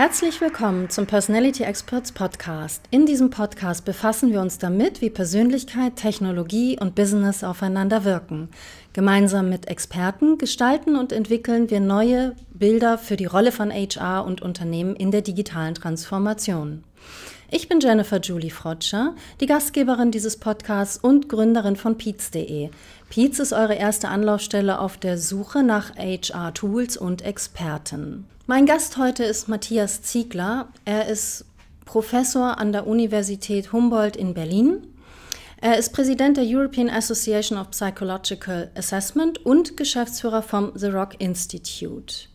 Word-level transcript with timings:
Herzlich 0.00 0.40
willkommen 0.40 0.88
zum 0.88 1.04
Personality 1.04 1.62
Experts 1.62 2.10
Podcast. 2.10 2.84
In 2.90 3.04
diesem 3.04 3.28
Podcast 3.28 3.84
befassen 3.84 4.32
wir 4.32 4.40
uns 4.40 4.56
damit, 4.56 5.02
wie 5.02 5.10
Persönlichkeit, 5.10 5.96
Technologie 5.96 6.78
und 6.80 6.94
Business 6.94 7.44
aufeinander 7.44 8.06
wirken. 8.06 8.48
Gemeinsam 8.94 9.50
mit 9.50 9.68
Experten 9.68 10.38
gestalten 10.38 10.96
und 10.96 11.12
entwickeln 11.12 11.68
wir 11.68 11.80
neue 11.80 12.34
Bilder 12.54 12.96
für 12.96 13.18
die 13.18 13.26
Rolle 13.26 13.52
von 13.52 13.70
HR 13.70 14.24
und 14.24 14.40
Unternehmen 14.40 14.96
in 14.96 15.10
der 15.10 15.20
digitalen 15.20 15.74
Transformation. 15.74 16.82
Ich 17.52 17.68
bin 17.68 17.80
Jennifer 17.80 18.20
Julie 18.20 18.50
Frotscher, 18.50 19.16
die 19.40 19.46
Gastgeberin 19.46 20.12
dieses 20.12 20.36
Podcasts 20.36 20.96
und 20.96 21.28
Gründerin 21.28 21.74
von 21.74 21.98
Peets.de. 21.98 22.70
Peets 23.08 23.40
ist 23.40 23.52
eure 23.52 23.74
erste 23.74 24.06
Anlaufstelle 24.06 24.78
auf 24.78 24.98
der 24.98 25.18
Suche 25.18 25.64
nach 25.64 25.96
HR-Tools 25.96 26.96
und 26.96 27.22
Experten. 27.22 28.28
Mein 28.46 28.66
Gast 28.66 28.98
heute 28.98 29.24
ist 29.24 29.48
Matthias 29.48 30.00
Ziegler. 30.02 30.68
Er 30.84 31.08
ist 31.08 31.44
Professor 31.86 32.56
an 32.58 32.70
der 32.70 32.86
Universität 32.86 33.72
Humboldt 33.72 34.14
in 34.14 34.32
Berlin. 34.32 34.86
Er 35.60 35.76
ist 35.76 35.92
Präsident 35.92 36.36
der 36.36 36.44
European 36.46 36.88
Association 36.88 37.58
of 37.58 37.72
Psychological 37.72 38.70
Assessment 38.76 39.44
und 39.44 39.76
Geschäftsführer 39.76 40.42
vom 40.42 40.70
The 40.76 40.86
Rock 40.86 41.20
Institute. 41.20 42.29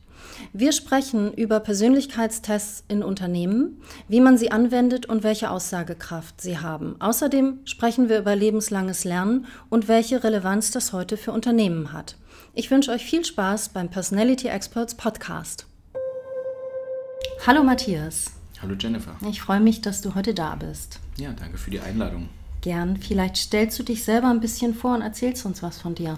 Wir 0.53 0.71
sprechen 0.71 1.33
über 1.33 1.59
Persönlichkeitstests 1.59 2.83
in 2.87 3.03
Unternehmen, 3.03 3.81
wie 4.07 4.21
man 4.21 4.37
sie 4.37 4.51
anwendet 4.51 5.05
und 5.05 5.23
welche 5.23 5.49
Aussagekraft 5.49 6.41
sie 6.41 6.57
haben. 6.57 6.95
Außerdem 6.99 7.59
sprechen 7.65 8.09
wir 8.09 8.19
über 8.19 8.35
lebenslanges 8.35 9.03
Lernen 9.03 9.47
und 9.69 9.87
welche 9.87 10.23
Relevanz 10.23 10.71
das 10.71 10.93
heute 10.93 11.17
für 11.17 11.31
Unternehmen 11.31 11.93
hat. 11.93 12.17
Ich 12.53 12.71
wünsche 12.71 12.91
euch 12.91 13.05
viel 13.05 13.25
Spaß 13.25 13.69
beim 13.69 13.89
Personality 13.89 14.47
Experts 14.47 14.95
Podcast. 14.95 15.65
Hallo 17.45 17.63
Matthias. 17.63 18.31
Hallo 18.61 18.75
Jennifer. 18.79 19.15
Ich 19.29 19.41
freue 19.41 19.59
mich, 19.59 19.81
dass 19.81 20.01
du 20.01 20.15
heute 20.15 20.33
da 20.33 20.55
bist. 20.55 20.99
Ja, 21.17 21.31
danke 21.33 21.57
für 21.57 21.69
die 21.69 21.79
Einladung. 21.79 22.29
Gern. 22.61 22.97
Vielleicht 22.97 23.37
stellst 23.37 23.77
du 23.77 23.83
dich 23.83 24.03
selber 24.03 24.29
ein 24.29 24.39
bisschen 24.39 24.73
vor 24.73 24.95
und 24.95 25.01
erzählst 25.01 25.45
uns 25.45 25.61
was 25.61 25.77
von 25.77 25.93
dir. 25.93 26.17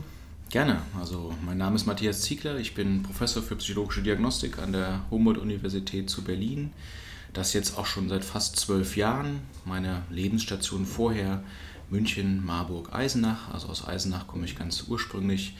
Gerne. 0.49 0.81
Also 0.99 1.33
mein 1.45 1.57
Name 1.57 1.75
ist 1.75 1.85
Matthias 1.85 2.21
Ziegler. 2.21 2.57
Ich 2.57 2.73
bin 2.73 3.03
Professor 3.03 3.43
für 3.43 3.55
psychologische 3.57 4.01
Diagnostik 4.01 4.59
an 4.59 4.71
der 4.71 5.01
Humboldt-Universität 5.11 6.09
zu 6.09 6.23
Berlin. 6.23 6.71
Das 7.33 7.53
jetzt 7.53 7.77
auch 7.77 7.85
schon 7.85 8.07
seit 8.09 8.23
fast 8.23 8.55
zwölf 8.55 8.95
Jahren. 8.95 9.41
Meine 9.65 10.03
Lebensstation 10.09 10.85
vorher 10.85 11.43
München, 11.89 12.45
Marburg, 12.45 12.93
Eisenach. 12.93 13.53
Also 13.53 13.67
aus 13.67 13.87
Eisenach 13.87 14.27
komme 14.27 14.45
ich 14.45 14.57
ganz 14.57 14.85
ursprünglich 14.87 15.53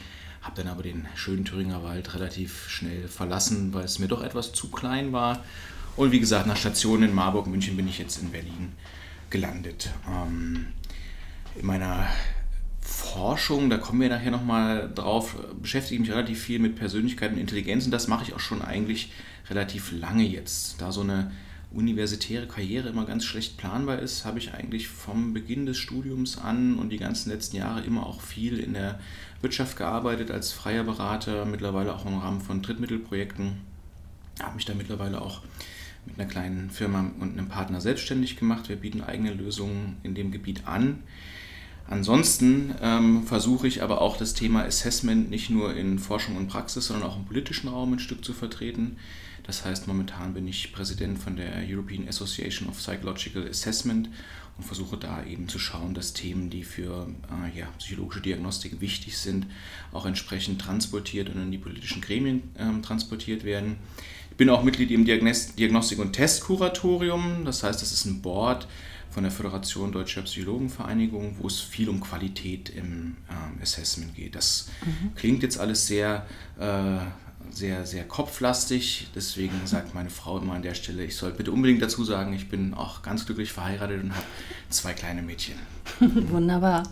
habe 0.48 0.62
dann 0.62 0.68
aber 0.68 0.82
den 0.82 1.06
schönen 1.14 1.44
Thüringer 1.44 1.82
Wald 1.82 2.14
relativ 2.14 2.68
schnell 2.68 3.08
verlassen, 3.08 3.74
weil 3.74 3.84
es 3.84 3.98
mir 3.98 4.08
doch 4.08 4.22
etwas 4.22 4.52
zu 4.52 4.70
klein 4.70 5.12
war. 5.12 5.44
Und 5.96 6.12
wie 6.12 6.20
gesagt, 6.20 6.46
nach 6.46 6.56
Stationen 6.56 7.10
in 7.10 7.14
Marburg, 7.14 7.46
München 7.48 7.76
bin 7.76 7.88
ich 7.88 7.98
jetzt 7.98 8.22
in 8.22 8.30
Berlin 8.30 8.72
gelandet. 9.30 9.90
Ähm, 10.08 10.68
in 11.56 11.66
meiner 11.66 12.08
Forschung, 12.88 13.68
da 13.68 13.76
kommen 13.76 14.00
wir 14.00 14.08
nachher 14.08 14.30
nochmal 14.30 14.90
drauf, 14.94 15.36
beschäftige 15.60 15.96
ich 15.96 16.08
mich 16.08 16.16
relativ 16.16 16.42
viel 16.42 16.58
mit 16.58 16.74
Persönlichkeit 16.74 17.32
und 17.32 17.38
Intelligenz 17.38 17.84
und 17.84 17.90
das 17.90 18.08
mache 18.08 18.24
ich 18.24 18.34
auch 18.34 18.40
schon 18.40 18.62
eigentlich 18.62 19.12
relativ 19.50 19.92
lange 19.92 20.24
jetzt. 20.24 20.80
Da 20.80 20.90
so 20.90 21.02
eine 21.02 21.30
universitäre 21.70 22.46
Karriere 22.46 22.88
immer 22.88 23.04
ganz 23.04 23.26
schlecht 23.26 23.58
planbar 23.58 23.98
ist, 23.98 24.24
habe 24.24 24.38
ich 24.38 24.54
eigentlich 24.54 24.88
vom 24.88 25.34
Beginn 25.34 25.66
des 25.66 25.76
Studiums 25.76 26.38
an 26.38 26.78
und 26.78 26.88
die 26.88 26.96
ganzen 26.96 27.30
letzten 27.30 27.56
Jahre 27.56 27.82
immer 27.82 28.06
auch 28.06 28.22
viel 28.22 28.58
in 28.58 28.72
der 28.72 28.98
Wirtschaft 29.42 29.76
gearbeitet 29.76 30.30
als 30.30 30.52
freier 30.52 30.84
Berater, 30.84 31.44
mittlerweile 31.44 31.94
auch 31.94 32.06
im 32.06 32.18
Rahmen 32.18 32.40
von 32.40 32.62
Drittmittelprojekten. 32.62 33.58
Habe 34.42 34.54
mich 34.54 34.64
da 34.64 34.72
mittlerweile 34.74 35.20
auch 35.20 35.42
mit 36.06 36.18
einer 36.18 36.28
kleinen 36.28 36.70
Firma 36.70 37.10
und 37.20 37.32
einem 37.32 37.48
Partner 37.48 37.82
selbstständig 37.82 38.36
gemacht. 38.36 38.70
Wir 38.70 38.76
bieten 38.76 39.02
eigene 39.02 39.34
Lösungen 39.34 39.98
in 40.02 40.14
dem 40.14 40.30
Gebiet 40.30 40.66
an. 40.66 41.02
Ansonsten 41.90 42.74
ähm, 42.82 43.22
versuche 43.24 43.66
ich 43.66 43.82
aber 43.82 44.02
auch 44.02 44.18
das 44.18 44.34
Thema 44.34 44.64
Assessment 44.64 45.30
nicht 45.30 45.48
nur 45.48 45.74
in 45.74 45.98
Forschung 45.98 46.36
und 46.36 46.48
Praxis, 46.48 46.86
sondern 46.86 47.08
auch 47.08 47.16
im 47.16 47.24
politischen 47.24 47.68
Raum 47.68 47.94
ein 47.94 47.98
Stück 47.98 48.22
zu 48.24 48.34
vertreten. 48.34 48.98
Das 49.44 49.64
heißt, 49.64 49.88
momentan 49.88 50.34
bin 50.34 50.46
ich 50.46 50.72
Präsident 50.74 51.18
von 51.18 51.36
der 51.36 51.62
European 51.66 52.06
Association 52.06 52.68
of 52.68 52.76
Psychological 52.76 53.48
Assessment 53.48 54.10
und 54.58 54.64
versuche 54.64 54.98
da 54.98 55.24
eben 55.24 55.48
zu 55.48 55.58
schauen, 55.58 55.94
dass 55.94 56.12
Themen, 56.12 56.50
die 56.50 56.62
für 56.64 57.08
äh, 57.30 57.58
ja, 57.58 57.66
psychologische 57.78 58.20
Diagnostik 58.20 58.82
wichtig 58.82 59.16
sind, 59.16 59.46
auch 59.90 60.04
entsprechend 60.04 60.60
transportiert 60.60 61.30
und 61.30 61.40
in 61.40 61.50
die 61.50 61.58
politischen 61.58 62.02
Gremien 62.02 62.42
äh, 62.56 62.82
transportiert 62.82 63.44
werden. 63.44 63.76
Ich 64.30 64.36
bin 64.36 64.50
auch 64.50 64.62
Mitglied 64.62 64.90
im 64.90 65.06
Diagnostik- 65.06 65.98
und 65.98 66.12
Testkuratorium, 66.12 67.46
das 67.46 67.62
heißt, 67.62 67.80
das 67.80 67.92
ist 67.92 68.04
ein 68.04 68.20
Board 68.20 68.68
von 69.18 69.24
der 69.24 69.32
Föderation 69.32 69.90
Deutscher 69.90 70.22
Psychologenvereinigung, 70.22 71.38
wo 71.40 71.48
es 71.48 71.58
viel 71.58 71.88
um 71.88 71.98
Qualität 71.98 72.68
im 72.68 73.16
äh, 73.28 73.60
Assessment 73.60 74.14
geht. 74.14 74.36
Das 74.36 74.68
mhm. 74.86 75.12
klingt 75.16 75.42
jetzt 75.42 75.58
alles 75.58 75.88
sehr 75.88 76.24
äh, 76.60 76.98
sehr, 77.50 77.84
sehr 77.84 78.04
kopflastig. 78.04 79.08
Deswegen 79.16 79.54
sagt 79.64 79.92
meine 79.92 80.10
Frau 80.10 80.38
immer 80.38 80.52
an 80.52 80.62
der 80.62 80.74
Stelle, 80.74 81.02
ich 81.02 81.16
soll 81.16 81.32
bitte 81.32 81.50
unbedingt 81.50 81.82
dazu 81.82 82.04
sagen, 82.04 82.32
ich 82.32 82.48
bin 82.48 82.74
auch 82.74 83.02
ganz 83.02 83.26
glücklich 83.26 83.50
verheiratet 83.50 84.04
und 84.04 84.14
habe 84.14 84.26
zwei 84.70 84.92
kleine 84.92 85.22
Mädchen. 85.22 85.56
Wunderbar. 85.98 86.84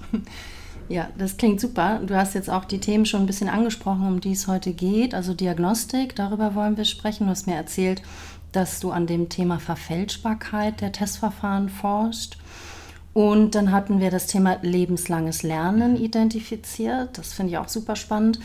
Ja, 0.88 1.08
das 1.16 1.36
klingt 1.36 1.60
super. 1.60 2.00
Du 2.04 2.16
hast 2.16 2.34
jetzt 2.34 2.50
auch 2.50 2.64
die 2.64 2.80
Themen 2.80 3.06
schon 3.06 3.20
ein 3.20 3.26
bisschen 3.26 3.48
angesprochen, 3.48 4.06
um 4.06 4.20
die 4.20 4.32
es 4.32 4.48
heute 4.48 4.72
geht. 4.72 5.14
Also 5.14 5.32
Diagnostik, 5.32 6.16
darüber 6.16 6.56
wollen 6.56 6.76
wir 6.76 6.86
sprechen. 6.86 7.26
Du 7.26 7.30
hast 7.30 7.46
mir 7.46 7.54
erzählt, 7.54 8.02
dass 8.56 8.80
du 8.80 8.90
an 8.90 9.06
dem 9.06 9.28
Thema 9.28 9.58
Verfälschbarkeit 9.58 10.80
der 10.80 10.92
Testverfahren 10.92 11.68
forschst. 11.68 12.38
Und 13.12 13.54
dann 13.54 13.70
hatten 13.70 14.00
wir 14.00 14.10
das 14.10 14.26
Thema 14.26 14.58
lebenslanges 14.62 15.42
Lernen 15.42 15.96
identifiziert. 15.96 17.18
Das 17.18 17.34
finde 17.34 17.52
ich 17.52 17.58
auch 17.58 17.68
super 17.68 17.96
spannend. 17.96 18.40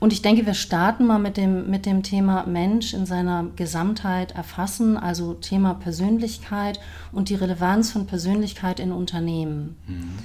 Und 0.00 0.12
ich 0.12 0.20
denke, 0.20 0.46
wir 0.46 0.54
starten 0.54 1.06
mal 1.06 1.20
mit 1.20 1.36
dem, 1.36 1.70
mit 1.70 1.86
dem 1.86 2.02
Thema 2.02 2.44
Mensch 2.44 2.92
in 2.92 3.06
seiner 3.06 3.46
Gesamtheit 3.54 4.32
erfassen, 4.32 4.96
also 4.96 5.34
Thema 5.34 5.74
Persönlichkeit 5.74 6.80
und 7.12 7.28
die 7.28 7.36
Relevanz 7.36 7.92
von 7.92 8.08
Persönlichkeit 8.08 8.80
in 8.80 8.90
Unternehmen. 8.90 9.76
Mhm. 9.86 10.18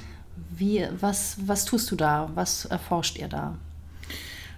Wie, 0.50 0.88
was, 1.00 1.38
was 1.46 1.66
tust 1.66 1.92
du 1.92 1.96
da? 1.96 2.32
Was 2.34 2.66
erforscht 2.66 3.20
ihr 3.20 3.28
da? 3.28 3.54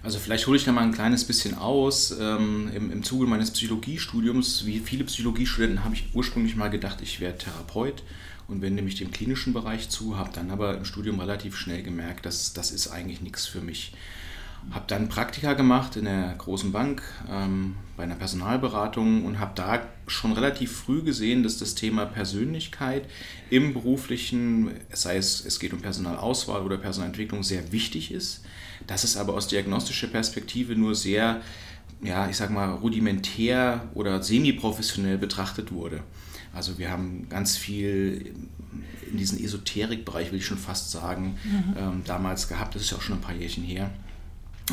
Also 0.02 0.18
vielleicht 0.18 0.46
hole 0.46 0.56
ich 0.56 0.64
da 0.64 0.72
mal 0.72 0.82
ein 0.82 0.92
kleines 0.92 1.24
bisschen 1.24 1.54
aus. 1.54 2.14
Ähm, 2.18 2.70
im, 2.74 2.90
Im 2.90 3.02
Zuge 3.02 3.26
meines 3.26 3.50
Psychologiestudiums, 3.50 4.64
wie 4.64 4.78
viele 4.78 5.04
Psychologiestudenten, 5.04 5.84
habe 5.84 5.94
ich 5.94 6.08
ursprünglich 6.14 6.56
mal 6.56 6.70
gedacht, 6.70 7.00
ich 7.02 7.20
wäre 7.20 7.36
Therapeut 7.36 8.02
und 8.48 8.62
wende 8.62 8.82
mich 8.82 8.96
dem 8.96 9.10
klinischen 9.10 9.52
Bereich 9.52 9.90
zu, 9.90 10.16
habe 10.16 10.30
dann 10.32 10.50
aber 10.50 10.76
im 10.76 10.84
Studium 10.84 11.20
relativ 11.20 11.56
schnell 11.56 11.82
gemerkt, 11.82 12.26
dass 12.26 12.52
das 12.52 12.70
ist 12.70 12.88
eigentlich 12.88 13.20
nichts 13.20 13.46
für 13.46 13.60
mich. 13.60 13.92
Habe 14.72 14.84
dann 14.88 15.08
Praktika 15.08 15.54
gemacht 15.54 15.96
in 15.96 16.04
der 16.04 16.34
großen 16.36 16.72
Bank 16.72 17.02
ähm, 17.30 17.76
bei 17.96 18.02
einer 18.02 18.14
Personalberatung 18.14 19.24
und 19.24 19.38
habe 19.38 19.52
da 19.54 19.86
schon 20.06 20.32
relativ 20.32 20.72
früh 20.72 21.02
gesehen, 21.02 21.42
dass 21.42 21.58
das 21.58 21.74
Thema 21.74 22.04
Persönlichkeit 22.04 23.04
im 23.48 23.72
beruflichen, 23.72 24.70
sei 24.92 25.16
es 25.16 25.44
es 25.44 25.60
geht 25.60 25.72
um 25.72 25.80
Personalauswahl 25.80 26.62
oder 26.62 26.76
Personalentwicklung, 26.76 27.42
sehr 27.42 27.72
wichtig 27.72 28.12
ist. 28.12 28.42
Dass 28.86 29.04
es 29.04 29.16
aber 29.16 29.34
aus 29.34 29.48
diagnostischer 29.48 30.08
Perspektive 30.08 30.74
nur 30.74 30.94
sehr, 30.94 31.40
ja, 32.02 32.28
ich 32.28 32.36
sag 32.36 32.50
mal, 32.50 32.70
rudimentär 32.70 33.88
oder 33.94 34.22
semi-professionell 34.22 35.18
betrachtet 35.18 35.72
wurde. 35.72 36.02
Also 36.52 36.78
wir 36.78 36.90
haben 36.90 37.28
ganz 37.28 37.56
viel 37.56 38.34
in 39.10 39.18
diesen 39.18 39.42
Esoterikbereich, 39.42 40.32
will 40.32 40.38
ich 40.38 40.46
schon 40.46 40.58
fast 40.58 40.90
sagen, 40.90 41.38
mhm. 41.44 41.74
ähm, 41.78 42.02
damals 42.04 42.48
gehabt. 42.48 42.74
Das 42.74 42.82
ist 42.82 42.90
ja 42.90 42.96
auch 42.96 43.02
schon 43.02 43.16
ein 43.16 43.20
paar 43.20 43.34
Jährchen 43.34 43.64
her. 43.64 43.90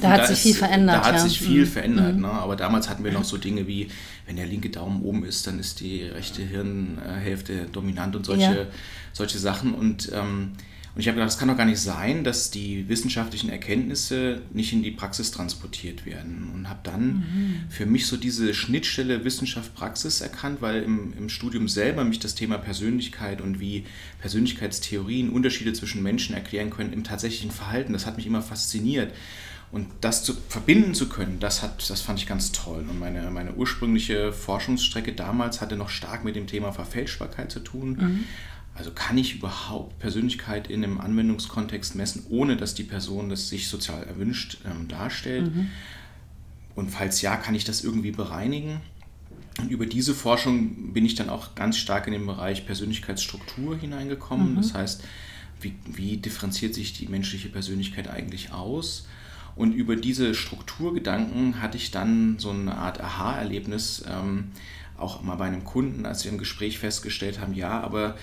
Da 0.02 0.12
hat 0.12 0.22
da 0.22 0.28
sich 0.28 0.38
ist, 0.38 0.44
viel 0.44 0.54
verändert. 0.54 0.96
Da 0.98 1.06
hat 1.08 1.16
ja. 1.16 1.22
sich 1.22 1.40
viel 1.40 1.66
mhm. 1.66 1.70
verändert. 1.70 2.16
Mhm. 2.16 2.22
Ne? 2.22 2.30
Aber 2.30 2.56
damals 2.56 2.90
hatten 2.90 3.04
wir 3.04 3.12
noch 3.12 3.24
so 3.24 3.38
Dinge 3.38 3.68
wie, 3.68 3.90
wenn 4.26 4.36
der 4.36 4.46
linke 4.46 4.70
Daumen 4.70 5.02
oben 5.02 5.26
ist, 5.26 5.48
dann 5.48 5.60
ist 5.60 5.80
die 5.80 6.04
rechte 6.04 6.44
Hirnhälfte 6.44 7.66
dominant 7.72 8.16
und 8.16 8.26
solche, 8.26 8.58
ja. 8.58 8.66
solche 9.14 9.40
Sachen. 9.40 9.74
Und, 9.74 10.12
ähm, 10.14 10.54
und 10.98 11.02
ich 11.02 11.10
habe 11.10 11.18
gedacht, 11.18 11.30
das 11.30 11.38
kann 11.38 11.48
doch 11.48 11.58
gar 11.58 11.68
nicht 11.68 11.80
sein, 11.80 12.24
dass 12.24 12.50
die 12.50 12.90
wissenschaftlichen 12.90 13.52
Erkenntnisse 13.52 14.42
nicht 14.52 14.74
in 14.74 14.82
die 14.82 14.90
Praxis 14.90 15.30
transportiert 15.30 16.08
werden. 16.08 16.50
Und 16.56 16.70
habe 16.70 16.80
dann 16.82 17.06
mhm. 17.06 17.64
für 17.70 17.86
mich 17.86 18.08
so 18.08 18.18
diese 18.18 18.56
Schnittstelle 18.56 19.24
Wissenschaft-Praxis 19.24 20.22
erkannt, 20.22 20.60
weil 20.60 20.82
im, 20.82 21.14
im 21.16 21.30
Studium 21.30 21.68
selber 21.68 22.04
mich 22.04 22.18
das 22.18 22.34
Thema 22.34 22.58
Persönlichkeit 22.58 23.42
und 23.42 23.60
wie 23.60 23.86
Persönlichkeitstheorien 24.22 25.30
Unterschiede 25.30 25.72
zwischen 25.74 26.02
Menschen 26.02 26.34
erklären 26.34 26.72
können 26.72 26.94
im 26.94 27.04
tatsächlichen 27.04 27.52
Verhalten, 27.52 27.94
das 27.94 28.08
hat 28.08 28.18
mich 28.18 28.26
immer 28.26 28.42
fasziniert. 28.42 29.14
Und 29.72 29.86
das 30.02 30.24
zu 30.24 30.34
verbinden 30.50 30.96
zu 30.96 31.10
können, 31.10 31.40
das, 31.40 31.62
hat, 31.62 31.88
das 31.92 32.02
fand 32.02 32.18
ich 32.18 32.26
ganz 32.26 32.54
toll. 32.54 32.84
Und 32.90 32.98
meine, 32.98 33.30
meine 33.30 33.54
ursprüngliche 33.54 34.34
Forschungsstrecke 34.34 35.14
damals 35.14 35.62
hatte 35.62 35.76
noch 35.76 35.90
stark 35.90 36.24
mit 36.24 36.36
dem 36.36 36.48
Thema 36.48 36.72
Verfälschbarkeit 36.72 37.52
zu 37.52 37.60
tun. 37.60 37.98
Mhm. 38.00 38.24
Also 38.78 38.92
kann 38.92 39.18
ich 39.18 39.36
überhaupt 39.36 39.98
Persönlichkeit 40.00 40.70
in 40.70 40.84
einem 40.84 41.00
Anwendungskontext 41.00 41.96
messen, 41.96 42.26
ohne 42.30 42.58
dass 42.58 42.76
die 42.76 42.84
Person 42.84 43.30
das 43.30 43.50
sich 43.50 43.68
sozial 43.68 44.04
erwünscht 44.04 44.60
ähm, 44.66 44.88
darstellt? 44.88 45.54
Mhm. 45.54 45.70
Und 46.76 46.92
falls 46.92 47.22
ja, 47.22 47.36
kann 47.38 47.56
ich 47.56 47.64
das 47.64 47.84
irgendwie 47.84 48.12
bereinigen? 48.12 48.82
Und 49.60 49.72
über 49.72 49.88
diese 49.88 50.14
Forschung 50.14 50.94
bin 50.94 51.06
ich 51.06 51.16
dann 51.16 51.30
auch 51.30 51.56
ganz 51.56 51.78
stark 51.78 52.06
in 52.06 52.14
den 52.14 52.28
Bereich 52.28 52.68
Persönlichkeitsstruktur 52.68 53.76
hineingekommen. 53.76 54.52
Mhm. 54.52 54.58
Das 54.58 54.76
heißt, 54.76 55.04
wie, 55.60 55.74
wie 55.86 56.18
differenziert 56.18 56.76
sich 56.76 56.94
die 56.94 57.08
menschliche 57.08 57.50
Persönlichkeit 57.50 58.08
eigentlich 58.08 58.52
aus? 58.52 59.08
Und 59.56 59.74
über 59.74 59.96
diese 59.96 60.36
Strukturgedanken 60.36 61.62
hatte 61.62 61.78
ich 61.78 61.90
dann 61.90 62.38
so 62.38 62.52
eine 62.52 62.78
Art 62.78 63.02
Aha-Erlebnis, 63.02 64.04
ähm, 64.08 64.52
auch 64.98 65.24
mal 65.24 65.36
bei 65.36 65.46
einem 65.46 65.64
Kunden, 65.64 66.06
als 66.06 66.24
wir 66.24 66.32
im 66.32 66.38
Gespräch 66.38 66.78
festgestellt 66.78 67.40
haben, 67.40 67.54
ja, 67.54 67.82
aber 67.82 68.18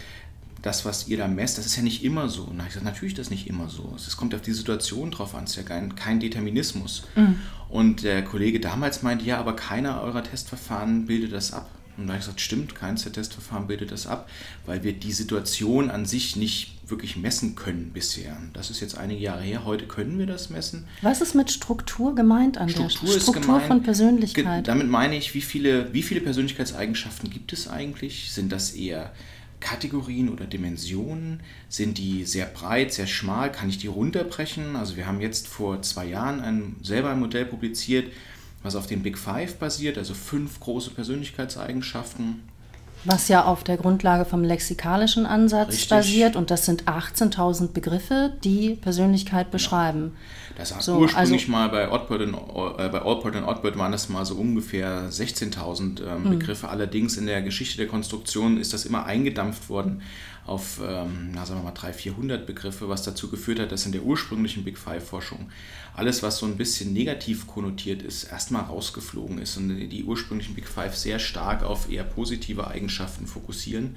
das, 0.64 0.87
was 0.87 1.08
ihr 1.08 1.19
da 1.19 1.28
messt, 1.28 1.58
das 1.58 1.66
ist 1.66 1.76
ja 1.76 1.82
nicht 1.82 2.02
immer 2.02 2.31
so. 2.31 2.43
Und 2.43 2.52
dann 2.52 2.61
habe 2.61 2.69
ich 2.69 2.75
gesagt, 2.75 2.87
natürlich 2.87 3.12
ist 3.12 3.19
das 3.19 3.31
nicht 3.31 3.46
immer 3.49 3.69
so. 3.69 3.94
Es 3.96 4.16
kommt 4.16 4.34
auf 4.34 4.40
die 4.40 4.52
Situation 4.52 5.11
drauf 5.11 5.34
an, 5.34 5.44
es 5.44 5.50
ist 5.50 5.56
ja 5.56 5.62
kein, 5.62 5.94
kein 5.94 6.20
Determinismus. 6.20 7.02
Mhm. 7.16 7.38
Und 7.69 8.02
der 8.02 8.25
Kollege 8.25 8.61
damals 8.61 9.02
meinte, 9.02 9.26
ja, 9.26 9.38
aber 9.38 9.56
keiner 9.56 10.00
eurer 10.00 10.25
Testverfahren 10.25 11.05
bildet 11.05 11.32
das 11.32 11.52
ab. 11.52 11.69
Und 11.99 12.06
da 12.06 12.14
habe 12.14 12.19
ich 12.19 12.25
gesagt, 12.25 12.40
stimmt, 12.40 12.75
keins 12.75 13.02
der 13.02 13.12
Testverfahren 13.12 13.66
bildet 13.66 13.93
das 13.93 14.06
ab, 14.06 14.28
weil 14.64 14.82
wir 14.82 14.94
die 14.94 15.12
Situation 15.12 15.90
an 15.90 16.06
sich 16.06 16.34
nicht 16.34 16.72
wirklich 16.88 17.16
messen 17.16 17.56
können 17.56 17.90
bisher. 17.93 18.37
Das 18.55 18.70
ist 18.70 18.81
jetzt 18.81 18.96
einige 18.96 19.20
Jahre 19.20 19.43
her. 19.43 19.66
Heute 19.66 19.87
können 19.87 20.19
wir 20.19 20.26
das 20.26 20.49
messen. 20.49 20.87
Was 21.02 21.20
ist 21.20 21.34
mit 21.34 21.50
Struktur 21.50 22.14
gemeint 22.14 22.56
an 22.56 22.70
Struktur 22.70 23.11
der 23.11 23.20
Struktur 23.20 23.43
gemeint, 23.43 23.66
von 23.66 23.82
Persönlichkeit? 23.82 24.66
Damit 24.66 24.88
meine 24.88 25.16
ich, 25.16 25.34
wie 25.34 25.43
viele, 25.43 25.93
wie 25.93 26.02
viele 26.02 26.22
Persönlichkeitseigenschaften 26.22 27.28
gibt 27.28 27.52
es 27.52 27.69
eigentlich? 27.69 28.32
Sind 28.32 28.50
das 28.50 28.72
eher 28.72 29.12
Kategorien 29.64 30.28
oder 30.28 30.44
Dimensionen? 30.44 31.40
Sind 31.70 31.96
die 31.96 32.25
sehr 32.25 32.44
breit, 32.44 32.93
sehr 32.93 33.06
schmal? 33.06 33.50
Kann 33.50 33.70
ich 33.70 33.78
die 33.78 33.87
runterbrechen? 33.87 34.76
Also 34.76 34.96
wir 34.96 35.06
haben 35.06 35.22
jetzt 35.22 35.49
vor 35.49 35.81
zwei 35.81 36.05
Jahren 36.05 36.40
ein, 36.40 36.76
selber 36.82 37.11
ein 37.11 37.19
Modell 37.19 37.46
publiziert, 37.46 38.12
was 38.62 38.76
auf 38.76 38.87
den 38.87 39.02
Big 39.02 39.16
Five 39.16 39.56
basiert, 39.56 39.96
also 39.96 40.12
fünf 40.12 40.61
große 40.61 40.90
Persönlichkeitseigenschaften. 40.90 42.43
Was 43.06 43.28
ja 43.28 43.44
auf 43.44 43.64
der 43.64 43.78
Grundlage 43.78 44.26
vom 44.26 44.44
lexikalischen 44.44 45.25
Ansatz 45.25 45.70
Richtig. 45.70 45.88
basiert 45.88 46.37
und 46.37 46.50
das 46.50 46.66
sind 46.66 46.84
18.000 46.84 47.69
Begriffe, 47.72 48.34
die 48.44 48.76
Persönlichkeit 48.76 49.50
beschreiben. 49.50 50.14
Das 50.56 50.72
war 50.72 50.80
so, 50.80 50.98
ursprünglich 50.98 51.42
also, 51.42 51.52
mal 51.52 51.68
bei 51.68 51.90
Oddbird 51.90 52.22
und, 52.22 52.34
äh, 52.34 52.88
bei 52.88 53.02
Allport 53.02 53.34
und 53.34 53.44
Oddbird 53.44 53.76
waren 53.76 53.90
das 53.90 54.08
mal 54.08 54.24
so 54.24 54.34
ungefähr 54.36 55.10
16.000 55.10 56.02
ähm, 56.02 56.24
mhm. 56.24 56.30
Begriffe. 56.38 56.68
Allerdings 56.68 57.16
in 57.16 57.26
der 57.26 57.42
Geschichte 57.42 57.76
der 57.76 57.88
Konstruktion 57.88 58.58
ist 58.58 58.72
das 58.72 58.84
immer 58.84 59.04
eingedampft 59.04 59.68
worden 59.68 60.02
auf, 60.46 60.80
ähm, 60.86 61.30
na, 61.32 61.46
sagen 61.46 61.60
wir 61.60 61.64
mal, 61.64 61.72
300, 61.72 62.00
400 62.00 62.46
Begriffe, 62.46 62.88
was 62.88 63.02
dazu 63.02 63.30
geführt 63.30 63.58
hat, 63.58 63.72
dass 63.72 63.86
in 63.86 63.92
der 63.92 64.02
ursprünglichen 64.02 64.62
Big 64.62 64.78
Five-Forschung 64.78 65.50
alles, 65.94 66.22
was 66.22 66.38
so 66.38 66.46
ein 66.46 66.56
bisschen 66.56 66.92
negativ 66.92 67.46
konnotiert 67.46 68.02
ist, 68.02 68.24
erstmal 68.24 68.62
rausgeflogen 68.62 69.38
ist 69.38 69.56
und 69.56 69.88
die 69.88 70.04
ursprünglichen 70.04 70.54
Big 70.54 70.68
Five 70.68 70.96
sehr 70.96 71.18
stark 71.18 71.62
auf 71.62 71.90
eher 71.90 72.04
positive 72.04 72.66
Eigenschaften 72.68 73.26
fokussieren. 73.26 73.96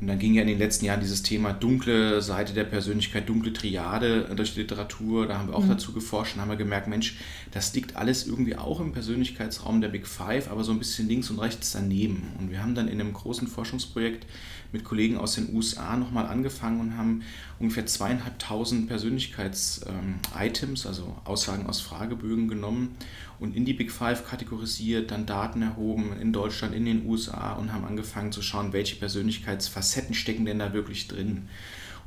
Und 0.00 0.06
dann 0.06 0.18
ging 0.18 0.32
ja 0.32 0.40
in 0.40 0.48
den 0.48 0.58
letzten 0.58 0.86
Jahren 0.86 1.00
dieses 1.00 1.22
Thema 1.22 1.52
dunkle 1.52 2.22
Seite 2.22 2.54
der 2.54 2.64
Persönlichkeit, 2.64 3.28
dunkle 3.28 3.52
Triade 3.52 4.32
durch 4.34 4.54
die 4.54 4.60
Literatur. 4.60 5.26
Da 5.26 5.38
haben 5.38 5.48
wir 5.48 5.56
auch 5.56 5.64
mhm. 5.64 5.68
dazu 5.70 5.92
geforscht 5.92 6.36
und 6.36 6.40
haben 6.40 6.48
wir 6.48 6.56
gemerkt, 6.56 6.88
Mensch, 6.88 7.18
das 7.50 7.74
liegt 7.74 7.96
alles 7.96 8.26
irgendwie 8.26 8.56
auch 8.56 8.80
im 8.80 8.92
Persönlichkeitsraum 8.92 9.82
der 9.82 9.88
Big 9.88 10.06
Five, 10.06 10.50
aber 10.50 10.64
so 10.64 10.72
ein 10.72 10.78
bisschen 10.78 11.06
links 11.06 11.28
und 11.28 11.38
rechts 11.38 11.72
daneben. 11.72 12.22
Und 12.38 12.50
wir 12.50 12.62
haben 12.62 12.74
dann 12.74 12.88
in 12.88 12.98
einem 12.98 13.12
großen 13.12 13.46
Forschungsprojekt 13.46 14.24
mit 14.72 14.84
Kollegen 14.84 15.18
aus 15.18 15.34
den 15.34 15.54
USA 15.54 15.96
nochmal 15.96 16.26
angefangen 16.26 16.80
und 16.80 16.96
haben 16.96 17.22
ungefähr 17.58 17.84
zweieinhalbtausend 17.86 18.86
Persönlichkeits-Items, 18.88 20.86
also 20.86 21.16
Aussagen 21.24 21.66
aus 21.66 21.80
Fragebögen 21.80 22.48
genommen 22.48 22.96
und 23.40 23.56
in 23.56 23.64
die 23.64 23.74
Big 23.74 23.90
Five 23.90 24.28
kategorisiert, 24.28 25.10
dann 25.10 25.26
Daten 25.26 25.62
erhoben 25.62 26.12
in 26.20 26.32
Deutschland, 26.32 26.74
in 26.74 26.84
den 26.84 27.04
USA 27.06 27.54
und 27.54 27.72
haben 27.72 27.84
angefangen 27.84 28.30
zu 28.32 28.42
schauen, 28.42 28.72
welche 28.72 28.96
Persönlichkeitsfacetten 28.96 29.89
stecken 30.12 30.44
denn 30.44 30.58
da 30.58 30.72
wirklich 30.72 31.08
drin. 31.08 31.48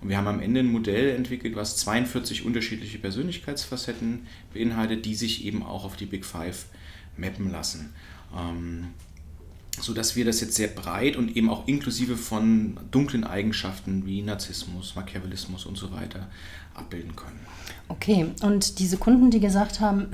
Und 0.02 0.10
wir 0.10 0.18
haben 0.18 0.28
am 0.28 0.42
Ende 0.42 0.60
ein 0.60 0.72
Modell 0.72 1.16
entwickelt, 1.16 1.56
was 1.56 1.78
42 1.78 2.46
unterschiedliche 2.46 2.98
Persönlichkeitsfacetten 2.98 4.28
beinhaltet, 4.54 5.06
die 5.06 5.16
sich 5.16 5.46
eben 5.46 5.64
auch 5.64 5.86
auf 5.86 5.96
die 5.96 6.06
Big 6.06 6.26
Five 6.26 6.66
mappen 7.16 7.52
lassen. 7.52 7.94
Ähm, 8.38 8.88
so 9.80 9.94
dass 9.94 10.16
wir 10.16 10.24
das 10.26 10.40
jetzt 10.40 10.56
sehr 10.56 10.68
breit 10.68 11.16
und 11.16 11.36
eben 11.36 11.50
auch 11.50 11.68
inklusive 11.68 12.16
von 12.16 12.78
dunklen 12.92 13.24
Eigenschaften 13.24 14.06
wie 14.06 14.22
Narzissmus, 14.22 14.96
Machiavellismus 14.96 15.66
und 15.66 15.78
so 15.78 15.92
weiter 15.92 16.30
abbilden 16.76 17.16
können. 17.16 17.40
Okay, 17.88 18.28
und 18.42 18.80
diese 18.80 18.98
Kunden, 18.98 19.32
die 19.32 19.40
gesagt 19.40 19.80
haben, 19.80 20.08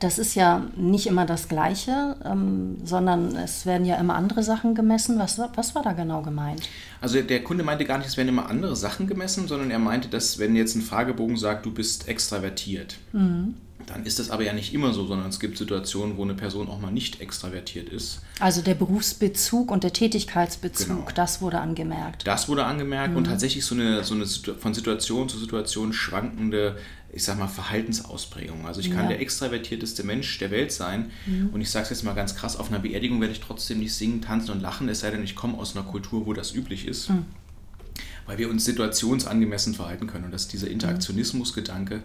das 0.00 0.18
ist 0.18 0.34
ja 0.34 0.66
nicht 0.76 1.06
immer 1.06 1.26
das 1.26 1.48
Gleiche, 1.48 2.16
ähm, 2.24 2.76
sondern 2.84 3.34
es 3.36 3.66
werden 3.66 3.86
ja 3.86 3.96
immer 3.96 4.14
andere 4.14 4.42
Sachen 4.42 4.74
gemessen. 4.74 5.18
Was, 5.18 5.40
was 5.54 5.74
war 5.74 5.82
da 5.82 5.92
genau 5.92 6.22
gemeint? 6.22 6.68
Also 7.00 7.20
der 7.22 7.42
Kunde 7.44 7.64
meinte 7.64 7.84
gar 7.84 7.98
nicht, 7.98 8.08
es 8.08 8.16
werden 8.16 8.28
immer 8.28 8.48
andere 8.48 8.76
Sachen 8.76 9.06
gemessen, 9.06 9.48
sondern 9.48 9.70
er 9.70 9.78
meinte, 9.78 10.08
dass 10.08 10.38
wenn 10.38 10.56
jetzt 10.56 10.74
ein 10.74 10.82
Fragebogen 10.82 11.36
sagt, 11.36 11.66
du 11.66 11.72
bist 11.72 12.08
extravertiert, 12.08 12.96
mhm 13.12 13.54
dann 13.86 14.04
ist 14.04 14.18
das 14.18 14.30
aber 14.30 14.42
ja 14.42 14.52
nicht 14.52 14.74
immer 14.74 14.92
so, 14.92 15.06
sondern 15.06 15.28
es 15.28 15.40
gibt 15.40 15.56
Situationen, 15.56 16.16
wo 16.16 16.24
eine 16.24 16.34
Person 16.34 16.68
auch 16.68 16.80
mal 16.80 16.90
nicht 16.90 17.20
extravertiert 17.20 17.88
ist. 17.88 18.20
Also 18.40 18.60
der 18.60 18.74
Berufsbezug 18.74 19.70
und 19.70 19.84
der 19.84 19.92
Tätigkeitsbezug, 19.92 20.88
genau. 20.88 21.08
das 21.14 21.40
wurde 21.40 21.60
angemerkt. 21.60 22.26
Das 22.26 22.48
wurde 22.48 22.64
angemerkt 22.64 23.12
mhm. 23.12 23.18
und 23.18 23.24
tatsächlich 23.24 23.64
so 23.64 23.74
eine, 23.74 24.02
so 24.04 24.14
eine 24.14 24.26
von 24.26 24.74
Situation 24.74 25.28
zu 25.28 25.38
Situation 25.38 25.92
schwankende, 25.92 26.76
ich 27.12 27.24
sag 27.24 27.38
mal, 27.38 27.48
Verhaltensausprägung. 27.48 28.66
Also 28.66 28.80
ich 28.80 28.90
kann 28.90 29.04
ja. 29.04 29.08
der 29.10 29.20
extravertierteste 29.20 30.04
Mensch 30.04 30.38
der 30.38 30.50
Welt 30.50 30.72
sein 30.72 31.10
mhm. 31.26 31.50
und 31.50 31.60
ich 31.60 31.70
sage 31.70 31.84
es 31.84 31.90
jetzt 31.90 32.02
mal 32.02 32.14
ganz 32.14 32.34
krass, 32.34 32.56
auf 32.56 32.68
einer 32.68 32.78
Beerdigung 32.78 33.20
werde 33.20 33.32
ich 33.32 33.40
trotzdem 33.40 33.78
nicht 33.78 33.94
singen, 33.94 34.20
tanzen 34.20 34.52
und 34.52 34.60
lachen, 34.60 34.88
es 34.88 35.00
sei 35.00 35.10
denn, 35.10 35.24
ich 35.24 35.34
komme 35.34 35.56
aus 35.56 35.76
einer 35.76 35.86
Kultur, 35.86 36.26
wo 36.26 36.32
das 36.32 36.54
üblich 36.54 36.86
ist. 36.86 37.10
Mhm 37.10 37.26
weil 38.26 38.38
wir 38.38 38.50
uns 38.50 38.64
situationsangemessen 38.64 39.74
verhalten 39.74 40.06
können. 40.06 40.24
Und 40.24 40.32
dass 40.32 40.48
dieser 40.48 40.68
Interaktionismus-Gedanke, 40.68 42.02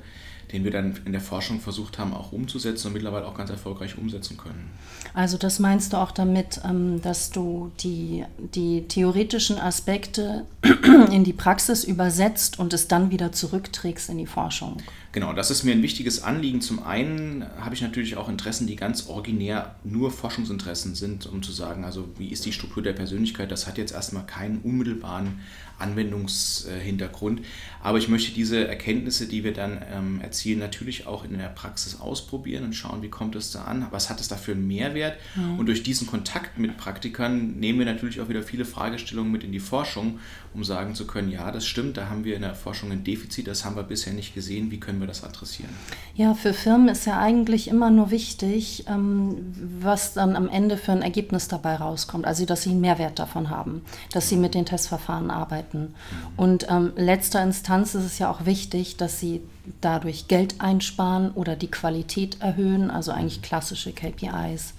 den 0.52 0.64
wir 0.64 0.72
dann 0.72 1.00
in 1.06 1.12
der 1.12 1.22
Forschung 1.22 1.60
versucht 1.60 1.98
haben, 1.98 2.14
auch 2.14 2.32
umzusetzen 2.32 2.88
und 2.88 2.94
mittlerweile 2.94 3.26
auch 3.26 3.36
ganz 3.36 3.50
erfolgreich 3.50 3.98
umsetzen 3.98 4.38
können. 4.38 4.70
Also 5.14 5.38
das 5.38 5.60
meinst 5.60 5.94
du 5.94 5.98
auch 5.98 6.12
damit, 6.12 6.62
ähm, 6.66 7.02
dass 7.02 7.32
du 7.32 7.72
die, 7.80 8.26
die 8.38 8.88
theoretischen 8.88 9.60
Aspekte 9.60 10.46
in 11.12 11.24
die 11.24 11.34
Praxis 11.34 11.84
übersetzt 11.84 12.60
und 12.60 12.74
es 12.74 12.88
dann 12.88 13.12
wieder 13.12 13.32
zurückträgst 13.32 14.10
in 14.10 14.18
die 14.18 14.28
Forschung? 14.28 14.78
Genau, 15.14 15.34
das 15.34 15.52
ist 15.52 15.64
mir 15.64 15.74
ein 15.74 15.84
wichtiges 15.84 16.24
Anliegen. 16.24 16.62
Zum 16.62 16.84
einen 16.84 17.46
habe 17.60 17.76
ich 17.76 17.82
natürlich 17.82 18.16
auch 18.16 18.30
Interessen, 18.30 18.66
die 18.66 18.78
ganz 18.78 19.08
originär 19.08 19.76
nur 19.84 20.10
Forschungsinteressen 20.10 20.96
sind, 20.96 21.26
um 21.26 21.44
zu 21.44 21.52
sagen, 21.52 21.84
also 21.84 22.08
wie 22.18 22.30
ist 22.30 22.46
die 22.46 22.54
Struktur 22.54 22.82
der 22.82 22.94
Persönlichkeit, 22.94 23.52
das 23.52 23.68
hat 23.68 23.78
jetzt 23.78 23.92
erstmal 23.92 24.26
keinen 24.26 24.60
unmittelbaren 24.60 25.40
Anwendungshintergrund. 25.82 27.42
Aber 27.82 27.98
ich 27.98 28.08
möchte 28.08 28.32
diese 28.34 28.68
Erkenntnisse, 28.68 29.28
die 29.28 29.44
wir 29.44 29.54
dann 29.54 29.82
ähm, 29.92 30.22
erzielen, 30.22 30.60
natürlich 30.60 31.08
auch 31.08 31.26
in 31.26 31.38
der 31.38 31.50
Praxis 31.50 32.00
ausprobieren 32.00 32.64
und 32.64 32.74
schauen, 32.74 33.02
wie 33.02 33.10
kommt 33.10 33.36
es 33.36 33.52
da 33.52 33.64
an, 33.64 33.88
was 33.92 34.10
hat 34.10 34.22
es 34.22 34.28
da 34.28 34.36
für 34.36 34.52
einen 34.54 34.68
Mehrwert. 34.68 35.18
Mhm. 35.36 35.60
Und 35.60 35.66
durch 35.66 35.84
diesen 35.84 36.08
Kontakt 36.08 36.58
mit 36.58 36.78
Praktikern 36.78 37.60
nehmen 37.60 37.80
wir 37.80 37.86
natürlich 37.86 38.22
auch 38.22 38.30
wieder 38.30 38.44
viele 38.44 38.66
Fragestellungen 38.66 39.32
mit 39.32 39.44
in 39.44 39.52
die 39.52 39.60
Forschung, 39.60 40.20
um 40.54 40.64
sagen 40.64 40.96
zu 40.96 41.08
können, 41.08 41.32
ja, 41.32 41.52
das 41.52 41.66
stimmt, 41.66 41.98
da 41.98 42.10
haben 42.10 42.24
wir 42.24 42.36
in 42.36 42.42
der 42.42 42.56
Forschung 42.56 42.92
ein 42.92 43.04
Defizit, 43.04 43.48
das 43.48 43.66
haben 43.66 43.76
wir 43.76 43.84
bisher 43.84 44.14
nicht 44.14 44.36
gesehen, 44.36 44.72
wie 44.72 44.80
können 44.80 45.00
wir 45.00 45.01
das 45.08 45.24
adressieren? 45.24 45.70
Ja, 46.16 46.34
für 46.34 46.54
Firmen 46.54 46.90
ist 46.90 47.06
ja 47.06 47.20
eigentlich 47.20 47.68
immer 47.68 47.90
nur 47.90 48.12
wichtig, 48.12 48.86
ähm, 48.88 49.54
was 49.80 50.14
dann 50.14 50.36
am 50.36 50.50
Ende 50.50 50.78
für 50.78 50.92
ein 50.92 51.02
Ergebnis 51.02 51.48
dabei 51.48 51.76
rauskommt, 51.76 52.26
also 52.26 52.46
dass 52.46 52.64
sie 52.64 52.72
einen 52.72 52.82
Mehrwert 52.82 53.20
davon 53.20 53.50
haben, 53.50 53.82
dass 54.12 54.30
sie 54.30 54.38
mit 54.38 54.54
den 54.54 54.66
Testverfahren 54.66 55.32
arbeiten. 55.32 55.80
Mhm. 55.80 55.94
Und 56.38 56.68
ähm, 56.70 56.94
letzter 56.96 57.44
Instanz 57.44 57.96
ist 57.96 58.06
es 58.06 58.20
ja 58.20 58.30
auch 58.30 58.46
wichtig, 58.46 58.98
dass 58.98 59.20
sie 59.20 59.42
dadurch 59.80 60.28
Geld 60.28 60.56
einsparen 60.60 61.32
oder 61.32 61.56
die 61.56 61.72
Qualität 61.72 62.42
erhöhen, 62.42 62.92
also 62.92 63.12
eigentlich 63.12 63.42
klassische 63.42 63.92
KPIs. 63.92 64.74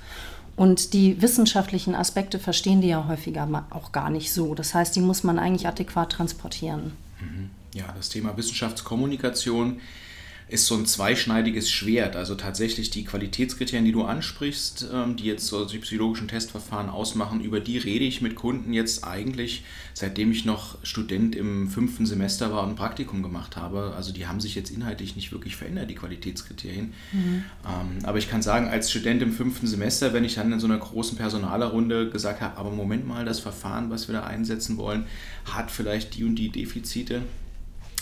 Und 0.55 0.93
die 0.93 1.23
wissenschaftlichen 1.23 1.95
Aspekte 1.95 2.39
verstehen 2.39 2.83
die 2.83 2.89
ja 2.89 3.07
häufiger 3.09 3.49
auch 3.71 3.93
gar 3.93 4.11
nicht 4.11 4.33
so. 4.33 4.55
Das 4.55 4.75
heißt, 4.75 4.95
die 4.95 5.01
muss 5.01 5.25
man 5.25 5.39
eigentlich 5.39 5.67
adäquat 5.67 6.13
transportieren. 6.13 6.93
Mhm. 7.21 7.51
Ja, 7.75 7.87
das 7.97 8.11
Thema 8.11 8.37
Wissenschaftskommunikation 8.37 9.81
ist 10.53 10.67
so 10.67 10.77
ein 10.77 10.85
zweischneidiges 10.85 11.71
Schwert. 11.71 12.15
Also 12.15 12.35
tatsächlich 12.35 12.91
die 12.91 13.05
Qualitätskriterien, 13.05 13.87
die 13.87 13.93
du 13.93 14.05
ansprichst, 14.05 14.87
ähm, 14.93 15.17
die 15.17 15.25
jetzt 15.25 15.47
so 15.47 15.65
die 15.65 15.79
psychologischen 15.79 16.29
Testverfahren 16.29 16.91
ausmachen, 16.91 17.41
über 17.41 17.59
die 17.59 17.79
rede 17.79 18.05
ich 18.05 18.21
mit 18.21 18.35
Kunden 18.35 18.75
jetzt 18.75 19.03
eigentlich, 19.03 19.65
seitdem 19.95 20.31
ich 20.31 20.45
noch 20.45 20.77
Student 20.83 21.35
im 21.35 21.71
fünften 21.71 22.05
Semester 22.05 22.53
war 22.53 22.65
und 22.65 22.71
ein 22.71 22.77
Praktikum 22.77 23.23
gemacht 23.23 23.57
habe. 23.57 23.95
Also 23.97 24.13
die 24.13 24.27
haben 24.27 24.41
sich 24.41 24.55
jetzt 24.55 24.71
inhaltlich 24.71 25.17
nicht 25.17 25.33
wirklich 25.33 25.57
verändert, 25.57 25.89
die 25.89 25.95
Qualitätskriterien. 25.95 26.93
Mhm. 27.13 27.45
Ähm, 27.65 28.05
aber 28.05 28.19
ich 28.19 28.29
kann 28.29 28.43
sagen, 28.43 28.69
als 28.69 28.91
Student 28.91 29.23
im 29.23 29.33
fünften 29.33 29.67
Semester, 29.67 30.13
wenn 30.13 30.25
ich 30.25 30.35
dann 30.35 30.53
in 30.53 30.61
so 30.61 30.67
einer 30.67 30.79
großen 30.79 31.17
Personalerrunde 31.17 32.11
gesagt 32.11 32.43
habe, 32.43 32.59
aber 32.59 32.71
Moment 32.71 33.07
mal, 33.07 33.25
das 33.25 33.41
Verfahren, 33.41 33.89
was 33.89 34.07
wir 34.09 34.13
da 34.13 34.25
einsetzen 34.25 34.77
wollen, 34.77 35.07
hat 35.47 35.71
vielleicht 35.71 36.15
die 36.15 36.25
und 36.25 36.35
die 36.35 36.51
Defizite 36.51 37.23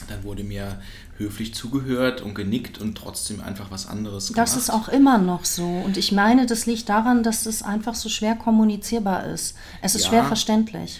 dann 0.09 0.25
wurde 0.25 0.45
mir 0.45 0.80
höflich 1.20 1.54
zugehört 1.54 2.22
und 2.22 2.34
genickt 2.34 2.78
und 2.78 2.96
trotzdem 2.96 3.42
einfach 3.42 3.70
was 3.70 3.86
anderes 3.86 4.28
gemacht. 4.28 4.38
Das 4.38 4.56
ist 4.56 4.70
auch 4.70 4.88
immer 4.88 5.18
noch 5.18 5.44
so. 5.44 5.66
Und 5.66 5.98
ich 5.98 6.12
meine, 6.12 6.46
das 6.46 6.64
liegt 6.64 6.88
daran, 6.88 7.22
dass 7.22 7.44
es 7.44 7.62
einfach 7.62 7.94
so 7.94 8.08
schwer 8.08 8.34
kommunizierbar 8.34 9.26
ist. 9.26 9.54
Es 9.82 9.94
ist 9.94 10.04
ja, 10.04 10.08
schwer 10.08 10.24
verständlich. 10.24 10.98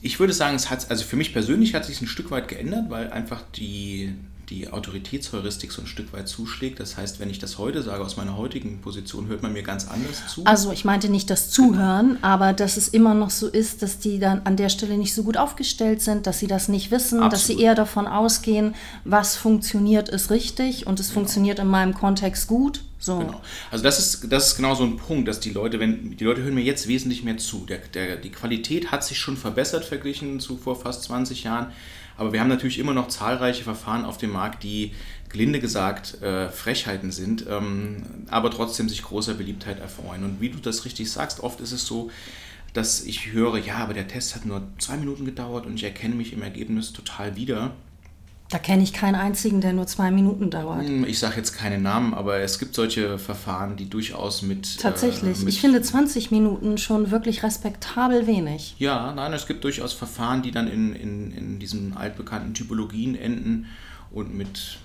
Ich 0.00 0.18
würde 0.18 0.32
sagen, 0.32 0.56
es 0.56 0.70
hat, 0.70 0.90
also 0.90 1.04
für 1.04 1.16
mich 1.16 1.34
persönlich 1.34 1.74
hat 1.74 1.84
sich 1.84 2.00
ein 2.00 2.06
Stück 2.06 2.30
weit 2.30 2.48
geändert, 2.48 2.88
weil 2.88 3.12
einfach 3.12 3.42
die, 3.54 4.14
die 4.50 4.68
Autoritätsheuristik 4.68 5.70
so 5.70 5.82
ein 5.82 5.86
Stück 5.86 6.12
weit 6.12 6.28
zuschlägt. 6.28 6.80
Das 6.80 6.96
heißt, 6.96 7.20
wenn 7.20 7.30
ich 7.30 7.38
das 7.38 7.56
heute 7.58 7.82
sage, 7.82 8.04
aus 8.04 8.16
meiner 8.16 8.36
heutigen 8.36 8.80
Position, 8.80 9.28
hört 9.28 9.42
man 9.42 9.52
mir 9.52 9.62
ganz 9.62 9.86
anders 9.88 10.26
zu. 10.28 10.44
Also 10.44 10.72
ich 10.72 10.84
meinte 10.84 11.08
nicht 11.08 11.30
das 11.30 11.50
Zuhören, 11.50 12.18
aber 12.22 12.52
dass 12.52 12.76
es 12.76 12.88
immer 12.88 13.14
noch 13.14 13.30
so 13.30 13.46
ist, 13.46 13.82
dass 13.82 14.00
die 14.00 14.18
dann 14.18 14.42
an 14.44 14.56
der 14.56 14.68
Stelle 14.68 14.98
nicht 14.98 15.14
so 15.14 15.22
gut 15.22 15.36
aufgestellt 15.36 16.02
sind, 16.02 16.26
dass 16.26 16.40
sie 16.40 16.48
das 16.48 16.68
nicht 16.68 16.90
wissen, 16.90 17.20
Absolut. 17.20 17.32
dass 17.32 17.46
sie 17.46 17.60
eher 17.60 17.76
davon 17.76 18.08
ausgehen, 18.08 18.74
was 19.04 19.36
funktioniert, 19.36 20.08
ist 20.08 20.30
richtig 20.30 20.86
und 20.86 20.98
es 20.98 21.08
genau. 21.08 21.20
funktioniert 21.20 21.60
in 21.60 21.68
meinem 21.68 21.94
Kontext 21.94 22.48
gut. 22.48 22.82
So. 22.98 23.18
Genau. 23.18 23.40
Also 23.70 23.82
das 23.82 23.98
ist, 23.98 24.30
das 24.32 24.48
ist 24.48 24.56
genau 24.56 24.74
so 24.74 24.84
ein 24.84 24.96
Punkt, 24.96 25.26
dass 25.26 25.40
die 25.40 25.50
Leute, 25.50 25.80
wenn 25.80 26.16
die 26.16 26.24
Leute 26.24 26.42
hören 26.42 26.54
mir 26.54 26.64
jetzt 26.64 26.86
wesentlich 26.86 27.22
mehr 27.22 27.38
zu. 27.38 27.64
Der, 27.66 27.78
der, 27.78 28.16
die 28.16 28.30
Qualität 28.30 28.90
hat 28.90 29.04
sich 29.04 29.18
schon 29.18 29.36
verbessert 29.38 29.84
verglichen 29.84 30.38
zu 30.38 30.58
vor 30.58 30.76
fast 30.76 31.04
20 31.04 31.44
Jahren. 31.44 31.72
Aber 32.20 32.34
wir 32.34 32.40
haben 32.40 32.48
natürlich 32.48 32.78
immer 32.78 32.92
noch 32.92 33.08
zahlreiche 33.08 33.64
Verfahren 33.64 34.04
auf 34.04 34.18
dem 34.18 34.32
Markt, 34.32 34.62
die 34.62 34.92
gelinde 35.30 35.58
gesagt 35.58 36.20
äh, 36.20 36.50
Frechheiten 36.50 37.12
sind, 37.12 37.46
ähm, 37.48 38.26
aber 38.28 38.50
trotzdem 38.50 38.90
sich 38.90 39.02
großer 39.02 39.32
Beliebtheit 39.32 39.80
erfreuen. 39.80 40.24
Und 40.24 40.38
wie 40.38 40.50
du 40.50 40.58
das 40.58 40.84
richtig 40.84 41.10
sagst, 41.10 41.40
oft 41.40 41.62
ist 41.62 41.72
es 41.72 41.86
so, 41.86 42.10
dass 42.74 43.00
ich 43.00 43.32
höre, 43.32 43.56
ja, 43.56 43.76
aber 43.76 43.94
der 43.94 44.06
Test 44.06 44.34
hat 44.34 44.44
nur 44.44 44.60
zwei 44.78 44.98
Minuten 44.98 45.24
gedauert 45.24 45.64
und 45.64 45.76
ich 45.76 45.84
erkenne 45.84 46.14
mich 46.14 46.34
im 46.34 46.42
Ergebnis 46.42 46.92
total 46.92 47.36
wieder. 47.36 47.70
Da 48.50 48.58
kenne 48.58 48.82
ich 48.82 48.92
keinen 48.92 49.14
einzigen, 49.14 49.60
der 49.60 49.72
nur 49.72 49.86
zwei 49.86 50.10
Minuten 50.10 50.50
dauert. 50.50 50.84
Hm, 50.84 51.04
ich 51.04 51.20
sage 51.20 51.36
jetzt 51.36 51.52
keine 51.52 51.78
Namen, 51.78 52.12
aber 52.14 52.40
es 52.40 52.58
gibt 52.58 52.74
solche 52.74 53.16
Verfahren, 53.18 53.76
die 53.76 53.88
durchaus 53.88 54.42
mit. 54.42 54.80
Tatsächlich. 54.80 55.38
Äh, 55.38 55.44
mit 55.44 55.54
ich 55.54 55.60
finde 55.60 55.80
20 55.80 56.32
Minuten 56.32 56.76
schon 56.76 57.12
wirklich 57.12 57.44
respektabel 57.44 58.26
wenig. 58.26 58.74
Ja, 58.78 59.12
nein, 59.12 59.32
es 59.32 59.46
gibt 59.46 59.62
durchaus 59.62 59.92
Verfahren, 59.92 60.42
die 60.42 60.50
dann 60.50 60.66
in, 60.66 60.96
in, 60.96 61.30
in 61.30 61.58
diesen 61.60 61.96
altbekannten 61.96 62.52
Typologien 62.52 63.14
enden 63.14 63.66
und 64.10 64.34
mit 64.34 64.78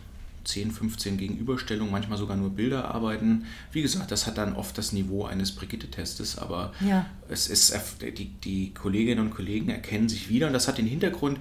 10, 0.45 0.71
15 0.71 1.17
Gegenüberstellungen, 1.17 1.91
manchmal 1.91 2.17
sogar 2.17 2.37
nur 2.37 2.51
Bilder 2.51 2.93
arbeiten. 2.93 3.45
Wie 3.71 3.81
gesagt, 3.81 4.11
das 4.11 4.27
hat 4.27 4.37
dann 4.37 4.55
oft 4.55 4.77
das 4.77 4.93
Niveau 4.93 5.25
eines 5.25 5.51
Brigitte-Testes, 5.53 6.37
aber 6.37 6.71
ja. 6.81 7.07
es 7.29 7.47
ist, 7.47 7.75
die, 8.01 8.25
die 8.25 8.73
Kolleginnen 8.73 9.21
und 9.21 9.31
Kollegen 9.31 9.69
erkennen 9.69 10.07
sich 10.07 10.29
wieder 10.29 10.47
und 10.47 10.53
das 10.53 10.67
hat 10.67 10.77
den 10.77 10.85
Hintergrund, 10.85 11.39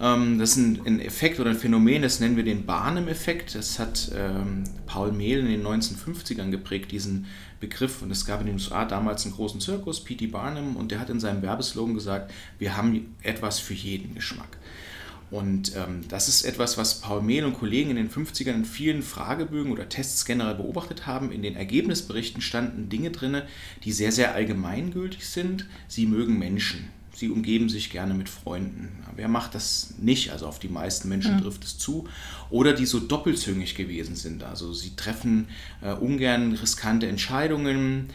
das 0.00 0.52
ist 0.52 0.56
ein, 0.56 0.80
ein, 0.86 1.00
Effekt 1.00 1.40
oder 1.40 1.50
ein 1.50 1.56
Phänomen, 1.56 2.00
das 2.00 2.20
nennen 2.20 2.34
wir 2.34 2.42
den 2.42 2.64
Barnum-Effekt. 2.64 3.54
Das 3.54 3.78
hat 3.78 4.10
ähm, 4.16 4.64
Paul 4.86 5.12
Mehl 5.12 5.40
in 5.40 5.46
den 5.46 5.62
1950ern 5.62 6.50
geprägt, 6.50 6.90
diesen 6.90 7.26
Begriff. 7.60 8.00
Und 8.00 8.10
es 8.10 8.24
gab 8.24 8.40
in 8.40 8.46
den 8.46 8.54
USA 8.54 8.86
damals 8.86 9.26
einen 9.26 9.34
großen 9.34 9.60
Zirkus, 9.60 10.02
P.T. 10.02 10.28
Barnum, 10.28 10.76
und 10.76 10.90
der 10.90 11.00
hat 11.00 11.10
in 11.10 11.20
seinem 11.20 11.42
Werbeslogan 11.42 11.94
gesagt, 11.94 12.32
wir 12.58 12.78
haben 12.78 13.14
etwas 13.22 13.58
für 13.58 13.74
jeden 13.74 14.14
Geschmack. 14.14 14.56
Und 15.30 15.76
ähm, 15.76 16.00
das 16.08 16.28
ist 16.28 16.44
etwas, 16.44 16.78
was 16.78 17.02
Paul 17.02 17.20
Mehl 17.20 17.44
und 17.44 17.58
Kollegen 17.58 17.90
in 17.90 17.96
den 17.96 18.10
50ern 18.10 18.54
in 18.54 18.64
vielen 18.64 19.02
Fragebögen 19.02 19.70
oder 19.70 19.90
Tests 19.90 20.24
generell 20.24 20.54
beobachtet 20.54 21.06
haben. 21.06 21.30
In 21.30 21.42
den 21.42 21.56
Ergebnisberichten 21.56 22.40
standen 22.40 22.88
Dinge 22.88 23.10
drin, 23.10 23.42
die 23.84 23.92
sehr, 23.92 24.12
sehr 24.12 24.34
allgemeingültig 24.34 25.28
sind. 25.28 25.66
Sie 25.88 26.06
mögen 26.06 26.38
Menschen 26.38 26.88
sie 27.20 27.28
umgeben 27.28 27.68
sich 27.68 27.90
gerne 27.90 28.14
mit 28.14 28.28
Freunden. 28.28 28.88
Wer 29.14 29.28
macht 29.28 29.54
das 29.54 29.94
nicht? 29.98 30.32
Also 30.32 30.46
auf 30.46 30.58
die 30.58 30.68
meisten 30.68 31.08
Menschen 31.08 31.36
mhm. 31.36 31.42
trifft 31.42 31.64
es 31.64 31.78
zu. 31.78 32.08
Oder 32.48 32.72
die 32.72 32.86
so 32.86 32.98
doppelzüngig 32.98 33.74
gewesen 33.74 34.16
sind. 34.16 34.42
Also 34.42 34.72
sie 34.72 34.96
treffen 34.96 35.46
äh, 35.82 35.92
ungern 35.92 36.52
riskante 36.52 37.06
Entscheidungen. 37.06 38.06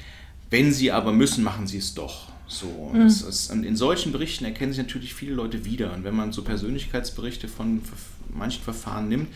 Wenn 0.49 0.73
sie 0.73 0.91
aber 0.91 1.13
müssen, 1.13 1.43
machen 1.43 1.67
sie 1.67 1.77
es 1.77 1.93
doch. 1.93 2.29
So, 2.47 2.91
mhm. 2.93 3.01
es, 3.01 3.21
es, 3.21 3.49
in 3.49 3.75
solchen 3.75 4.11
Berichten 4.11 4.43
erkennen 4.43 4.73
sich 4.73 4.83
natürlich 4.83 5.13
viele 5.13 5.33
Leute 5.33 5.65
wieder. 5.65 5.93
Und 5.93 6.03
wenn 6.03 6.15
man 6.15 6.31
so 6.31 6.43
Persönlichkeitsberichte 6.43 7.47
von 7.47 7.81
manchen 8.33 8.63
Verfahren 8.63 9.07
nimmt, 9.07 9.27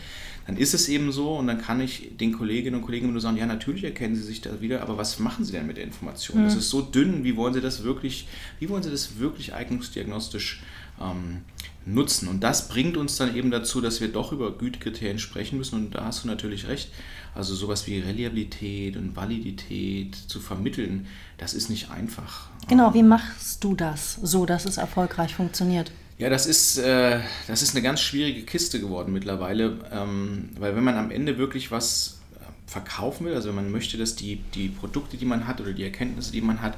dann 0.50 0.58
ist 0.58 0.74
es 0.74 0.88
eben 0.88 1.12
so 1.12 1.36
und 1.36 1.46
dann 1.46 1.60
kann 1.60 1.80
ich 1.80 2.16
den 2.18 2.32
Kolleginnen 2.32 2.74
und 2.74 2.82
Kollegen 2.82 3.12
nur 3.12 3.20
sagen, 3.20 3.36
ja, 3.36 3.46
natürlich 3.46 3.84
erkennen 3.84 4.16
sie 4.16 4.22
sich 4.24 4.40
da 4.40 4.60
wieder, 4.60 4.82
aber 4.82 4.98
was 4.98 5.20
machen 5.20 5.44
sie 5.44 5.52
denn 5.52 5.64
mit 5.64 5.76
der 5.76 5.84
Information? 5.84 6.40
Mhm. 6.40 6.44
Das 6.46 6.56
ist 6.56 6.70
so 6.70 6.82
dünn, 6.82 7.22
wie 7.22 7.36
wollen 7.36 7.54
sie 7.54 7.60
das 7.60 7.84
wirklich, 7.84 8.26
wie 8.58 8.68
wollen 8.68 8.82
sie 8.82 8.90
das 8.90 9.20
wirklich 9.20 9.54
eignungsdiagnostisch 9.54 10.60
ähm, 11.00 11.42
nutzen? 11.86 12.26
Und 12.26 12.40
das 12.40 12.68
bringt 12.68 12.96
uns 12.96 13.14
dann 13.16 13.36
eben 13.36 13.52
dazu, 13.52 13.80
dass 13.80 14.00
wir 14.00 14.08
doch 14.08 14.32
über 14.32 14.50
Gütekriterien 14.50 15.20
sprechen 15.20 15.56
müssen 15.56 15.76
und 15.76 15.94
da 15.94 16.06
hast 16.06 16.24
du 16.24 16.26
natürlich 16.26 16.66
recht. 16.66 16.90
Also 17.32 17.54
sowas 17.54 17.86
wie 17.86 18.00
Reliabilität 18.00 18.96
und 18.96 19.14
Validität 19.14 20.16
zu 20.16 20.40
vermitteln, 20.40 21.06
das 21.38 21.54
ist 21.54 21.70
nicht 21.70 21.92
einfach. 21.92 22.48
Genau, 22.66 22.92
wie 22.92 23.04
machst 23.04 23.62
du 23.62 23.76
das 23.76 24.14
so, 24.20 24.46
dass 24.46 24.64
es 24.64 24.78
erfolgreich 24.78 25.32
funktioniert? 25.32 25.92
Ja, 26.20 26.28
das 26.28 26.44
ist, 26.44 26.76
äh, 26.76 27.18
das 27.48 27.62
ist 27.62 27.74
eine 27.74 27.80
ganz 27.80 28.02
schwierige 28.02 28.42
Kiste 28.42 28.78
geworden 28.78 29.10
mittlerweile, 29.10 29.78
ähm, 29.90 30.50
weil 30.58 30.76
wenn 30.76 30.84
man 30.84 30.98
am 30.98 31.10
Ende 31.10 31.38
wirklich 31.38 31.70
was 31.70 32.20
äh, 32.34 32.70
verkaufen 32.70 33.24
will, 33.24 33.34
also 33.34 33.48
wenn 33.48 33.54
man 33.54 33.70
möchte, 33.70 33.96
dass 33.96 34.16
die, 34.16 34.36
die 34.54 34.68
Produkte, 34.68 35.16
die 35.16 35.24
man 35.24 35.46
hat 35.46 35.62
oder 35.62 35.72
die 35.72 35.82
Erkenntnisse, 35.82 36.30
die 36.30 36.42
man 36.42 36.60
hat, 36.60 36.76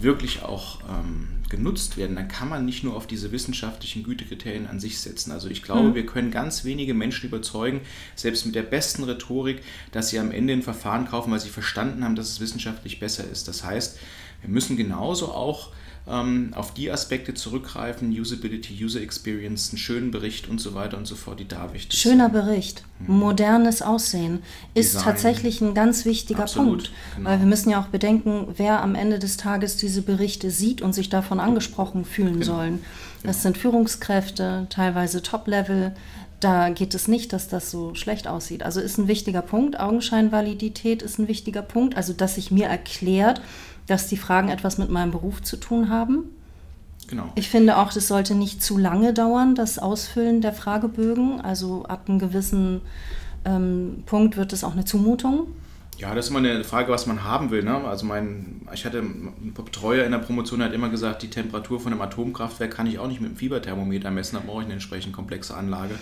wirklich 0.00 0.44
auch 0.44 0.78
ähm, 0.88 1.26
genutzt 1.48 1.96
werden, 1.96 2.14
dann 2.14 2.28
kann 2.28 2.48
man 2.48 2.64
nicht 2.64 2.84
nur 2.84 2.94
auf 2.94 3.08
diese 3.08 3.32
wissenschaftlichen 3.32 4.04
Gütekriterien 4.04 4.68
an 4.68 4.78
sich 4.78 5.00
setzen. 5.00 5.32
Also 5.32 5.48
ich 5.48 5.64
glaube, 5.64 5.88
mhm. 5.88 5.94
wir 5.96 6.06
können 6.06 6.30
ganz 6.30 6.64
wenige 6.64 6.94
Menschen 6.94 7.26
überzeugen, 7.26 7.80
selbst 8.14 8.46
mit 8.46 8.54
der 8.54 8.62
besten 8.62 9.02
Rhetorik, 9.02 9.62
dass 9.90 10.10
sie 10.10 10.20
am 10.20 10.30
Ende 10.30 10.52
ein 10.52 10.62
Verfahren 10.62 11.08
kaufen, 11.08 11.32
weil 11.32 11.40
sie 11.40 11.48
verstanden 11.48 12.04
haben, 12.04 12.14
dass 12.14 12.30
es 12.30 12.38
wissenschaftlich 12.38 13.00
besser 13.00 13.24
ist. 13.28 13.48
Das 13.48 13.64
heißt, 13.64 13.98
wir 14.42 14.50
müssen 14.50 14.76
genauso 14.76 15.32
auch 15.32 15.72
ähm, 16.08 16.52
auf 16.54 16.72
die 16.72 16.90
Aspekte 16.90 17.34
zurückgreifen, 17.34 18.10
Usability, 18.10 18.84
User 18.84 19.00
Experience, 19.00 19.70
einen 19.70 19.78
schönen 19.78 20.10
Bericht 20.10 20.48
und 20.48 20.60
so 20.60 20.74
weiter 20.74 20.96
und 20.96 21.06
so 21.06 21.16
fort, 21.16 21.40
die 21.40 21.48
da 21.48 21.72
wichtig 21.72 21.98
Schöner 21.98 22.30
sind. 22.30 22.32
Bericht, 22.32 22.84
hm. 23.04 23.18
modernes 23.18 23.82
Aussehen 23.82 24.42
ist 24.74 24.94
Design. 24.94 25.04
tatsächlich 25.04 25.60
ein 25.60 25.74
ganz 25.74 26.04
wichtiger 26.04 26.44
Absolut, 26.44 26.68
Punkt, 26.68 26.90
genau. 27.16 27.30
weil 27.30 27.38
wir 27.40 27.46
müssen 27.46 27.70
ja 27.70 27.80
auch 27.80 27.88
bedenken, 27.88 28.48
wer 28.56 28.82
am 28.82 28.94
Ende 28.94 29.18
des 29.18 29.36
Tages 29.36 29.76
diese 29.76 30.02
Berichte 30.02 30.50
sieht 30.50 30.80
und 30.80 30.94
sich 30.94 31.08
davon 31.08 31.40
angesprochen 31.40 32.04
fühlen 32.04 32.40
genau. 32.40 32.44
sollen. 32.44 32.84
Das 33.24 33.36
genau. 33.36 33.42
sind 33.42 33.58
Führungskräfte, 33.58 34.66
teilweise 34.70 35.22
Top-Level, 35.22 35.92
da 36.40 36.68
geht 36.68 36.94
es 36.94 37.08
nicht, 37.08 37.32
dass 37.32 37.48
das 37.48 37.70
so 37.70 37.94
schlecht 37.94 38.28
aussieht. 38.28 38.62
Also 38.62 38.80
ist 38.80 38.98
ein 38.98 39.08
wichtiger 39.08 39.40
Punkt. 39.40 39.80
Augenscheinvalidität 39.80 41.02
ist 41.02 41.18
ein 41.18 41.28
wichtiger 41.28 41.62
Punkt. 41.62 41.96
Also, 41.96 42.12
dass 42.12 42.34
sich 42.34 42.50
mir 42.50 42.66
erklärt, 42.66 43.40
dass 43.86 44.08
die 44.08 44.16
Fragen 44.16 44.48
etwas 44.48 44.78
mit 44.78 44.90
meinem 44.90 45.10
Beruf 45.10 45.42
zu 45.42 45.56
tun 45.56 45.88
haben. 45.88 46.24
Genau. 47.08 47.30
Ich 47.36 47.48
finde 47.48 47.76
auch, 47.76 47.92
das 47.92 48.08
sollte 48.08 48.34
nicht 48.34 48.62
zu 48.62 48.78
lange 48.78 49.12
dauern, 49.12 49.54
das 49.54 49.78
Ausfüllen 49.78 50.40
der 50.40 50.52
Fragebögen. 50.52 51.40
Also 51.40 51.84
ab 51.84 52.08
einem 52.08 52.18
gewissen 52.18 52.80
ähm, 53.44 54.02
Punkt 54.06 54.36
wird 54.36 54.52
es 54.52 54.64
auch 54.64 54.72
eine 54.72 54.84
Zumutung. 54.84 55.48
Ja, 55.98 56.14
das 56.14 56.26
ist 56.26 56.30
immer 56.30 56.40
eine 56.40 56.62
Frage, 56.64 56.92
was 56.92 57.06
man 57.06 57.24
haben 57.24 57.50
will. 57.50 57.62
Ne? 57.62 57.76
Also 57.86 58.04
mein, 58.04 58.62
ich 58.74 58.84
hatte 58.84 58.98
ein 58.98 59.54
Betreuer 59.54 60.04
in 60.04 60.12
der 60.12 60.18
Promotion 60.18 60.62
hat 60.62 60.72
immer 60.72 60.90
gesagt, 60.90 61.22
die 61.22 61.30
Temperatur 61.30 61.80
von 61.80 61.92
einem 61.92 62.02
Atomkraftwerk 62.02 62.70
kann 62.70 62.86
ich 62.86 62.98
auch 62.98 63.08
nicht 63.08 63.20
mit 63.20 63.30
dem 63.30 63.36
Fieberthermometer 63.36 64.10
messen, 64.10 64.36
da 64.36 64.42
brauche 64.44 64.60
ich 64.60 64.66
eine 64.66 64.74
entsprechend 64.74 65.14
komplexe 65.14 65.56
Anlage. 65.56 65.94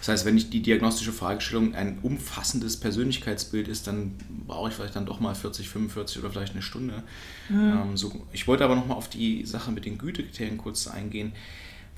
Das 0.00 0.08
heißt, 0.08 0.24
wenn 0.24 0.36
ich 0.36 0.50
die 0.50 0.62
diagnostische 0.62 1.12
Fragestellung 1.12 1.74
ein 1.74 1.98
umfassendes 2.02 2.78
Persönlichkeitsbild 2.78 3.68
ist, 3.68 3.86
dann 3.86 4.16
brauche 4.46 4.70
ich 4.70 4.74
vielleicht 4.74 4.96
dann 4.96 5.06
doch 5.06 5.20
mal 5.20 5.34
40, 5.34 5.68
45 5.68 6.18
oder 6.18 6.30
vielleicht 6.30 6.54
eine 6.54 6.62
Stunde. 6.62 7.02
Mhm. 7.50 7.58
Ähm, 7.60 7.96
so, 7.96 8.26
ich 8.32 8.48
wollte 8.48 8.64
aber 8.64 8.76
nochmal 8.76 8.96
auf 8.96 9.08
die 9.08 9.44
Sache 9.44 9.70
mit 9.70 9.84
den 9.84 9.98
Gütekriterien 9.98 10.58
kurz 10.58 10.86
eingehen 10.86 11.32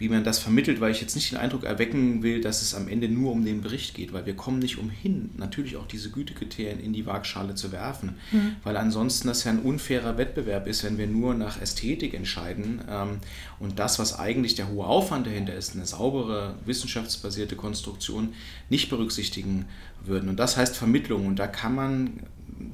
wie 0.02 0.08
man 0.08 0.24
das 0.24 0.40
vermittelt, 0.40 0.80
weil 0.80 0.90
ich 0.90 1.00
jetzt 1.00 1.14
nicht 1.14 1.30
den 1.30 1.38
Eindruck 1.38 1.62
erwecken 1.62 2.24
will, 2.24 2.40
dass 2.40 2.60
es 2.60 2.74
am 2.74 2.88
Ende 2.88 3.08
nur 3.08 3.30
um 3.30 3.44
den 3.44 3.62
Bericht 3.62 3.94
geht, 3.94 4.12
weil 4.12 4.26
wir 4.26 4.34
kommen 4.34 4.58
nicht 4.58 4.78
umhin, 4.78 5.30
natürlich 5.36 5.76
auch 5.76 5.86
diese 5.86 6.10
Gütekriterien 6.10 6.80
in 6.80 6.92
die 6.92 7.06
Waagschale 7.06 7.54
zu 7.54 7.70
werfen, 7.70 8.16
mhm. 8.32 8.56
weil 8.64 8.76
ansonsten 8.76 9.28
das 9.28 9.44
ja 9.44 9.52
ein 9.52 9.60
unfairer 9.60 10.18
Wettbewerb 10.18 10.66
ist, 10.66 10.82
wenn 10.82 10.98
wir 10.98 11.06
nur 11.06 11.34
nach 11.34 11.60
Ästhetik 11.62 12.14
entscheiden 12.14 12.80
ähm, 12.90 13.18
und 13.60 13.78
das, 13.78 14.00
was 14.00 14.18
eigentlich 14.18 14.56
der 14.56 14.70
hohe 14.70 14.86
Aufwand 14.86 15.28
dahinter 15.28 15.54
ist, 15.54 15.76
eine 15.76 15.86
saubere, 15.86 16.56
wissenschaftsbasierte 16.66 17.54
Konstruktion, 17.54 18.34
nicht 18.70 18.90
berücksichtigen 18.90 19.66
würden. 20.04 20.28
Und 20.28 20.40
das 20.40 20.56
heißt 20.56 20.76
Vermittlung 20.76 21.26
und 21.26 21.38
da 21.38 21.46
kann 21.46 21.76
man 21.76 22.10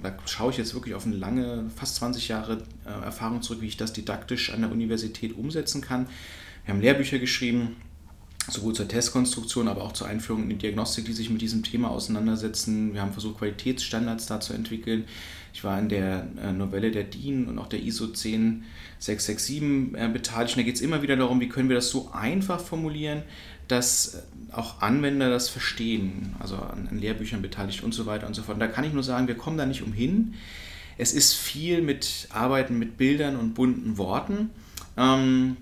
da 0.02 0.12
schaue 0.26 0.50
ich 0.50 0.58
jetzt 0.58 0.74
wirklich 0.74 0.94
auf 0.94 1.06
eine 1.06 1.16
lange, 1.16 1.70
fast 1.74 1.96
20 1.96 2.28
Jahre 2.28 2.62
äh, 2.84 3.04
Erfahrung 3.04 3.42
zurück, 3.42 3.62
wie 3.62 3.66
ich 3.66 3.76
das 3.76 3.92
didaktisch 3.92 4.52
an 4.52 4.62
der 4.62 4.70
Universität 4.70 5.36
umsetzen 5.36 5.80
kann. 5.80 6.06
Wir 6.68 6.74
haben 6.74 6.82
Lehrbücher 6.82 7.18
geschrieben, 7.18 7.76
sowohl 8.46 8.74
zur 8.74 8.86
Testkonstruktion, 8.86 9.68
aber 9.68 9.84
auch 9.84 9.92
zur 9.92 10.06
Einführung 10.06 10.42
in 10.42 10.50
die 10.50 10.56
Diagnostik, 10.56 11.06
die 11.06 11.14
sich 11.14 11.30
mit 11.30 11.40
diesem 11.40 11.62
Thema 11.62 11.88
auseinandersetzen. 11.88 12.92
Wir 12.92 13.00
haben 13.00 13.12
versucht, 13.12 13.38
Qualitätsstandards 13.38 14.26
da 14.26 14.38
zu 14.38 14.52
entwickeln. 14.52 15.04
Ich 15.54 15.64
war 15.64 15.78
in 15.78 15.88
der 15.88 16.26
äh, 16.38 16.52
Novelle 16.52 16.90
der 16.90 17.04
DIN 17.04 17.46
und 17.46 17.58
auch 17.58 17.68
der 17.68 17.82
ISO 17.82 18.08
10667 18.08 19.62
äh, 19.94 20.08
beteiligt. 20.08 20.56
Und 20.56 20.60
da 20.60 20.62
geht 20.62 20.74
es 20.74 20.82
immer 20.82 21.00
wieder 21.00 21.16
darum, 21.16 21.40
wie 21.40 21.48
können 21.48 21.70
wir 21.70 21.76
das 21.76 21.88
so 21.88 22.10
einfach 22.12 22.60
formulieren, 22.60 23.22
dass 23.66 24.16
äh, 24.16 24.52
auch 24.52 24.82
Anwender 24.82 25.30
das 25.30 25.48
verstehen, 25.48 26.36
also 26.38 26.56
an, 26.56 26.90
Lehrbüchern 27.00 27.40
beteiligt 27.40 27.82
und 27.82 27.94
so 27.94 28.04
weiter 28.04 28.26
und 28.26 28.34
so 28.34 28.42
fort. 28.42 28.56
Und 28.56 28.60
da 28.60 28.66
kann 28.66 28.84
ich 28.84 28.92
nur 28.92 29.02
sagen, 29.02 29.26
wir 29.26 29.36
kommen 29.36 29.56
da 29.56 29.64
nicht 29.64 29.82
umhin. 29.82 30.34
Es 30.98 31.14
ist 31.14 31.32
viel 31.32 31.80
mit 31.80 32.28
Arbeiten 32.30 32.78
mit 32.78 32.98
Bildern 32.98 33.36
und 33.36 33.54
bunten 33.54 33.96
Worten. 33.96 34.50
Ähm, 34.98 35.56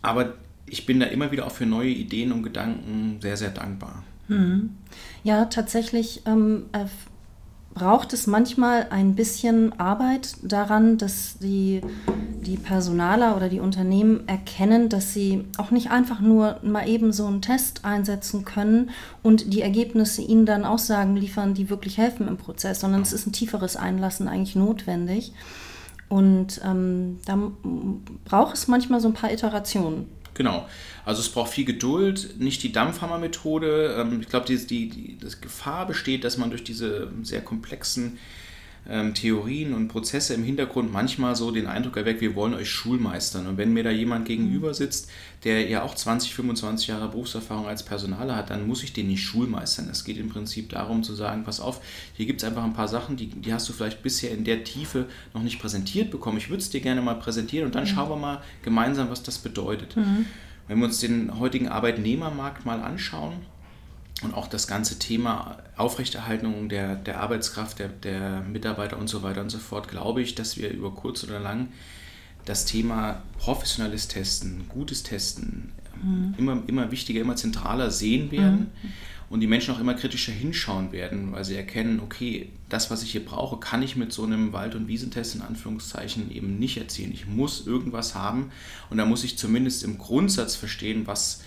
aber 0.00 0.34
ich 0.66 0.86
bin 0.86 1.00
da 1.00 1.06
immer 1.06 1.30
wieder 1.30 1.46
auch 1.46 1.52
für 1.52 1.66
neue 1.66 1.90
Ideen 1.90 2.32
und 2.32 2.42
Gedanken 2.42 3.18
sehr, 3.20 3.36
sehr 3.36 3.50
dankbar. 3.50 4.02
Mhm. 4.28 4.70
Ja, 5.22 5.44
tatsächlich 5.46 6.22
ähm, 6.26 6.64
äh, 6.72 6.86
braucht 7.74 8.12
es 8.12 8.26
manchmal 8.26 8.86
ein 8.90 9.14
bisschen 9.14 9.78
Arbeit 9.78 10.36
daran, 10.42 10.98
dass 10.98 11.38
die, 11.38 11.80
die 12.42 12.56
Personaler 12.56 13.36
oder 13.36 13.48
die 13.48 13.60
Unternehmen 13.60 14.26
erkennen, 14.28 14.88
dass 14.88 15.14
sie 15.14 15.44
auch 15.56 15.70
nicht 15.70 15.90
einfach 15.90 16.20
nur 16.20 16.58
mal 16.62 16.88
eben 16.88 17.12
so 17.12 17.26
einen 17.26 17.42
Test 17.42 17.84
einsetzen 17.84 18.44
können 18.44 18.90
und 19.22 19.52
die 19.54 19.62
Ergebnisse 19.62 20.22
ihnen 20.22 20.46
dann 20.46 20.64
Aussagen 20.64 21.16
liefern, 21.16 21.54
die 21.54 21.70
wirklich 21.70 21.98
helfen 21.98 22.28
im 22.28 22.36
Prozess, 22.36 22.80
sondern 22.80 23.02
es 23.02 23.12
ist 23.12 23.26
ein 23.26 23.32
tieferes 23.32 23.76
Einlassen 23.76 24.28
eigentlich 24.28 24.56
notwendig. 24.56 25.32
Und 26.12 26.60
ähm, 26.62 27.20
da 27.24 27.38
braucht 28.26 28.54
es 28.54 28.68
manchmal 28.68 29.00
so 29.00 29.08
ein 29.08 29.14
paar 29.14 29.32
Iterationen. 29.32 30.08
Genau. 30.34 30.68
Also 31.06 31.22
es 31.22 31.30
braucht 31.30 31.50
viel 31.50 31.64
Geduld, 31.64 32.38
nicht 32.38 32.62
die 32.62 32.70
Dampfhammermethode. 32.70 33.96
Ähm, 33.98 34.20
ich 34.20 34.28
glaube, 34.28 34.44
die, 34.44 34.58
die, 34.58 34.90
die 34.90 35.18
Gefahr 35.40 35.86
besteht, 35.86 36.24
dass 36.24 36.36
man 36.36 36.50
durch 36.50 36.64
diese 36.64 37.10
sehr 37.22 37.40
komplexen 37.40 38.18
ähm, 38.88 39.14
Theorien 39.14 39.74
und 39.74 39.88
Prozesse 39.88 40.34
im 40.34 40.42
Hintergrund 40.42 40.92
manchmal 40.92 41.36
so 41.36 41.50
den 41.50 41.66
Eindruck 41.66 41.96
erweckt, 41.96 42.20
wir 42.20 42.34
wollen 42.34 42.54
euch 42.54 42.68
Schulmeistern. 42.68 43.46
Und 43.46 43.56
wenn 43.56 43.72
mir 43.72 43.84
da 43.84 43.90
jemand 43.90 44.26
gegenüber 44.26 44.68
mhm. 44.68 44.74
sitzt, 44.74 45.10
der 45.44 45.68
ja 45.68 45.82
auch 45.82 45.94
20, 45.94 46.34
25 46.34 46.88
Jahre 46.88 47.08
Berufserfahrung 47.08 47.66
als 47.66 47.84
Personaler 47.84 48.36
hat, 48.36 48.50
dann 48.50 48.66
muss 48.66 48.82
ich 48.82 48.92
den 48.92 49.08
nicht 49.08 49.22
schulmeistern. 49.22 49.88
Es 49.88 50.04
geht 50.04 50.18
im 50.18 50.28
Prinzip 50.28 50.70
darum 50.70 51.02
zu 51.02 51.14
sagen, 51.14 51.44
pass 51.44 51.60
auf, 51.60 51.80
hier 52.14 52.26
gibt 52.26 52.42
es 52.42 52.48
einfach 52.48 52.64
ein 52.64 52.74
paar 52.74 52.88
Sachen, 52.88 53.16
die, 53.16 53.28
die 53.28 53.54
hast 53.54 53.68
du 53.68 53.72
vielleicht 53.72 54.02
bisher 54.02 54.32
in 54.32 54.44
der 54.44 54.64
Tiefe 54.64 55.06
noch 55.32 55.42
nicht 55.42 55.60
präsentiert 55.60 56.10
bekommen. 56.10 56.38
Ich 56.38 56.50
würde 56.50 56.62
es 56.62 56.70
dir 56.70 56.80
gerne 56.80 57.02
mal 57.02 57.14
präsentieren 57.14 57.66
und 57.66 57.74
dann 57.74 57.84
mhm. 57.84 57.88
schauen 57.88 58.10
wir 58.10 58.16
mal 58.16 58.42
gemeinsam, 58.62 59.10
was 59.10 59.22
das 59.22 59.38
bedeutet. 59.38 59.96
Mhm. 59.96 60.26
Wenn 60.68 60.78
wir 60.78 60.86
uns 60.86 61.00
den 61.00 61.38
heutigen 61.38 61.68
Arbeitnehmermarkt 61.68 62.64
mal 62.64 62.80
anschauen, 62.80 63.34
und 64.22 64.34
auch 64.34 64.46
das 64.46 64.66
ganze 64.66 64.98
Thema 64.98 65.58
Aufrechterhaltung 65.76 66.68
der, 66.68 66.96
der 66.96 67.20
Arbeitskraft, 67.20 67.78
der, 67.78 67.88
der 67.88 68.42
Mitarbeiter 68.42 68.98
und 68.98 69.08
so 69.08 69.22
weiter 69.22 69.40
und 69.40 69.50
so 69.50 69.58
fort, 69.58 69.88
glaube 69.88 70.22
ich, 70.22 70.34
dass 70.34 70.56
wir 70.56 70.70
über 70.70 70.92
kurz 70.92 71.24
oder 71.24 71.40
lang 71.40 71.68
das 72.44 72.64
Thema 72.64 73.22
professionelles 73.38 74.08
Testen, 74.08 74.64
gutes 74.68 75.02
Testen 75.02 75.72
mhm. 76.02 76.34
immer, 76.38 76.62
immer 76.66 76.90
wichtiger, 76.90 77.20
immer 77.20 77.36
zentraler 77.36 77.90
sehen 77.90 78.30
werden 78.32 78.70
mhm. 78.82 78.92
und 79.30 79.40
die 79.40 79.46
Menschen 79.46 79.74
auch 79.74 79.80
immer 79.80 79.94
kritischer 79.94 80.32
hinschauen 80.32 80.92
werden, 80.92 81.32
weil 81.32 81.44
sie 81.44 81.54
erkennen, 81.54 82.00
okay, 82.00 82.48
das, 82.68 82.90
was 82.90 83.02
ich 83.02 83.12
hier 83.12 83.24
brauche, 83.24 83.58
kann 83.58 83.82
ich 83.82 83.96
mit 83.96 84.12
so 84.12 84.24
einem 84.24 84.52
Wald- 84.52 84.74
und 84.74 84.88
Wiesentest 84.88 85.36
in 85.36 85.42
Anführungszeichen 85.42 86.30
eben 86.32 86.58
nicht 86.58 86.78
erzielen. 86.78 87.12
Ich 87.12 87.26
muss 87.26 87.66
irgendwas 87.66 88.14
haben 88.14 88.50
und 88.90 88.98
da 88.98 89.04
muss 89.04 89.24
ich 89.24 89.38
zumindest 89.38 89.84
im 89.84 89.98
Grundsatz 89.98 90.56
verstehen, 90.56 91.06
was 91.06 91.42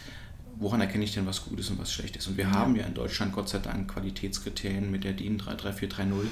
woran 0.57 0.81
erkenne 0.81 1.03
ich 1.03 1.13
denn, 1.13 1.25
was 1.25 1.45
gut 1.45 1.59
ist 1.59 1.69
und 1.69 1.79
was 1.79 1.91
schlecht 1.91 2.15
ist? 2.15 2.27
Und 2.27 2.37
wir 2.37 2.45
ja. 2.45 2.51
haben 2.51 2.75
ja 2.75 2.85
in 2.85 2.93
Deutschland 2.93 3.33
Gott 3.33 3.49
sei 3.49 3.59
Dank 3.59 3.91
Qualitätskriterien 3.91 4.89
mit 4.91 5.03
der 5.03 5.13
DIN 5.13 5.37
33430, 5.37 6.29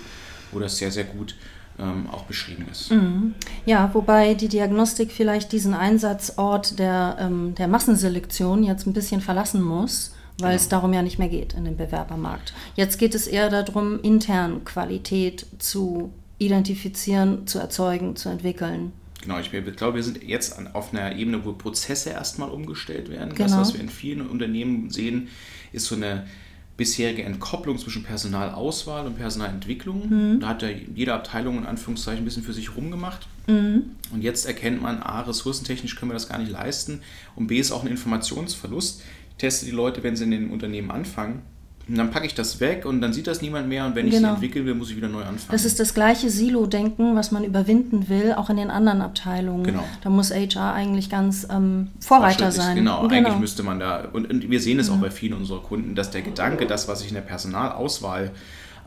wo 0.51 0.59
das 0.59 0.77
sehr, 0.77 0.91
sehr 0.91 1.05
gut 1.05 1.35
ähm, 1.79 2.07
auch 2.11 2.23
beschrieben 2.23 2.67
ist. 2.71 2.91
Mhm. 2.91 3.35
Ja, 3.65 3.89
wobei 3.93 4.33
die 4.33 4.47
Diagnostik 4.47 5.11
vielleicht 5.11 5.51
diesen 5.51 5.73
Einsatzort 5.73 6.79
der, 6.79 7.17
ähm, 7.19 7.55
der 7.55 7.67
Massenselektion 7.67 8.63
jetzt 8.63 8.85
ein 8.85 8.93
bisschen 8.93 9.21
verlassen 9.21 9.61
muss, 9.61 10.13
weil 10.39 10.51
genau. 10.51 10.61
es 10.61 10.69
darum 10.69 10.93
ja 10.93 11.01
nicht 11.01 11.19
mehr 11.19 11.29
geht 11.29 11.53
in 11.53 11.65
dem 11.65 11.77
Bewerbermarkt. 11.77 12.53
Jetzt 12.75 12.97
geht 12.97 13.15
es 13.15 13.27
eher 13.27 13.49
darum, 13.49 13.99
intern 14.01 14.63
Qualität 14.65 15.45
zu 15.59 16.13
identifizieren, 16.37 17.47
zu 17.47 17.59
erzeugen, 17.59 18.15
zu 18.15 18.29
entwickeln. 18.29 18.91
Genau, 19.23 19.39
ich 19.39 19.51
glaube, 19.51 19.95
wir 19.95 20.03
sind 20.03 20.21
jetzt 20.21 20.53
auf 20.73 20.93
einer 20.93 21.15
Ebene, 21.15 21.45
wo 21.45 21.53
Prozesse 21.53 22.09
erstmal 22.09 22.49
umgestellt 22.49 23.09
werden. 23.09 23.33
Genau. 23.33 23.47
Das, 23.47 23.57
was 23.57 23.73
wir 23.73 23.79
in 23.79 23.87
vielen 23.87 24.27
Unternehmen 24.27 24.89
sehen, 24.89 25.29
ist 25.71 25.85
so 25.85 25.95
eine 25.95 26.27
bisherige 26.75 27.23
Entkopplung 27.23 27.77
zwischen 27.77 28.03
Personalauswahl 28.03 29.05
und 29.05 29.15
Personalentwicklung. 29.15 30.09
Mhm. 30.09 30.39
Da 30.41 30.49
hat 30.49 30.61
ja 30.61 30.67
jede 30.69 31.13
Abteilung 31.13 31.57
in 31.57 31.65
Anführungszeichen 31.65 32.23
ein 32.23 32.25
bisschen 32.25 32.43
für 32.43 32.51
sich 32.51 32.75
rumgemacht. 32.75 33.27
Mhm. 33.47 33.91
Und 34.11 34.23
jetzt 34.23 34.45
erkennt 34.45 34.81
man, 34.81 35.01
A, 35.01 35.21
ressourcentechnisch 35.21 35.95
können 35.95 36.11
wir 36.11 36.15
das 36.15 36.27
gar 36.27 36.39
nicht 36.39 36.51
leisten 36.51 36.99
und 37.37 37.47
B, 37.47 37.59
ist 37.59 37.71
auch 37.71 37.83
ein 37.83 37.89
Informationsverlust. 37.89 39.03
Ich 39.29 39.35
teste 39.37 39.65
die 39.65 39.71
Leute, 39.71 40.03
wenn 40.03 40.17
sie 40.17 40.25
in 40.25 40.31
den 40.31 40.49
Unternehmen 40.49 40.91
anfangen, 40.91 41.43
und 41.87 41.97
dann 41.97 42.11
packe 42.11 42.25
ich 42.25 42.33
das 42.33 42.61
weg 42.61 42.85
und 42.85 43.01
dann 43.01 43.11
sieht 43.11 43.27
das 43.27 43.41
niemand 43.41 43.67
mehr 43.67 43.85
und 43.85 43.95
wenn 43.95 44.07
ich 44.07 44.13
genau. 44.13 44.29
sie 44.29 44.33
entwickeln 44.35 44.65
will, 44.65 44.73
muss 44.73 44.89
ich 44.89 44.95
wieder 44.95 45.09
neu 45.09 45.21
anfangen. 45.21 45.51
Das 45.51 45.65
ist 45.65 45.81
das 45.81 45.93
gleiche 45.93 46.29
Silo-Denken, 46.29 47.15
was 47.15 47.31
man 47.31 47.43
überwinden 47.43 48.07
will, 48.07 48.33
auch 48.33 48.49
in 48.49 48.55
den 48.55 48.71
anderen 48.71 49.01
Abteilungen. 49.01 49.65
Genau. 49.65 49.83
Da 50.01 50.09
muss 50.09 50.31
HR 50.31 50.73
eigentlich 50.73 51.09
ganz 51.09 51.45
ähm, 51.51 51.89
Vorreiter 51.99 52.53
sein. 52.53 52.77
Genau, 52.77 53.01
genau, 53.01 53.13
eigentlich 53.13 53.37
müsste 53.37 53.63
man 53.63 53.79
da, 53.79 54.07
und, 54.13 54.29
und 54.29 54.49
wir 54.49 54.61
sehen 54.61 54.79
es 54.79 54.87
ja. 54.87 54.93
auch 54.93 54.99
bei 54.99 55.11
vielen 55.11 55.33
unserer 55.33 55.61
Kunden, 55.61 55.93
dass 55.93 56.09
der 56.09 56.21
Gedanke, 56.21 56.67
das, 56.67 56.87
was 56.87 57.01
ich 57.01 57.09
in 57.09 57.15
der 57.15 57.21
Personalauswahl 57.21 58.31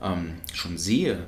ähm, 0.02 0.32
schon 0.54 0.78
sehe, 0.78 1.18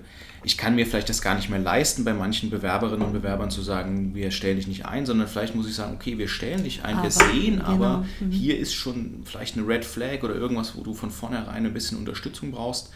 ich 0.48 0.56
kann 0.56 0.74
mir 0.74 0.86
vielleicht 0.86 1.10
das 1.10 1.20
gar 1.20 1.34
nicht 1.34 1.50
mehr 1.50 1.58
leisten, 1.58 2.04
bei 2.04 2.14
manchen 2.14 2.48
Bewerberinnen 2.48 3.04
und 3.04 3.12
Bewerbern 3.12 3.50
zu 3.50 3.60
sagen, 3.60 4.14
wir 4.14 4.30
stellen 4.30 4.56
dich 4.56 4.66
nicht 4.66 4.86
ein, 4.86 5.04
sondern 5.04 5.28
vielleicht 5.28 5.54
muss 5.54 5.68
ich 5.68 5.74
sagen, 5.74 5.92
okay, 5.94 6.16
wir 6.16 6.26
stellen 6.26 6.64
dich 6.64 6.84
ein, 6.84 6.96
aber, 6.96 7.02
wir 7.02 7.10
sehen 7.10 7.56
genau. 7.56 7.68
aber, 7.68 8.06
mhm. 8.18 8.30
hier 8.30 8.58
ist 8.58 8.72
schon 8.72 9.20
vielleicht 9.26 9.58
eine 9.58 9.68
Red 9.68 9.84
Flag 9.84 10.22
oder 10.22 10.34
irgendwas, 10.34 10.74
wo 10.74 10.82
du 10.82 10.94
von 10.94 11.10
vornherein 11.10 11.66
ein 11.66 11.74
bisschen 11.74 11.98
Unterstützung 11.98 12.50
brauchst. 12.50 12.90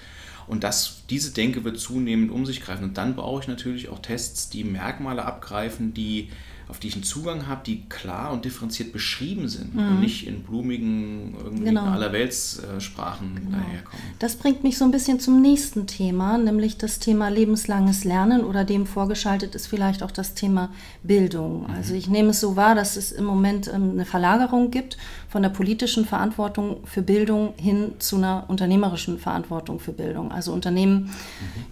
Und 0.46 0.64
das, 0.64 1.02
diese 1.10 1.32
Denke 1.34 1.62
wird 1.62 1.78
zunehmend 1.78 2.30
um 2.30 2.46
sich 2.46 2.62
greifen. 2.62 2.84
Und 2.84 2.96
dann 2.96 3.16
brauche 3.16 3.42
ich 3.42 3.48
natürlich 3.48 3.90
auch 3.90 3.98
Tests, 3.98 4.48
die 4.48 4.64
Merkmale 4.64 5.22
abgreifen, 5.22 5.92
die 5.92 6.30
auf 6.68 6.78
die 6.78 6.88
ich 6.88 6.94
einen 6.94 7.02
Zugang 7.02 7.46
habe, 7.46 7.62
die 7.64 7.82
klar 7.88 8.32
und 8.32 8.44
differenziert 8.44 8.92
beschrieben 8.92 9.48
sind 9.48 9.74
mhm. 9.74 9.88
und 9.88 10.00
nicht 10.00 10.26
in 10.26 10.42
blumigen, 10.42 11.34
irgendwie 11.42 11.64
genau. 11.64 11.84
allerweltssprachen 11.84 13.34
genau. 13.34 13.58
daherkommen. 13.58 14.02
Das 14.18 14.36
bringt 14.36 14.62
mich 14.62 14.78
so 14.78 14.84
ein 14.84 14.90
bisschen 14.90 15.20
zum 15.20 15.40
nächsten 15.40 15.86
Thema, 15.86 16.38
nämlich 16.38 16.78
das 16.78 16.98
Thema 16.98 17.28
lebenslanges 17.28 18.04
Lernen 18.04 18.44
oder 18.44 18.64
dem 18.64 18.86
vorgeschaltet 18.86 19.54
ist 19.54 19.66
vielleicht 19.66 20.02
auch 20.02 20.10
das 20.10 20.34
Thema 20.34 20.70
Bildung. 21.02 21.62
Mhm. 21.62 21.74
Also 21.74 21.94
ich 21.94 22.08
nehme 22.08 22.30
es 22.30 22.40
so 22.40 22.56
wahr, 22.56 22.74
dass 22.74 22.96
es 22.96 23.12
im 23.12 23.24
Moment 23.24 23.68
ähm, 23.68 23.90
eine 23.92 24.04
Verlagerung 24.04 24.70
gibt 24.70 24.96
von 25.28 25.42
der 25.42 25.50
politischen 25.50 26.04
Verantwortung 26.04 26.78
für 26.84 27.02
Bildung 27.02 27.54
hin 27.56 27.92
zu 27.98 28.16
einer 28.16 28.44
unternehmerischen 28.48 29.18
Verantwortung 29.18 29.80
für 29.80 29.92
Bildung. 29.92 30.32
Also 30.32 30.52
Unternehmen 30.52 31.04
mhm. 31.04 31.10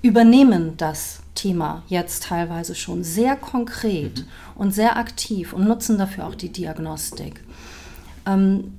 übernehmen 0.03 0.75
das 0.77 1.21
Thema 1.41 1.83
jetzt 1.89 2.25
teilweise 2.25 2.75
schon 2.75 3.03
sehr 3.05 3.37
konkret 3.37 4.21
mhm. 4.21 4.25
und 4.57 4.75
sehr 4.75 4.97
aktiv 4.97 5.53
und 5.53 5.67
nutzen 5.67 5.99
dafür 5.99 6.27
auch 6.27 6.35
die 6.35 6.53
Diagnostik. 6.53 7.41
Ähm, 8.27 8.73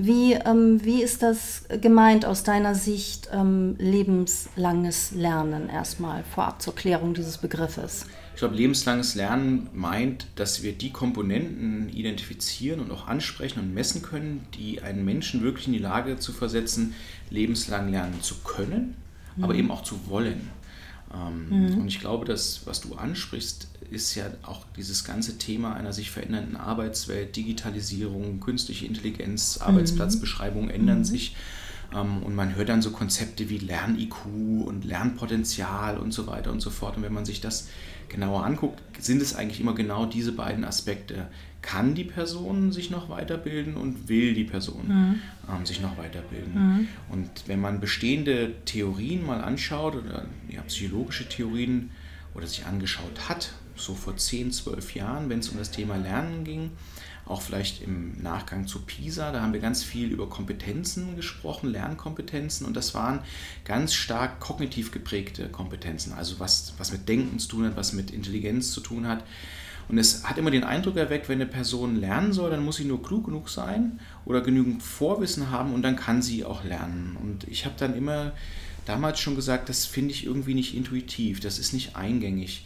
wie, 0.00 0.34
ähm, 0.34 0.84
wie 0.84 1.02
ist 1.02 1.22
das 1.22 1.64
gemeint 1.80 2.24
aus 2.24 2.44
deiner 2.44 2.76
Sicht, 2.76 3.28
ähm, 3.32 3.74
lebenslanges 3.78 5.10
Lernen 5.10 5.68
erstmal 5.68 6.22
vorab 6.22 6.62
zur 6.62 6.74
Klärung 6.76 7.14
dieses 7.14 7.38
Begriffes? 7.38 8.06
Ich 8.32 8.38
glaube, 8.38 8.54
lebenslanges 8.54 9.16
Lernen 9.16 9.68
meint, 9.74 10.28
dass 10.36 10.62
wir 10.62 10.72
die 10.72 10.92
Komponenten 10.92 11.88
identifizieren 11.88 12.78
und 12.78 12.92
auch 12.92 13.08
ansprechen 13.08 13.58
und 13.58 13.74
messen 13.74 14.00
können, 14.00 14.46
die 14.54 14.80
einen 14.80 15.04
Menschen 15.04 15.42
wirklich 15.42 15.66
in 15.66 15.72
die 15.72 15.80
Lage 15.80 16.20
zu 16.20 16.32
versetzen, 16.32 16.94
lebenslang 17.30 17.90
lernen 17.90 18.22
zu 18.22 18.36
können, 18.44 18.94
mhm. 19.36 19.42
aber 19.42 19.56
eben 19.56 19.72
auch 19.72 19.82
zu 19.82 19.98
wollen. 20.06 20.48
Ähm, 21.14 21.48
mhm. 21.48 21.80
Und 21.80 21.88
ich 21.88 22.00
glaube, 22.00 22.24
dass 22.24 22.66
was 22.66 22.80
du 22.80 22.94
ansprichst, 22.94 23.68
ist 23.90 24.14
ja 24.14 24.26
auch 24.42 24.64
dieses 24.76 25.04
ganze 25.04 25.38
Thema 25.38 25.74
einer 25.74 25.92
sich 25.92 26.10
verändernden 26.10 26.56
Arbeitswelt, 26.56 27.36
Digitalisierung, 27.36 28.40
künstliche 28.40 28.86
Intelligenz, 28.86 29.58
Arbeitsplatzbeschreibungen 29.58 30.70
ändern 30.70 30.98
mhm. 30.98 31.04
sich. 31.04 31.36
Ähm, 31.94 32.22
und 32.22 32.34
man 32.34 32.54
hört 32.54 32.68
dann 32.68 32.82
so 32.82 32.90
Konzepte 32.90 33.48
wie 33.48 33.58
Lern-IQ 33.58 34.26
und 34.66 34.84
Lernpotenzial 34.84 35.98
und 35.98 36.12
so 36.12 36.26
weiter 36.26 36.52
und 36.52 36.60
so 36.60 36.70
fort. 36.70 36.96
Und 36.96 37.02
wenn 37.02 37.14
man 37.14 37.24
sich 37.24 37.40
das 37.40 37.68
genauer 38.08 38.44
anguckt, 38.44 38.80
sind 38.98 39.22
es 39.22 39.34
eigentlich 39.34 39.60
immer 39.60 39.74
genau 39.74 40.06
diese 40.06 40.32
beiden 40.32 40.64
Aspekte. 40.64 41.28
Kann 41.62 41.94
die 41.94 42.04
Person 42.04 42.72
sich 42.72 42.90
noch 42.90 43.08
weiterbilden 43.08 43.76
und 43.76 44.08
will 44.08 44.34
die 44.34 44.44
Person 44.44 44.86
mhm. 44.88 45.20
ähm, 45.48 45.66
sich 45.66 45.80
noch 45.80 45.98
weiterbilden? 45.98 46.54
Mhm. 46.54 46.88
Und 47.10 47.28
wenn 47.46 47.60
man 47.60 47.80
bestehende 47.80 48.54
Theorien 48.64 49.26
mal 49.26 49.40
anschaut 49.40 49.96
oder 49.96 50.26
ja, 50.48 50.62
psychologische 50.62 51.28
Theorien 51.28 51.90
oder 52.34 52.46
sich 52.46 52.64
angeschaut 52.66 53.28
hat, 53.28 53.52
so 53.76 53.94
vor 53.94 54.16
10, 54.16 54.52
12 54.52 54.94
Jahren, 54.94 55.28
wenn 55.28 55.40
es 55.40 55.48
um 55.48 55.58
das 55.58 55.70
Thema 55.70 55.96
Lernen 55.96 56.44
ging, 56.44 56.70
auch 57.28 57.42
vielleicht 57.42 57.82
im 57.82 58.20
Nachgang 58.22 58.66
zu 58.66 58.80
PISA. 58.80 59.32
Da 59.32 59.42
haben 59.42 59.52
wir 59.52 59.60
ganz 59.60 59.84
viel 59.84 60.10
über 60.10 60.28
Kompetenzen 60.28 61.14
gesprochen, 61.16 61.70
Lernkompetenzen 61.70 62.66
und 62.66 62.76
das 62.76 62.94
waren 62.94 63.20
ganz 63.64 63.94
stark 63.94 64.40
kognitiv 64.40 64.90
geprägte 64.90 65.48
Kompetenzen, 65.48 66.12
also 66.12 66.40
was, 66.40 66.74
was 66.78 66.90
mit 66.92 67.08
Denken 67.08 67.38
zu 67.38 67.48
tun 67.48 67.66
hat, 67.66 67.76
was 67.76 67.92
mit 67.92 68.10
Intelligenz 68.10 68.72
zu 68.72 68.80
tun 68.80 69.06
hat. 69.06 69.24
Und 69.88 69.96
es 69.96 70.24
hat 70.24 70.36
immer 70.36 70.50
den 70.50 70.64
Eindruck 70.64 70.96
erweckt, 70.96 71.28
wenn 71.28 71.40
eine 71.40 71.50
Person 71.50 71.96
lernen 71.96 72.32
soll, 72.32 72.50
dann 72.50 72.64
muss 72.64 72.76
sie 72.76 72.84
nur 72.84 73.02
klug 73.02 73.24
genug 73.24 73.48
sein 73.48 74.00
oder 74.26 74.42
genügend 74.42 74.82
Vorwissen 74.82 75.50
haben 75.50 75.72
und 75.72 75.82
dann 75.82 75.96
kann 75.96 76.20
sie 76.20 76.44
auch 76.44 76.62
lernen. 76.62 77.16
Und 77.22 77.44
ich 77.48 77.64
habe 77.64 77.74
dann 77.78 77.96
immer 77.96 78.32
damals 78.84 79.20
schon 79.20 79.34
gesagt, 79.34 79.68
das 79.68 79.86
finde 79.86 80.12
ich 80.12 80.26
irgendwie 80.26 80.54
nicht 80.54 80.74
intuitiv, 80.74 81.40
das 81.40 81.58
ist 81.58 81.72
nicht 81.72 81.96
eingängig. 81.96 82.64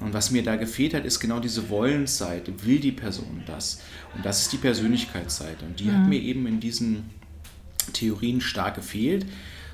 Und 0.00 0.12
was 0.12 0.30
mir 0.30 0.42
da 0.42 0.56
gefehlt 0.56 0.94
hat, 0.94 1.04
ist 1.04 1.20
genau 1.20 1.40
diese 1.40 1.68
Wollensseite. 1.68 2.52
Will 2.64 2.78
die 2.78 2.92
Person 2.92 3.42
das? 3.46 3.80
Und 4.14 4.24
das 4.24 4.42
ist 4.42 4.52
die 4.52 4.58
Persönlichkeitsseite. 4.58 5.64
Und 5.64 5.80
die 5.80 5.84
mhm. 5.84 5.92
hat 5.92 6.08
mir 6.08 6.20
eben 6.20 6.46
in 6.46 6.60
diesen 6.60 7.10
Theorien 7.92 8.40
stark 8.40 8.74
gefehlt 8.74 9.26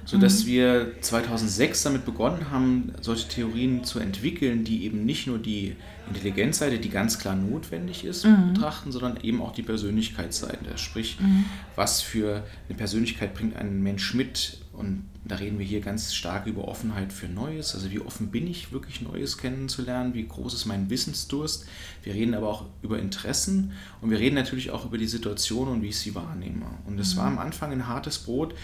sodass 0.04 0.44
mhm. 0.44 0.48
wir 0.48 0.92
2006 1.00 1.82
damit 1.82 2.04
begonnen 2.04 2.50
haben, 2.50 2.92
solche 3.00 3.28
Theorien 3.28 3.84
zu 3.84 3.98
entwickeln, 3.98 4.64
die 4.64 4.84
eben 4.84 5.04
nicht 5.04 5.26
nur 5.26 5.38
die 5.38 5.76
Intelligenzseite, 6.08 6.78
die 6.78 6.88
ganz 6.88 7.18
klar 7.18 7.36
notwendig 7.36 8.04
ist, 8.04 8.24
mhm. 8.24 8.52
betrachten, 8.52 8.90
sondern 8.92 9.18
eben 9.22 9.40
auch 9.40 9.52
die 9.52 9.62
Persönlichkeitsseite. 9.62 10.76
Sprich, 10.76 11.18
mhm. 11.20 11.44
was 11.76 12.02
für 12.02 12.44
eine 12.68 12.76
Persönlichkeit 12.76 13.34
bringt 13.34 13.56
ein 13.56 13.82
Mensch 13.82 14.14
mit? 14.14 14.58
Und 14.72 15.04
da 15.24 15.36
reden 15.36 15.58
wir 15.58 15.66
hier 15.66 15.80
ganz 15.80 16.14
stark 16.14 16.46
über 16.46 16.66
Offenheit 16.66 17.12
für 17.12 17.28
Neues. 17.28 17.74
Also 17.74 17.90
wie 17.90 18.00
offen 18.00 18.30
bin 18.30 18.46
ich, 18.46 18.72
wirklich 18.72 19.02
Neues 19.02 19.36
kennenzulernen? 19.36 20.14
Wie 20.14 20.26
groß 20.26 20.54
ist 20.54 20.66
mein 20.66 20.88
Wissensdurst? 20.88 21.66
Wir 22.02 22.14
reden 22.14 22.34
aber 22.34 22.48
auch 22.48 22.64
über 22.82 22.98
Interessen 22.98 23.72
und 24.00 24.10
wir 24.10 24.18
reden 24.18 24.34
natürlich 24.34 24.70
auch 24.70 24.86
über 24.86 24.98
die 24.98 25.06
Situation 25.06 25.68
und 25.68 25.82
wie 25.82 25.88
ich 25.88 25.98
sie 25.98 26.14
wahrnehme. 26.14 26.66
Und 26.86 26.98
es 26.98 27.14
mhm. 27.14 27.18
war 27.18 27.26
am 27.26 27.38
Anfang 27.38 27.70
ein 27.72 27.86
hartes 27.86 28.18
Brot, 28.18 28.54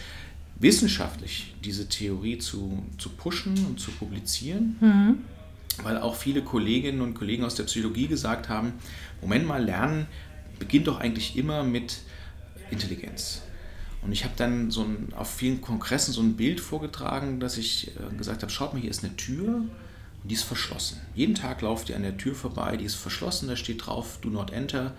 wissenschaftlich 0.59 1.55
diese 1.63 1.89
Theorie 1.89 2.39
zu, 2.39 2.83
zu 2.97 3.11
pushen 3.11 3.55
und 3.67 3.79
zu 3.79 3.91
publizieren, 3.93 4.77
mhm. 4.81 5.19
weil 5.83 5.99
auch 5.99 6.17
viele 6.17 6.43
Kolleginnen 6.43 7.03
und 7.03 7.15
Kollegen 7.15 7.45
aus 7.45 7.55
der 7.55 7.65
Psychologie 7.65 8.09
gesagt 8.09 8.49
haben, 8.49 8.73
Moment 9.21 9.47
mal, 9.47 9.63
Lernen 9.63 10.07
beginnt 10.59 10.89
doch 10.89 10.99
eigentlich 10.99 11.37
immer 11.37 11.63
mit 11.63 11.99
Intelligenz. 12.71 13.43
Und 14.03 14.13
ich 14.13 14.25
habe 14.25 14.35
dann 14.37 14.71
so 14.71 14.83
ein, 14.83 15.13
auf 15.17 15.35
vielen 15.35 15.61
Kongressen 15.61 16.13
so 16.15 16.21
ein 16.21 16.37
Bild 16.37 16.61
vorgetragen, 16.61 17.41
dass 17.41 17.59
ich 17.59 17.93
äh, 17.97 18.17
gesagt 18.17 18.43
habe, 18.43 18.53
schaut 18.53 18.73
mal, 18.73 18.81
hier 18.81 18.91
ist 18.91 19.05
eine 19.05 19.17
Tür 19.17 19.57
und 20.23 20.31
die 20.31 20.35
ist 20.35 20.45
verschlossen. 20.45 21.01
Jeden 21.15 21.35
Tag 21.35 21.63
lauft 21.63 21.91
ihr 21.91 21.97
an 21.97 22.03
der 22.03 22.17
Tür 22.17 22.35
vorbei, 22.35 22.77
die 22.77 22.85
ist 22.85 22.95
verschlossen, 22.95 23.49
da 23.49 23.57
steht 23.57 23.87
drauf, 23.87 24.19
do 24.21 24.31
not 24.31 24.53
enter. 24.53 24.95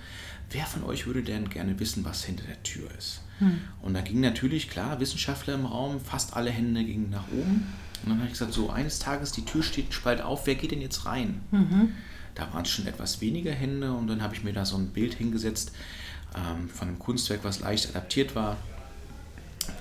Wer 0.51 0.65
von 0.65 0.83
euch 0.83 1.05
würde 1.05 1.23
denn 1.23 1.49
gerne 1.49 1.79
wissen, 1.79 2.03
was 2.03 2.23
hinter 2.23 2.43
der 2.45 2.61
Tür 2.63 2.89
ist? 2.97 3.21
Hm. 3.37 3.61
Und 3.81 3.93
da 3.93 4.01
ging 4.01 4.19
natürlich, 4.19 4.69
klar, 4.69 4.99
Wissenschaftler 4.99 5.53
im 5.53 5.65
Raum, 5.65 5.99
fast 6.01 6.35
alle 6.35 6.49
Hände 6.49 6.83
gingen 6.83 7.09
nach 7.09 7.27
oben. 7.31 7.67
Und 8.03 8.09
dann 8.09 8.17
habe 8.17 8.25
ich 8.25 8.33
gesagt, 8.33 8.53
so 8.53 8.69
eines 8.69 8.99
Tages, 8.99 9.31
die 9.31 9.45
Tür 9.45 9.63
steht 9.63 9.93
Spalt 9.93 10.21
auf, 10.21 10.47
wer 10.47 10.55
geht 10.55 10.71
denn 10.71 10.81
jetzt 10.81 11.05
rein? 11.05 11.41
Mhm. 11.51 11.93
Da 12.35 12.51
waren 12.53 12.63
es 12.63 12.69
schon 12.69 12.87
etwas 12.87 13.21
weniger 13.21 13.51
Hände 13.51 13.91
und 13.93 14.07
dann 14.07 14.21
habe 14.21 14.33
ich 14.33 14.43
mir 14.43 14.53
da 14.53 14.65
so 14.65 14.77
ein 14.77 14.87
Bild 14.87 15.15
hingesetzt 15.15 15.73
ähm, 16.35 16.69
von 16.69 16.87
einem 16.87 16.99
Kunstwerk, 16.99 17.43
was 17.43 17.59
leicht 17.59 17.89
adaptiert 17.89 18.35
war, 18.35 18.57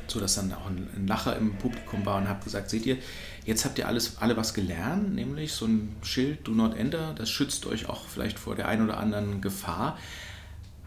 so 0.06 0.20
dass 0.20 0.34
dann 0.34 0.52
auch 0.52 0.66
ein, 0.66 1.06
Lacher 1.06 1.36
im 1.36 1.54
Publikum 1.56 2.04
war 2.06 2.16
und 2.18 2.28
habe 2.28 2.44
gesagt, 2.44 2.70
seht 2.70 2.86
ihr, 2.86 2.96
jetzt 3.44 3.64
habt 3.64 3.78
ihr 3.78 3.88
alles, 3.88 4.18
alle 4.18 4.36
was 4.36 4.54
gelernt, 4.54 5.14
nämlich 5.14 5.52
so 5.52 5.66
ein 5.66 5.96
Schild 6.02 6.46
Do 6.46 6.52
Not 6.52 6.76
Enter, 6.76 7.14
das 7.14 7.30
schützt 7.30 7.66
euch 7.66 7.88
auch 7.88 8.06
vielleicht 8.06 8.38
vor 8.38 8.54
der 8.54 8.68
einen 8.68 8.84
oder 8.84 8.98
anderen 8.98 9.40
Gefahr. 9.40 9.98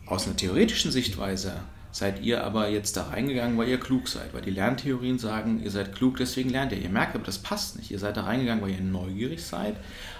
Aus 0.06 0.28
einer 0.28 0.36
theoretischen 0.36 0.92
Sichtweise 0.92 1.54
seid 1.92 2.22
ihr 2.22 2.44
aber 2.44 2.70
jetzt 2.70 2.96
da 2.96 3.04
reingegangen, 3.04 3.58
weil 3.58 3.68
ihr 3.68 3.80
klug 3.80 4.08
seid, 4.08 4.34
weil 4.34 4.42
die 4.42 4.52
Lerntheorien 4.52 5.20
sagen, 5.20 5.62
ihr 5.64 5.72
seid 5.72 5.94
klug, 5.94 6.18
deswegen 6.18 6.50
lernt 6.50 6.72
ihr. 6.72 6.78
Ihr 6.78 6.90
merkt 6.90 7.16
aber, 7.16 7.26
das 7.26 7.40
passt 7.40 7.78
nicht. 7.78 7.92
Ihr 7.92 8.00
seid 8.00 8.18
da 8.18 8.24
reingegangen, 8.24 8.64
weil 8.64 8.72
ihr 8.72 8.82
neugierig 8.82 9.44
seid. 9.44 9.76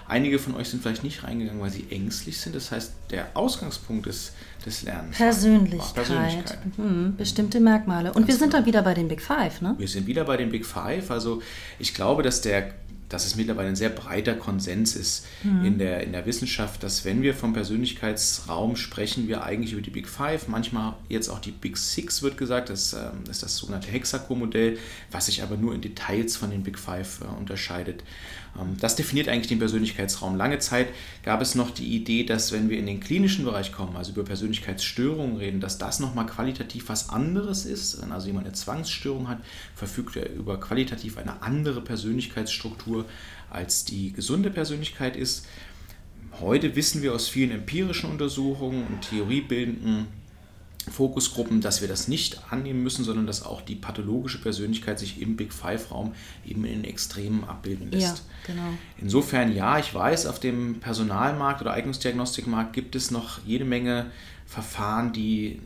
Einige 0.06 0.38
von 0.38 0.54
euch 0.54 0.68
sind 0.68 0.82
vielleicht 0.82 1.04
nicht 1.04 1.24
reingegangen, 1.24 1.62
weil 1.62 1.70
sie 1.70 1.86
ängstlich 1.90 2.38
sind. 2.40 2.54
Das 2.54 2.70
heißt, 2.70 2.92
der 3.10 3.28
Ausgangspunkt 3.34 4.06
des, 4.06 4.32
des 4.64 4.82
Lernens 4.82 5.16
Persönlichkeit, 5.16 5.94
Persönlichkeit. 5.94 6.58
Hm, 6.76 7.16
bestimmte 7.16 7.60
Merkmale. 7.60 8.08
Und 8.08 8.22
Ganz 8.22 8.28
wir 8.28 8.34
sind 8.34 8.50
genau. 8.50 8.58
dann 8.58 8.66
wieder 8.66 8.82
bei 8.82 8.94
den 8.94 9.08
Big 9.08 9.20
Five, 9.20 9.60
ne? 9.60 9.74
Wir 9.78 9.88
sind 9.88 10.06
wieder 10.06 10.24
bei 10.24 10.36
den 10.36 10.50
Big 10.50 10.66
Five. 10.66 11.10
Also 11.10 11.42
ich 11.78 11.94
glaube, 11.94 12.22
dass 12.22 12.40
der 12.40 12.72
dass 13.12 13.26
es 13.26 13.36
mittlerweile 13.36 13.68
ein 13.68 13.76
sehr 13.76 13.90
breiter 13.90 14.34
Konsens 14.34 14.96
ist 14.96 15.26
mhm. 15.42 15.64
in, 15.64 15.78
der, 15.78 16.02
in 16.02 16.12
der 16.12 16.24
Wissenschaft, 16.26 16.82
dass 16.82 17.04
wenn 17.04 17.22
wir 17.22 17.34
vom 17.34 17.52
Persönlichkeitsraum 17.52 18.76
sprechen, 18.76 19.28
wir 19.28 19.44
eigentlich 19.44 19.72
über 19.72 19.82
die 19.82 19.90
Big 19.90 20.08
Five, 20.08 20.48
manchmal 20.48 20.94
jetzt 21.08 21.28
auch 21.28 21.38
die 21.38 21.50
Big 21.50 21.76
Six 21.76 22.22
wird 22.22 22.38
gesagt, 22.38 22.70
das 22.70 22.94
ähm, 22.94 23.30
ist 23.30 23.42
das 23.42 23.56
sogenannte 23.56 23.88
Hexaco-Modell, 23.88 24.78
was 25.10 25.26
sich 25.26 25.42
aber 25.42 25.56
nur 25.56 25.74
in 25.74 25.80
Details 25.80 26.36
von 26.36 26.50
den 26.50 26.62
Big 26.62 26.78
Five 26.78 27.20
äh, 27.20 27.38
unterscheidet. 27.38 28.02
Ähm, 28.58 28.76
das 28.80 28.96
definiert 28.96 29.28
eigentlich 29.28 29.48
den 29.48 29.58
Persönlichkeitsraum. 29.58 30.36
Lange 30.36 30.58
Zeit 30.58 30.88
gab 31.22 31.40
es 31.40 31.54
noch 31.54 31.70
die 31.70 31.94
Idee, 31.96 32.24
dass 32.24 32.52
wenn 32.52 32.68
wir 32.68 32.78
in 32.78 32.86
den 32.86 33.00
klinischen 33.00 33.44
Bereich 33.44 33.72
kommen, 33.72 33.96
also 33.96 34.12
über 34.12 34.24
Persönlichkeitsstörungen 34.24 35.36
reden, 35.36 35.60
dass 35.60 35.78
das 35.78 36.00
nochmal 36.00 36.26
qualitativ 36.26 36.88
was 36.88 37.10
anderes 37.10 37.64
ist. 37.64 38.00
Wenn 38.02 38.12
also 38.12 38.26
jemand 38.26 38.46
eine 38.46 38.54
Zwangsstörung 38.54 39.28
hat, 39.28 39.38
verfügt 39.74 40.16
er 40.16 40.30
über 40.32 40.58
qualitativ 40.60 41.18
eine 41.18 41.42
andere 41.42 41.80
Persönlichkeitsstruktur, 41.80 43.04
als 43.50 43.84
die 43.84 44.12
gesunde 44.12 44.50
Persönlichkeit 44.50 45.16
ist. 45.16 45.46
Heute 46.40 46.74
wissen 46.76 47.02
wir 47.02 47.14
aus 47.14 47.28
vielen 47.28 47.50
empirischen 47.50 48.10
Untersuchungen 48.10 48.86
und 48.86 49.02
theoriebildenden 49.02 50.21
Fokusgruppen, 50.90 51.60
dass 51.60 51.80
wir 51.80 51.88
das 51.88 52.08
nicht 52.08 52.40
annehmen 52.50 52.82
müssen, 52.82 53.04
sondern 53.04 53.26
dass 53.26 53.44
auch 53.44 53.62
die 53.62 53.74
pathologische 53.74 54.38
Persönlichkeit 54.38 54.98
sich 54.98 55.20
im 55.20 55.36
Big 55.36 55.52
Five-Raum 55.52 56.14
eben 56.44 56.64
in 56.64 56.84
Extremen 56.84 57.44
abbilden 57.44 57.90
lässt. 57.90 58.22
Ja, 58.46 58.54
genau. 58.54 58.68
Insofern 58.98 59.54
ja, 59.54 59.78
ich 59.78 59.94
weiß, 59.94 60.26
auf 60.26 60.40
dem 60.40 60.80
Personalmarkt 60.80 61.60
oder 61.60 61.72
Eignungsdiagnostikmarkt 61.72 62.72
gibt 62.72 62.96
es 62.96 63.10
noch 63.10 63.40
jede 63.44 63.64
Menge 63.64 64.10
Verfahren, 64.46 65.12
die 65.12 65.60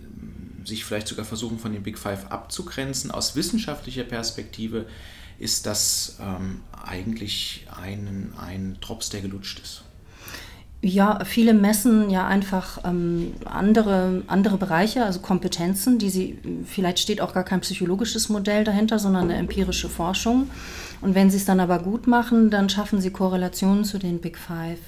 sich 0.64 0.84
vielleicht 0.84 1.08
sogar 1.08 1.24
versuchen, 1.24 1.58
von 1.58 1.72
den 1.72 1.82
Big 1.82 1.98
Five 1.98 2.30
abzugrenzen. 2.30 3.10
Aus 3.10 3.36
wissenschaftlicher 3.36 4.04
Perspektive 4.04 4.86
ist 5.38 5.66
das 5.66 6.18
ähm, 6.20 6.60
eigentlich 6.72 7.66
ein, 7.74 8.32
ein 8.38 8.78
Drops, 8.80 9.10
der 9.10 9.20
gelutscht 9.20 9.60
ist. 9.60 9.85
Ja, 10.86 11.24
viele 11.24 11.52
messen 11.52 12.10
ja 12.10 12.28
einfach 12.28 12.78
ähm, 12.84 13.32
andere, 13.44 14.22
andere 14.28 14.56
Bereiche, 14.56 15.04
also 15.04 15.18
Kompetenzen, 15.18 15.98
die 15.98 16.10
sie, 16.10 16.38
vielleicht 16.64 17.00
steht 17.00 17.20
auch 17.20 17.34
gar 17.34 17.42
kein 17.42 17.60
psychologisches 17.60 18.28
Modell 18.28 18.62
dahinter, 18.62 19.00
sondern 19.00 19.24
eine 19.24 19.34
empirische 19.36 19.88
Forschung. 19.88 20.48
Und 21.00 21.16
wenn 21.16 21.28
sie 21.28 21.38
es 21.38 21.44
dann 21.44 21.58
aber 21.58 21.80
gut 21.80 22.06
machen, 22.06 22.50
dann 22.50 22.68
schaffen 22.68 23.00
sie 23.00 23.10
Korrelationen 23.10 23.84
zu 23.84 23.98
den 23.98 24.20
Big 24.20 24.38
Five. 24.38 24.78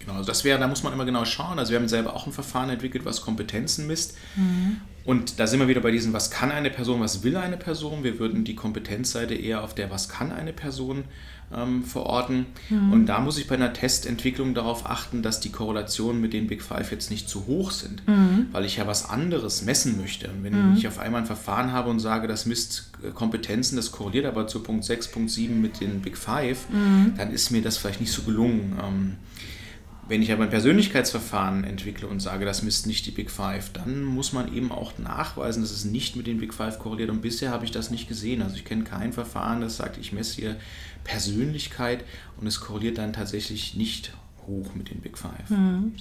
Genau, 0.00 0.14
also 0.14 0.26
das 0.26 0.42
wäre, 0.42 0.58
da 0.58 0.66
muss 0.66 0.82
man 0.82 0.92
immer 0.92 1.04
genau 1.04 1.24
schauen. 1.24 1.58
Also 1.58 1.70
wir 1.70 1.78
haben 1.78 1.88
selber 1.88 2.16
auch 2.16 2.26
ein 2.26 2.32
Verfahren 2.32 2.70
entwickelt, 2.70 3.04
was 3.04 3.22
Kompetenzen 3.22 3.86
misst. 3.86 4.16
Mhm. 4.34 4.78
Und 5.04 5.38
da 5.38 5.46
sind 5.46 5.60
wir 5.60 5.68
wieder 5.68 5.80
bei 5.80 5.92
diesem, 5.92 6.12
was 6.12 6.30
kann 6.32 6.50
eine 6.50 6.70
Person, 6.70 7.00
was 7.00 7.22
will 7.22 7.36
eine 7.36 7.56
Person. 7.56 8.02
Wir 8.02 8.18
würden 8.18 8.44
die 8.44 8.56
Kompetenzseite 8.56 9.34
eher 9.34 9.62
auf 9.62 9.74
der, 9.74 9.90
was 9.90 10.08
kann 10.08 10.32
eine 10.32 10.52
Person 10.52 11.04
ähm, 11.54 11.82
verorten. 11.82 12.46
Mhm. 12.68 12.92
Und 12.92 13.06
da 13.06 13.20
muss 13.20 13.38
ich 13.38 13.46
bei 13.46 13.54
einer 13.54 13.72
Testentwicklung 13.72 14.54
darauf 14.54 14.88
achten, 14.88 15.22
dass 15.22 15.40
die 15.40 15.50
Korrelationen 15.50 16.20
mit 16.20 16.32
den 16.32 16.46
Big 16.46 16.62
Five 16.62 16.90
jetzt 16.90 17.10
nicht 17.10 17.28
zu 17.28 17.46
hoch 17.46 17.70
sind, 17.70 18.06
mhm. 18.06 18.48
weil 18.52 18.64
ich 18.64 18.76
ja 18.76 18.86
was 18.86 19.08
anderes 19.08 19.62
messen 19.62 19.98
möchte. 19.98 20.30
Wenn 20.42 20.70
mhm. 20.70 20.76
ich 20.76 20.86
auf 20.86 20.98
einmal 20.98 21.22
ein 21.22 21.26
Verfahren 21.26 21.72
habe 21.72 21.90
und 21.90 22.00
sage, 22.00 22.28
das 22.28 22.46
misst 22.46 22.90
äh, 23.02 23.10
Kompetenzen, 23.10 23.76
das 23.76 23.92
korreliert 23.92 24.26
aber 24.26 24.46
zu 24.46 24.62
Punkt 24.62 24.84
6, 24.84 25.08
Punkt 25.08 25.30
7 25.30 25.60
mit 25.60 25.80
den 25.80 26.00
Big 26.00 26.16
Five, 26.16 26.68
mhm. 26.70 27.14
dann 27.16 27.32
ist 27.32 27.50
mir 27.50 27.62
das 27.62 27.78
vielleicht 27.78 28.00
nicht 28.00 28.12
so 28.12 28.22
gelungen. 28.22 28.78
Ähm, 28.82 29.16
wenn 30.08 30.22
ich 30.22 30.32
aber 30.32 30.44
ein 30.44 30.50
Persönlichkeitsverfahren 30.50 31.64
entwickle 31.64 32.08
und 32.08 32.20
sage, 32.20 32.46
das 32.46 32.62
misst 32.62 32.86
nicht 32.86 33.04
die 33.04 33.10
Big 33.10 33.30
Five, 33.30 33.70
dann 33.74 34.04
muss 34.04 34.32
man 34.32 34.54
eben 34.54 34.72
auch 34.72 34.98
nachweisen, 34.98 35.60
dass 35.62 35.70
es 35.70 35.84
nicht 35.84 36.16
mit 36.16 36.26
den 36.26 36.38
Big 36.38 36.54
Five 36.54 36.78
korreliert. 36.78 37.10
Und 37.10 37.20
bisher 37.20 37.50
habe 37.50 37.66
ich 37.66 37.72
das 37.72 37.90
nicht 37.90 38.08
gesehen. 38.08 38.40
Also 38.40 38.56
ich 38.56 38.64
kenne 38.64 38.84
kein 38.84 39.12
Verfahren, 39.12 39.60
das 39.60 39.76
sagt, 39.76 39.98
ich 39.98 40.12
messe 40.12 40.36
hier 40.36 40.56
Persönlichkeit 41.04 42.04
und 42.40 42.46
es 42.46 42.60
korreliert 42.60 42.98
dann 42.98 43.12
tatsächlich 43.12 43.74
nicht 43.74 44.12
hoch 44.46 44.74
mit 44.74 44.90
den 44.90 45.00
Big 45.00 45.18
Five. 45.18 45.48
Mhm. 45.48 45.94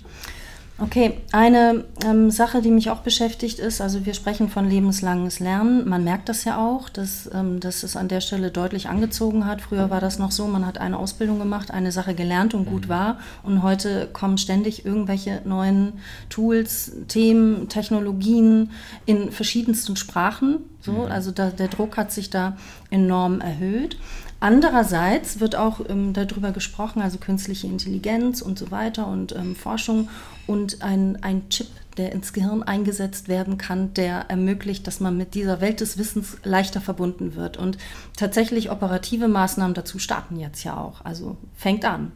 Okay, 0.79 1.17
eine 1.31 1.86
ähm, 2.05 2.29
Sache, 2.29 2.62
die 2.62 2.69
mich 2.69 2.91
auch 2.91 2.99
beschäftigt 2.99 3.57
ist, 3.57 3.81
also 3.81 4.05
wir 4.05 4.13
sprechen 4.13 4.47
von 4.47 4.69
lebenslanges 4.69 5.39
Lernen. 5.39 5.89
Man 5.89 6.03
merkt 6.03 6.29
das 6.29 6.43
ja 6.43 6.60
auch, 6.60 6.88
dass, 6.89 7.27
ähm, 7.33 7.60
dass 7.60 7.81
es 7.81 7.95
an 7.95 8.07
der 8.07 8.21
Stelle 8.21 8.51
deutlich 8.51 8.88
angezogen 8.88 9.47
hat. 9.47 9.62
Früher 9.62 9.89
war 9.89 10.01
das 10.01 10.19
noch 10.19 10.29
so, 10.29 10.45
man 10.45 10.67
hat 10.67 10.77
eine 10.77 10.99
Ausbildung 10.99 11.39
gemacht, 11.39 11.71
eine 11.71 11.91
Sache 11.91 12.13
gelernt 12.13 12.53
und 12.53 12.65
gut 12.65 12.86
mhm. 12.86 12.89
war. 12.89 13.19
Und 13.41 13.63
heute 13.63 14.07
kommen 14.13 14.38
ständig 14.38 14.86
irgendwelche 14.86 15.41
neuen 15.45 15.93
Tools, 16.29 16.91
Themen, 17.07 17.69
Technologien 17.69 18.69
in 19.07 19.31
verschiedensten 19.31 19.95
Sprachen. 19.95 20.60
So, 20.81 20.91
mhm. 20.91 21.12
also 21.12 21.31
da, 21.31 21.49
der 21.49 21.69
Druck 21.69 21.97
hat 21.97 22.12
sich 22.12 22.29
da 22.29 22.55
enorm 22.91 23.41
erhöht. 23.41 23.97
Andererseits 24.39 25.39
wird 25.39 25.56
auch 25.56 25.82
ähm, 25.89 26.13
darüber 26.13 26.52
gesprochen, 26.52 27.02
also 27.02 27.17
künstliche 27.17 27.67
Intelligenz 27.67 28.41
und 28.41 28.60
so 28.60 28.69
weiter 28.69 29.08
und 29.08 29.36
ähm, 29.36 29.56
Forschung 29.56 30.10
und 30.45 30.84
ein, 30.84 31.17
ein 31.23 31.50
Chip, 31.50 31.67
der 31.97 32.12
ins 32.12 32.32
Gehirn 32.34 32.62
eingesetzt 32.62 33.28
werden 33.28 33.58
kann, 33.58 33.93
der 33.95 34.30
ermöglicht, 34.30 34.86
dass 34.86 35.00
man 35.00 35.17
mit 35.17 35.34
dieser 35.34 35.62
Welt 35.62 35.82
des 35.82 35.97
Wissens 35.97 36.38
leichter 36.43 36.80
verbunden 36.80 37.36
wird. 37.36 37.58
Und 37.58 37.80
tatsächlich 38.15 38.69
operative 38.69 39.28
Maßnahmen 39.28 39.73
dazu 39.73 39.97
starten 39.97 40.39
jetzt 40.39 40.63
ja 40.63 40.78
auch. 40.78 41.04
Also 41.04 41.38
fängt 41.56 41.86
an. 41.86 42.12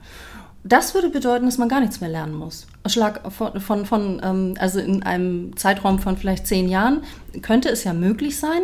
Das 0.64 0.94
würde 0.94 1.10
bedeuten, 1.10 1.46
dass 1.46 1.58
man 1.58 1.70
gar 1.70 1.80
nichts 1.80 2.02
mehr 2.02 2.10
lernen 2.10 2.36
muss. 2.36 2.68
Schlag 2.86 3.32
von, 3.32 3.60
von, 3.60 3.86
von 3.86 4.22
ähm, 4.24 4.56
also 4.60 4.80
in 4.80 5.02
einem 5.02 5.58
Zeitraum 5.58 5.98
von 6.00 6.18
vielleicht 6.18 6.46
zehn 6.46 6.70
Jahren 6.70 7.04
könnte 7.42 7.70
es 7.70 7.84
ja 7.84 7.94
möglich 7.94 8.38
sein, 8.38 8.62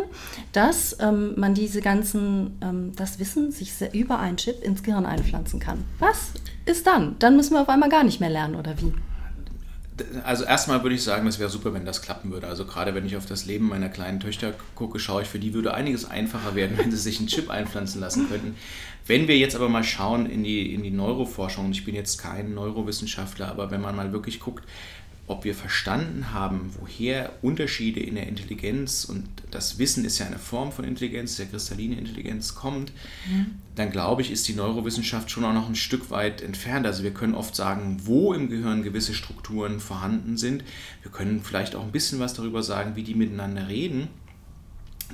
dass 0.52 0.96
ähm, 1.00 1.34
man 1.36 1.54
diese 1.54 1.80
ganzen, 1.80 2.56
ähm, 2.62 2.92
das 2.94 3.18
Wissen 3.18 3.50
sich 3.50 3.72
über 3.92 4.20
einen 4.20 4.36
Chip 4.36 4.62
ins 4.62 4.82
Gehirn 4.84 5.06
einpflanzen 5.06 5.58
kann. 5.58 5.84
Was 5.98 6.32
ist 6.66 6.86
dann? 6.86 7.16
Dann 7.18 7.36
müssen 7.36 7.54
wir 7.54 7.62
auf 7.62 7.68
einmal 7.68 7.88
gar 7.88 8.04
nicht 8.04 8.20
mehr 8.20 8.30
lernen, 8.30 8.54
oder 8.54 8.80
wie? 8.80 8.92
also 10.24 10.44
erstmal 10.44 10.82
würde 10.82 10.94
ich 10.94 11.02
sagen, 11.02 11.26
es 11.26 11.38
wäre 11.38 11.50
super, 11.50 11.74
wenn 11.74 11.84
das 11.84 12.02
klappen 12.02 12.30
würde. 12.30 12.46
Also 12.46 12.64
gerade 12.64 12.94
wenn 12.94 13.06
ich 13.06 13.16
auf 13.16 13.26
das 13.26 13.46
Leben 13.46 13.68
meiner 13.68 13.88
kleinen 13.88 14.20
Töchter 14.20 14.54
gucke, 14.74 14.98
schaue 14.98 15.22
ich, 15.22 15.28
für 15.28 15.38
die 15.38 15.54
würde 15.54 15.74
einiges 15.74 16.08
einfacher 16.08 16.54
werden, 16.54 16.78
wenn 16.78 16.90
sie 16.90 16.96
sich 16.96 17.18
einen 17.18 17.28
Chip 17.28 17.50
einpflanzen 17.50 18.00
lassen 18.00 18.28
könnten. 18.28 18.56
Wenn 19.08 19.26
wir 19.26 19.38
jetzt 19.38 19.56
aber 19.56 19.70
mal 19.70 19.84
schauen 19.84 20.26
in 20.26 20.44
die, 20.44 20.74
in 20.74 20.82
die 20.82 20.90
Neuroforschung, 20.90 21.64
und 21.64 21.72
ich 21.72 21.84
bin 21.84 21.94
jetzt 21.94 22.18
kein 22.18 22.54
Neurowissenschaftler, 22.54 23.48
aber 23.48 23.70
wenn 23.70 23.80
man 23.80 23.96
mal 23.96 24.12
wirklich 24.12 24.38
guckt, 24.38 24.64
ob 25.26 25.44
wir 25.44 25.54
verstanden 25.54 26.32
haben, 26.32 26.70
woher 26.78 27.32
Unterschiede 27.42 28.00
in 28.00 28.14
der 28.14 28.26
Intelligenz 28.26 29.04
und 29.04 29.26
das 29.50 29.78
Wissen 29.78 30.04
ist 30.04 30.18
ja 30.18 30.26
eine 30.26 30.38
Form 30.38 30.72
von 30.72 30.84
Intelligenz, 30.84 31.36
der 31.36 31.46
kristalline 31.46 31.96
Intelligenz 31.96 32.54
kommt, 32.54 32.92
mhm. 33.30 33.46
dann 33.74 33.90
glaube 33.90 34.22
ich, 34.22 34.30
ist 34.30 34.46
die 34.48 34.54
Neurowissenschaft 34.54 35.30
schon 35.30 35.44
auch 35.44 35.52
noch 35.52 35.68
ein 35.68 35.74
Stück 35.74 36.10
weit 36.10 36.40
entfernt. 36.40 36.86
Also 36.86 37.02
wir 37.02 37.12
können 37.12 37.34
oft 37.34 37.54
sagen, 37.54 37.98
wo 38.04 38.32
im 38.32 38.48
Gehirn 38.48 38.82
gewisse 38.82 39.14
Strukturen 39.14 39.80
vorhanden 39.80 40.36
sind. 40.36 40.64
Wir 41.02 41.10
können 41.10 41.42
vielleicht 41.42 41.76
auch 41.76 41.82
ein 41.82 41.92
bisschen 41.92 42.20
was 42.20 42.34
darüber 42.34 42.62
sagen, 42.62 42.96
wie 42.96 43.02
die 43.02 43.14
miteinander 43.14 43.68
reden 43.68 44.08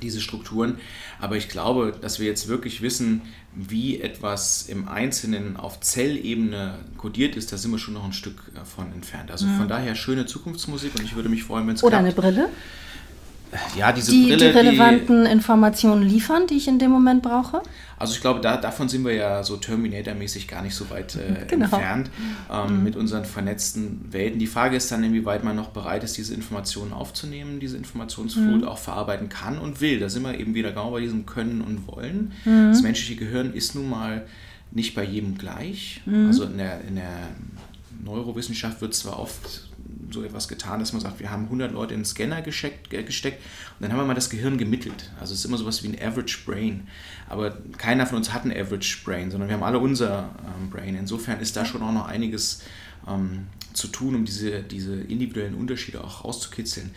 diese 0.02 0.20
Strukturen. 0.20 0.78
Aber 1.20 1.36
ich 1.36 1.48
glaube, 1.48 1.96
dass 2.00 2.18
wir 2.18 2.26
jetzt 2.26 2.48
wirklich 2.48 2.82
wissen, 2.82 3.22
wie 3.54 4.00
etwas 4.00 4.62
im 4.62 4.88
Einzelnen 4.88 5.56
auf 5.56 5.80
Zellebene 5.80 6.78
kodiert 6.96 7.36
ist, 7.36 7.52
da 7.52 7.56
sind 7.56 7.70
wir 7.70 7.78
schon 7.78 7.94
noch 7.94 8.04
ein 8.04 8.12
Stück 8.12 8.52
davon 8.54 8.92
entfernt. 8.92 9.30
Also 9.30 9.46
mhm. 9.46 9.58
von 9.58 9.68
daher 9.68 9.94
schöne 9.94 10.26
Zukunftsmusik 10.26 10.94
und 10.98 11.04
ich 11.04 11.14
würde 11.14 11.28
mich 11.28 11.44
freuen, 11.44 11.66
wenn 11.66 11.74
es 11.74 11.84
Oder 11.84 12.00
klappt. 12.00 12.18
eine 12.18 12.32
Brille? 12.32 12.48
Ja, 13.76 13.92
diese 13.92 14.10
die, 14.10 14.26
Brille. 14.26 14.36
Die 14.36 14.58
relevanten 14.58 15.24
die, 15.24 15.30
Informationen 15.30 16.02
liefern, 16.02 16.46
die 16.46 16.54
ich 16.54 16.68
in 16.68 16.78
dem 16.78 16.90
Moment 16.90 17.22
brauche? 17.22 17.62
Also 17.96 18.14
ich 18.14 18.20
glaube, 18.20 18.40
da, 18.40 18.56
davon 18.56 18.88
sind 18.88 19.04
wir 19.04 19.14
ja 19.14 19.42
so 19.44 19.56
Terminator-mäßig 19.56 20.48
gar 20.48 20.62
nicht 20.62 20.74
so 20.74 20.90
weit 20.90 21.16
äh, 21.16 21.44
genau. 21.48 21.64
entfernt 21.64 22.10
ähm, 22.50 22.78
mhm. 22.78 22.82
mit 22.84 22.96
unseren 22.96 23.24
vernetzten 23.24 24.12
Welten. 24.12 24.38
Die 24.38 24.46
Frage 24.46 24.76
ist 24.76 24.90
dann, 24.90 25.04
inwieweit 25.04 25.44
man 25.44 25.56
noch 25.56 25.68
bereit 25.68 26.04
ist, 26.04 26.16
diese 26.16 26.34
Informationen 26.34 26.92
aufzunehmen, 26.92 27.60
diese 27.60 27.76
Informationsflut 27.76 28.62
mhm. 28.62 28.68
auch 28.68 28.78
verarbeiten 28.78 29.28
kann 29.28 29.58
und 29.58 29.80
will. 29.80 30.00
Da 30.00 30.08
sind 30.08 30.22
wir 30.22 30.38
eben 30.38 30.54
wieder 30.54 30.70
genau 30.70 30.90
bei 30.90 31.00
diesem 31.00 31.26
Können 31.26 31.60
und 31.60 31.86
Wollen. 31.86 32.32
Mhm. 32.44 32.68
Das 32.70 32.82
menschliche 32.82 33.16
Gehirn 33.16 33.52
ist 33.54 33.74
nun 33.74 33.88
mal 33.88 34.26
nicht 34.70 34.94
bei 34.94 35.04
jedem 35.04 35.38
gleich. 35.38 36.02
Mhm. 36.04 36.26
Also 36.26 36.44
in 36.44 36.58
der, 36.58 36.80
in 36.82 36.96
der 36.96 37.28
Neurowissenschaft 38.04 38.80
wird 38.80 38.94
zwar 38.94 39.18
oft 39.18 39.68
so 40.14 40.22
etwas 40.22 40.48
getan, 40.48 40.80
dass 40.80 40.92
man 40.92 41.02
sagt, 41.02 41.20
wir 41.20 41.30
haben 41.30 41.44
100 41.44 41.72
Leute 41.72 41.94
in 41.94 42.00
den 42.00 42.06
Scanner 42.06 42.40
gesteckt, 42.40 42.88
gesteckt 42.88 43.42
und 43.78 43.82
dann 43.82 43.92
haben 43.92 43.98
wir 43.98 44.06
mal 44.06 44.14
das 44.14 44.30
Gehirn 44.30 44.56
gemittelt. 44.56 45.10
Also 45.20 45.34
es 45.34 45.40
ist 45.40 45.44
immer 45.44 45.58
so 45.58 45.66
was 45.66 45.82
wie 45.82 45.88
ein 45.88 46.00
Average 46.00 46.38
Brain. 46.46 46.88
Aber 47.28 47.58
keiner 47.76 48.06
von 48.06 48.16
uns 48.16 48.32
hat 48.32 48.44
ein 48.44 48.52
Average 48.52 49.04
Brain, 49.04 49.30
sondern 49.30 49.48
wir 49.48 49.56
haben 49.56 49.62
alle 49.62 49.78
unser 49.78 50.30
ähm, 50.58 50.70
Brain. 50.70 50.94
Insofern 50.94 51.40
ist 51.40 51.56
da 51.56 51.64
schon 51.64 51.82
auch 51.82 51.92
noch 51.92 52.06
einiges 52.06 52.62
ähm, 53.06 53.48
zu 53.74 53.88
tun, 53.88 54.14
um 54.14 54.24
diese, 54.24 54.62
diese 54.62 54.94
individuellen 54.94 55.54
Unterschiede 55.54 56.02
auch 56.02 56.24
rauszukitzeln. 56.24 56.90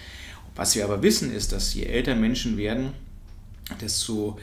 Was 0.55 0.75
wir 0.75 0.85
aber 0.85 1.03
wissen, 1.03 1.31
ist, 1.33 1.51
dass 1.51 1.73
je 1.73 1.83
älter 1.83 2.15
Menschen 2.15 2.57
werden, 2.57 2.93
desto 3.81 4.39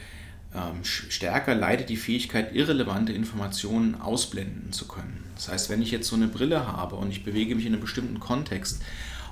stärker 0.83 1.55
leidet 1.55 1.89
die 1.89 1.97
Fähigkeit, 1.97 2.55
irrelevante 2.55 3.13
Informationen 3.13 3.95
ausblenden 3.95 4.71
zu 4.71 4.87
können. 4.87 5.23
Das 5.35 5.49
heißt, 5.49 5.69
wenn 5.69 5.81
ich 5.81 5.91
jetzt 5.91 6.07
so 6.07 6.15
eine 6.15 6.27
Brille 6.27 6.65
habe 6.67 6.95
und 6.95 7.11
ich 7.11 7.23
bewege 7.23 7.55
mich 7.55 7.65
in 7.65 7.73
einem 7.73 7.81
bestimmten 7.81 8.19
Kontext 8.19 8.81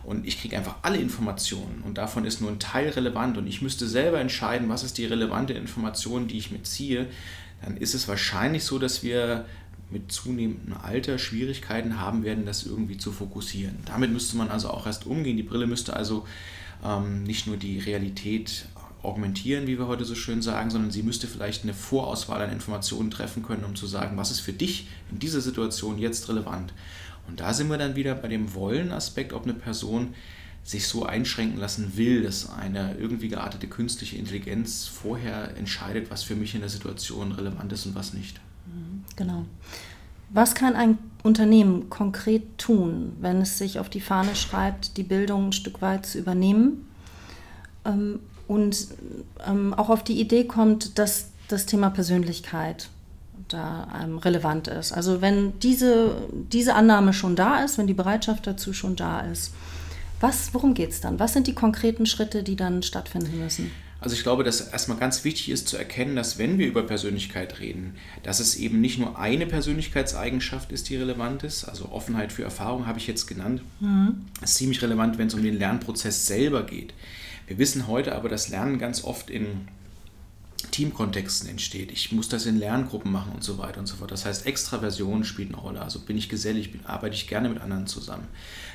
und 0.04 0.28
ich 0.28 0.40
kriege 0.40 0.58
einfach 0.58 0.76
alle 0.82 0.98
Informationen 0.98 1.82
und 1.86 1.98
davon 1.98 2.26
ist 2.26 2.42
nur 2.42 2.52
ein 2.52 2.60
Teil 2.60 2.90
relevant 2.90 3.38
und 3.38 3.48
ich 3.48 3.62
müsste 3.62 3.88
selber 3.88 4.20
entscheiden, 4.20 4.68
was 4.68 4.84
ist 4.84 4.98
die 4.98 5.06
relevante 5.06 5.54
Information, 5.54 6.28
die 6.28 6.38
ich 6.38 6.52
mir 6.52 6.64
ziehe, 6.64 7.08
dann 7.64 7.78
ist 7.78 7.94
es 7.94 8.08
wahrscheinlich 8.08 8.66
so, 8.66 8.78
dass 8.78 9.04
wir 9.04 9.46
mit 9.90 10.12
zunehmendem 10.12 10.76
Alter 10.82 11.18
Schwierigkeiten 11.18 12.00
haben 12.00 12.24
werden, 12.24 12.46
das 12.46 12.66
irgendwie 12.66 12.98
zu 12.98 13.12
fokussieren. 13.12 13.78
Damit 13.86 14.12
müsste 14.12 14.36
man 14.36 14.50
also 14.50 14.70
auch 14.70 14.88
erst 14.88 15.06
umgehen. 15.06 15.38
Die 15.38 15.44
Brille 15.44 15.68
müsste 15.68 15.96
also 15.96 16.26
ähm, 16.84 17.24
nicht 17.24 17.48
nur 17.48 17.58
die 17.58 17.80
Realität 17.80 18.66
augmentieren, 19.04 19.68
wie 19.68 19.78
wir 19.78 19.88
heute 19.88 20.06
so 20.06 20.16
schön 20.16 20.42
sagen, 20.42 20.70
sondern 20.70 20.92
sie 20.92 21.04
müsste 21.04 21.28
vielleicht 21.28 21.64
eine 21.64 21.74
Vorauswahl 21.74 22.42
an 22.42 22.52
Informationen 22.52 23.12
treffen 23.12 23.44
können, 23.44 23.66
um 23.66 23.76
zu 23.76 23.86
sagen, 23.86 24.18
was 24.18 24.32
ist 24.32 24.40
für 24.40 24.54
dich 24.54 24.88
in 25.12 25.20
dieser 25.20 25.42
Situation 25.42 26.00
jetzt 26.00 26.30
relevant. 26.30 26.74
Und 27.28 27.40
da 27.40 27.54
sind 27.54 27.70
wir 27.70 27.78
dann 27.78 27.96
wieder 27.96 28.16
bei 28.16 28.28
dem 28.28 28.54
Wollen-Aspekt, 28.54 29.34
ob 29.34 29.44
eine 29.44 29.54
Person 29.54 30.14
sich 30.64 30.88
so 30.88 31.06
einschränken 31.06 31.60
lassen 31.60 31.98
will, 31.98 32.24
dass 32.24 32.50
eine 32.50 32.96
irgendwie 32.98 33.28
geartete 33.28 33.68
künstliche 33.68 34.16
Intelligenz 34.16 34.88
vorher 34.88 35.56
entscheidet, 35.58 36.10
was 36.10 36.24
für 36.24 36.36
mich 36.36 36.56
in 36.56 36.62
der 36.62 36.70
Situation 36.70 37.34
relevant 37.34 37.72
ist 37.74 37.86
und 37.86 37.96
was 37.96 38.14
nicht. 38.14 38.40
Mhm, 38.68 39.04
genau. 39.18 39.46
Was 40.30 40.56
kann 40.56 40.76
ein 40.76 40.98
Unternehmen 41.22 41.90
konkret 41.90 42.58
tun, 42.58 43.14
wenn 43.20 43.42
es 43.42 43.58
sich 43.58 43.78
auf 43.78 43.90
die 43.90 44.02
Fahne 44.02 44.36
schreibt, 44.36 44.98
die 44.98 45.04
Bildung 45.04 45.48
ein 45.48 45.54
Stück 45.54 45.82
weit 45.82 46.06
zu 46.06 46.18
übernehmen? 46.18 46.88
Und 48.48 48.88
ähm, 49.48 49.74
auch 49.74 49.90
auf 49.90 50.04
die 50.04 50.20
Idee 50.20 50.46
kommt, 50.46 50.98
dass 51.00 51.30
das 51.48 51.66
Thema 51.66 51.90
Persönlichkeit 51.90 52.90
da 53.48 53.88
ähm, 54.02 54.18
relevant 54.18 54.68
ist. 54.68 54.92
Also 54.92 55.22
wenn 55.22 55.60
diese, 55.60 56.16
diese 56.52 56.76
Annahme 56.76 57.14
schon 57.14 57.36
da 57.36 57.64
ist, 57.64 57.78
wenn 57.78 57.88
die 57.88 57.94
Bereitschaft 57.94 58.48
dazu 58.48 58.74
schon 58.74 58.96
da 58.96 59.22
ist, 59.22 59.54
was, 60.20 60.54
worum 60.54 60.74
geht 60.74 60.92
es 60.92 61.02
dann? 61.02 61.20
Was 61.20 61.34
sind 61.34 61.48
die 61.48 61.54
konkreten 61.54 62.06
Schritte, 62.06 62.44
die 62.44 62.56
dann 62.56 62.82
stattfinden 62.82 63.40
müssen? 63.40 63.72
Also 64.00 64.16
ich 64.16 64.24
glaube, 64.24 64.44
dass 64.44 64.60
erstmal 64.60 64.98
ganz 64.98 65.24
wichtig 65.24 65.50
ist 65.50 65.70
zu 65.70 65.78
erkennen, 65.78 66.18
dass 66.18 66.38
wenn 66.38 66.58
wir 66.58 66.68
über 66.68 66.84
Persönlichkeit 66.84 67.62
reden, 67.62 67.96
dass 68.22 68.42
es 68.42 68.58
eben 68.58 68.82
nicht 68.82 69.00
nur 69.00 69.18
eine 69.18 69.46
Persönlichkeitseigenschaft 69.46 70.74
ist, 70.74 70.90
die 70.90 70.98
relevant 70.98 71.44
ist. 71.44 71.64
Also 71.64 71.90
Offenheit 71.90 72.34
für 72.34 72.44
Erfahrung 72.44 72.86
habe 72.86 73.00
ich 73.00 73.08
jetzt 73.08 73.28
genannt. 73.28 73.62
Mhm. 73.80 74.26
Das 74.42 74.52
ist 74.52 74.58
ziemlich 74.58 74.82
relevant, 74.82 75.18
wenn 75.18 75.28
es 75.28 75.34
um 75.34 75.42
den 75.42 75.58
Lernprozess 75.58 76.28
selber 76.28 76.64
geht. 76.64 76.94
Wir 77.54 77.60
wissen 77.60 77.86
heute 77.86 78.16
aber, 78.16 78.30
dass 78.30 78.50
Lernen 78.50 78.80
ganz 78.80 79.04
oft 79.04 79.30
in 79.30 79.68
Teamkontexten 80.72 81.48
entsteht. 81.48 81.92
Ich 81.92 82.12
muss 82.12 82.28
das 82.28 82.48
in 82.48 82.58
Lerngruppen 82.58 83.12
machen 83.12 83.32
und 83.32 83.44
so 83.44 83.60
weiter 83.60 83.80
und 83.80 83.86
so 83.86 83.96
fort. 83.96 84.10
Das 84.10 84.26
heißt, 84.26 84.48
Extraversion 84.48 85.24
spielt 85.24 85.54
eine 85.54 85.62
Rolle. 85.62 85.80
Also 85.80 86.00
bin 86.00 86.18
ich 86.18 86.30
gesellig, 86.30 86.72
bin, 86.72 86.84
arbeite 86.88 87.14
ich 87.14 87.28
gerne 87.28 87.50
mit 87.50 87.62
anderen 87.62 87.86
zusammen. 87.86 88.28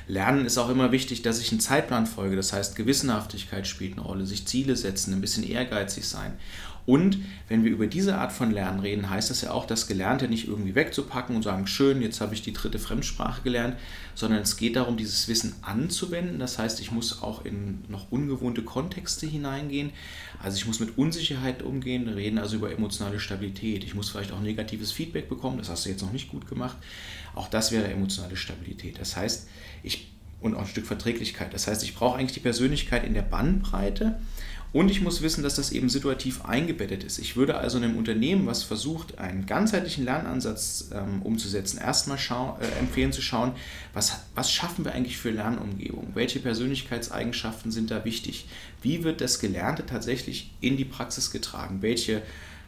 Lernen 0.07 0.45
ist 0.45 0.57
auch 0.57 0.69
immer 0.69 0.93
wichtig, 0.93 1.23
dass 1.23 1.41
ich 1.41 1.51
einen 1.51 1.59
Zeitplan 1.59 2.05
folge. 2.05 2.37
Das 2.37 2.53
heißt, 2.53 2.77
Gewissenhaftigkeit 2.77 3.67
spielt 3.67 3.97
eine 3.97 4.03
Rolle, 4.03 4.25
sich 4.25 4.47
Ziele 4.47 4.77
setzen, 4.77 5.13
ein 5.13 5.19
bisschen 5.19 5.43
ehrgeizig 5.43 6.07
sein. 6.07 6.35
Und 6.89 7.19
wenn 7.47 7.63
wir 7.63 7.69
über 7.69 7.85
diese 7.85 8.17
Art 8.17 8.31
von 8.31 8.49
Lernen 8.49 8.79
reden, 8.79 9.11
heißt 9.11 9.29
das 9.29 9.41
ja 9.41 9.51
auch, 9.51 9.67
das 9.67 9.85
Gelernte 9.85 10.27
nicht 10.27 10.47
irgendwie 10.47 10.73
wegzupacken 10.73 11.35
und 11.35 11.43
sagen, 11.43 11.67
schön, 11.67 12.01
jetzt 12.01 12.19
habe 12.19 12.33
ich 12.33 12.41
die 12.41 12.51
dritte 12.51 12.79
Fremdsprache 12.79 13.43
gelernt, 13.43 13.75
sondern 14.15 14.41
es 14.41 14.57
geht 14.57 14.75
darum, 14.75 14.97
dieses 14.97 15.27
Wissen 15.27 15.53
anzuwenden. 15.61 16.39
Das 16.39 16.57
heißt, 16.57 16.79
ich 16.79 16.91
muss 16.91 17.21
auch 17.21 17.45
in 17.45 17.83
noch 17.89 18.11
ungewohnte 18.11 18.63
Kontexte 18.63 19.27
hineingehen. 19.27 19.91
Also 20.41 20.57
ich 20.57 20.65
muss 20.65 20.79
mit 20.79 20.97
Unsicherheit 20.97 21.61
umgehen, 21.61 22.07
reden 22.07 22.39
also 22.39 22.55
über 22.55 22.71
emotionale 22.71 23.19
Stabilität. 23.19 23.83
Ich 23.83 23.93
muss 23.93 24.09
vielleicht 24.09 24.31
auch 24.31 24.41
negatives 24.41 24.91
Feedback 24.91 25.29
bekommen, 25.29 25.59
das 25.59 25.69
hast 25.69 25.85
du 25.85 25.89
jetzt 25.89 26.01
noch 26.01 26.11
nicht 26.11 26.29
gut 26.29 26.47
gemacht. 26.47 26.77
Auch 27.35 27.49
das 27.49 27.71
wäre 27.71 27.87
emotionale 27.87 28.35
Stabilität. 28.35 28.99
Das 28.99 29.15
heißt, 29.15 29.47
ich 29.83 30.07
und 30.41 30.55
auch 30.55 30.61
ein 30.61 30.67
Stück 30.67 30.87
Verträglichkeit. 30.87 31.53
Das 31.53 31.67
heißt, 31.67 31.83
ich 31.83 31.93
brauche 31.93 32.17
eigentlich 32.17 32.33
die 32.33 32.39
Persönlichkeit 32.39 33.03
in 33.03 33.13
der 33.13 33.21
Bandbreite 33.21 34.19
und 34.71 34.91
ich 34.91 35.01
muss 35.01 35.21
wissen, 35.21 35.43
dass 35.43 35.55
das 35.55 35.71
eben 35.71 35.89
situativ 35.89 36.45
eingebettet 36.45 37.03
ist. 37.03 37.17
Ich 37.17 37.35
würde 37.35 37.57
also 37.57 37.77
einem 37.77 37.97
Unternehmen, 37.97 38.45
was 38.45 38.61
versucht, 38.61 39.17
einen 39.17 39.47
ganzheitlichen 39.47 40.05
Lernansatz 40.05 40.89
ähm, 40.93 41.23
umzusetzen, 41.23 41.79
erstmal 41.79 42.19
äh, 42.59 42.79
empfehlen 42.79 43.11
zu 43.11 43.21
schauen, 43.21 43.53
was, 43.93 44.19
was 44.35 44.51
schaffen 44.51 44.85
wir 44.85 44.93
eigentlich 44.93 45.17
für 45.17 45.31
Lernumgebung? 45.31 46.11
Welche 46.13 46.39
Persönlichkeitseigenschaften 46.39 47.71
sind 47.71 47.89
da 47.89 48.05
wichtig? 48.05 48.45
Wie 48.83 49.03
wird 49.03 49.21
das 49.21 49.39
Gelernte 49.39 49.87
tatsächlich 49.87 50.51
in 50.61 50.77
die 50.77 50.85
Praxis 50.85 51.31
getragen? 51.31 51.81
Welche 51.81 52.21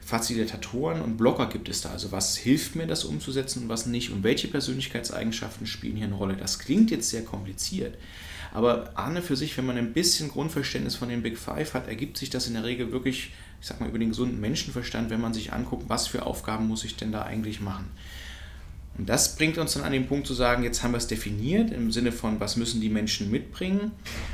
Facilitatoren 0.04 1.02
und 1.02 1.18
Blocker 1.18 1.46
gibt 1.46 1.70
es 1.70 1.82
da? 1.82 1.92
Also 1.92 2.12
was 2.12 2.36
hilft 2.36 2.76
mir, 2.76 2.88
das 2.88 3.04
umzusetzen 3.04 3.64
und 3.64 3.70
was 3.70 3.86
nicht? 3.86 4.12
Und 4.12 4.24
welche 4.24 4.48
Persönlichkeitseigenschaften 4.48 5.68
spielen 5.68 5.98
hier 5.98 6.08
eine 6.08 6.16
Rolle? 6.16 6.36
Das 6.36 6.58
klingt 6.58 6.90
jetzt 6.90 7.12
sehr 7.12 7.24
kompliziert. 7.24 7.96
Aber 8.54 8.92
Arne 8.96 9.22
für 9.22 9.36
sich, 9.36 9.58
wenn 9.58 9.66
man 9.66 9.78
ein 9.78 9.94
bisschen 9.94 10.30
Grundverständnis 10.30 10.96
von 10.96 11.10
den 11.10 11.22
Big 11.22 11.38
Five 11.38 11.74
hat, 11.74 11.88
ergibt 11.88 12.18
sich 12.18 12.30
das 12.30 12.48
in 12.48 12.54
der 12.54 12.64
Regel 12.64 12.92
wirklich, 12.92 13.32
ich 13.62 13.68
sag 13.68 13.80
mal, 13.80 13.90
über 13.90 14.00
den 14.00 14.10
gesunden 14.10 14.42
Menschenverstand, 14.42 15.10
wenn 15.10 15.22
man 15.22 15.34
sich 15.34 15.54
anguckt, 15.54 15.86
was 15.88 16.08
für 16.08 16.26
Aufgaben 16.26 16.68
muss 16.68 16.84
ich 16.84 16.98
denn 16.98 17.12
da 17.12 17.24
eigentlich 17.24 17.62
machen. 17.62 17.90
Und 18.98 19.08
das 19.08 19.38
bringt 19.38 19.58
uns 19.58 19.74
dann 19.74 19.84
an 19.84 19.94
den 19.94 20.06
Punkt 20.06 20.28
zu 20.28 20.34
sagen, 20.34 20.64
jetzt 20.64 20.84
haben 20.84 20.92
wir 20.92 20.98
es 20.98 21.08
definiert 21.08 21.72
im 21.72 21.92
Sinne 21.94 22.12
von, 22.12 22.42
was 22.42 22.58
müssen 22.58 22.82
die 22.82 22.90
Menschen 22.90 23.32
mitbringen 23.32 23.92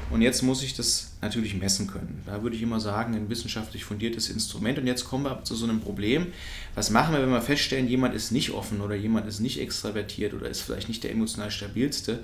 und 0.10 0.24
jetzt 0.24 0.42
muss 0.42 0.64
ich 0.64 0.74
das 0.74 1.12
natürlich 1.22 1.56
messen 1.56 1.86
können. 1.86 2.24
Da 2.26 2.42
würde 2.42 2.56
ich 2.56 2.64
immer 2.64 2.80
sagen, 2.80 3.16
ein 3.16 3.30
wissenschaftlich 3.30 3.86
fundiertes 3.86 4.30
Instrument. 4.30 4.80
Und 4.80 4.88
jetzt 4.88 5.06
kommen 5.06 5.26
wir 5.26 5.44
zu 5.44 5.56
so 5.56 5.66
einem 5.66 5.80
Problem. 5.80 6.28
Was 6.74 6.90
machen 6.90 7.14
wir, 7.14 7.22
wenn 7.22 7.30
wir 7.30 7.42
feststellen, 7.42 7.88
jemand 7.88 8.16
ist 8.16 8.32
nicht 8.32 8.52
offen 8.52 8.82
oder 8.82 8.96
jemand 8.96 9.28
ist 9.28 9.40
nicht 9.40 9.62
extravertiert 9.62 10.34
oder 10.34 10.50
ist 10.50 10.62
vielleicht 10.62 10.90
nicht 10.90 11.04
der 11.04 11.12
emotional 11.12 11.52
stabilste? 11.52 12.24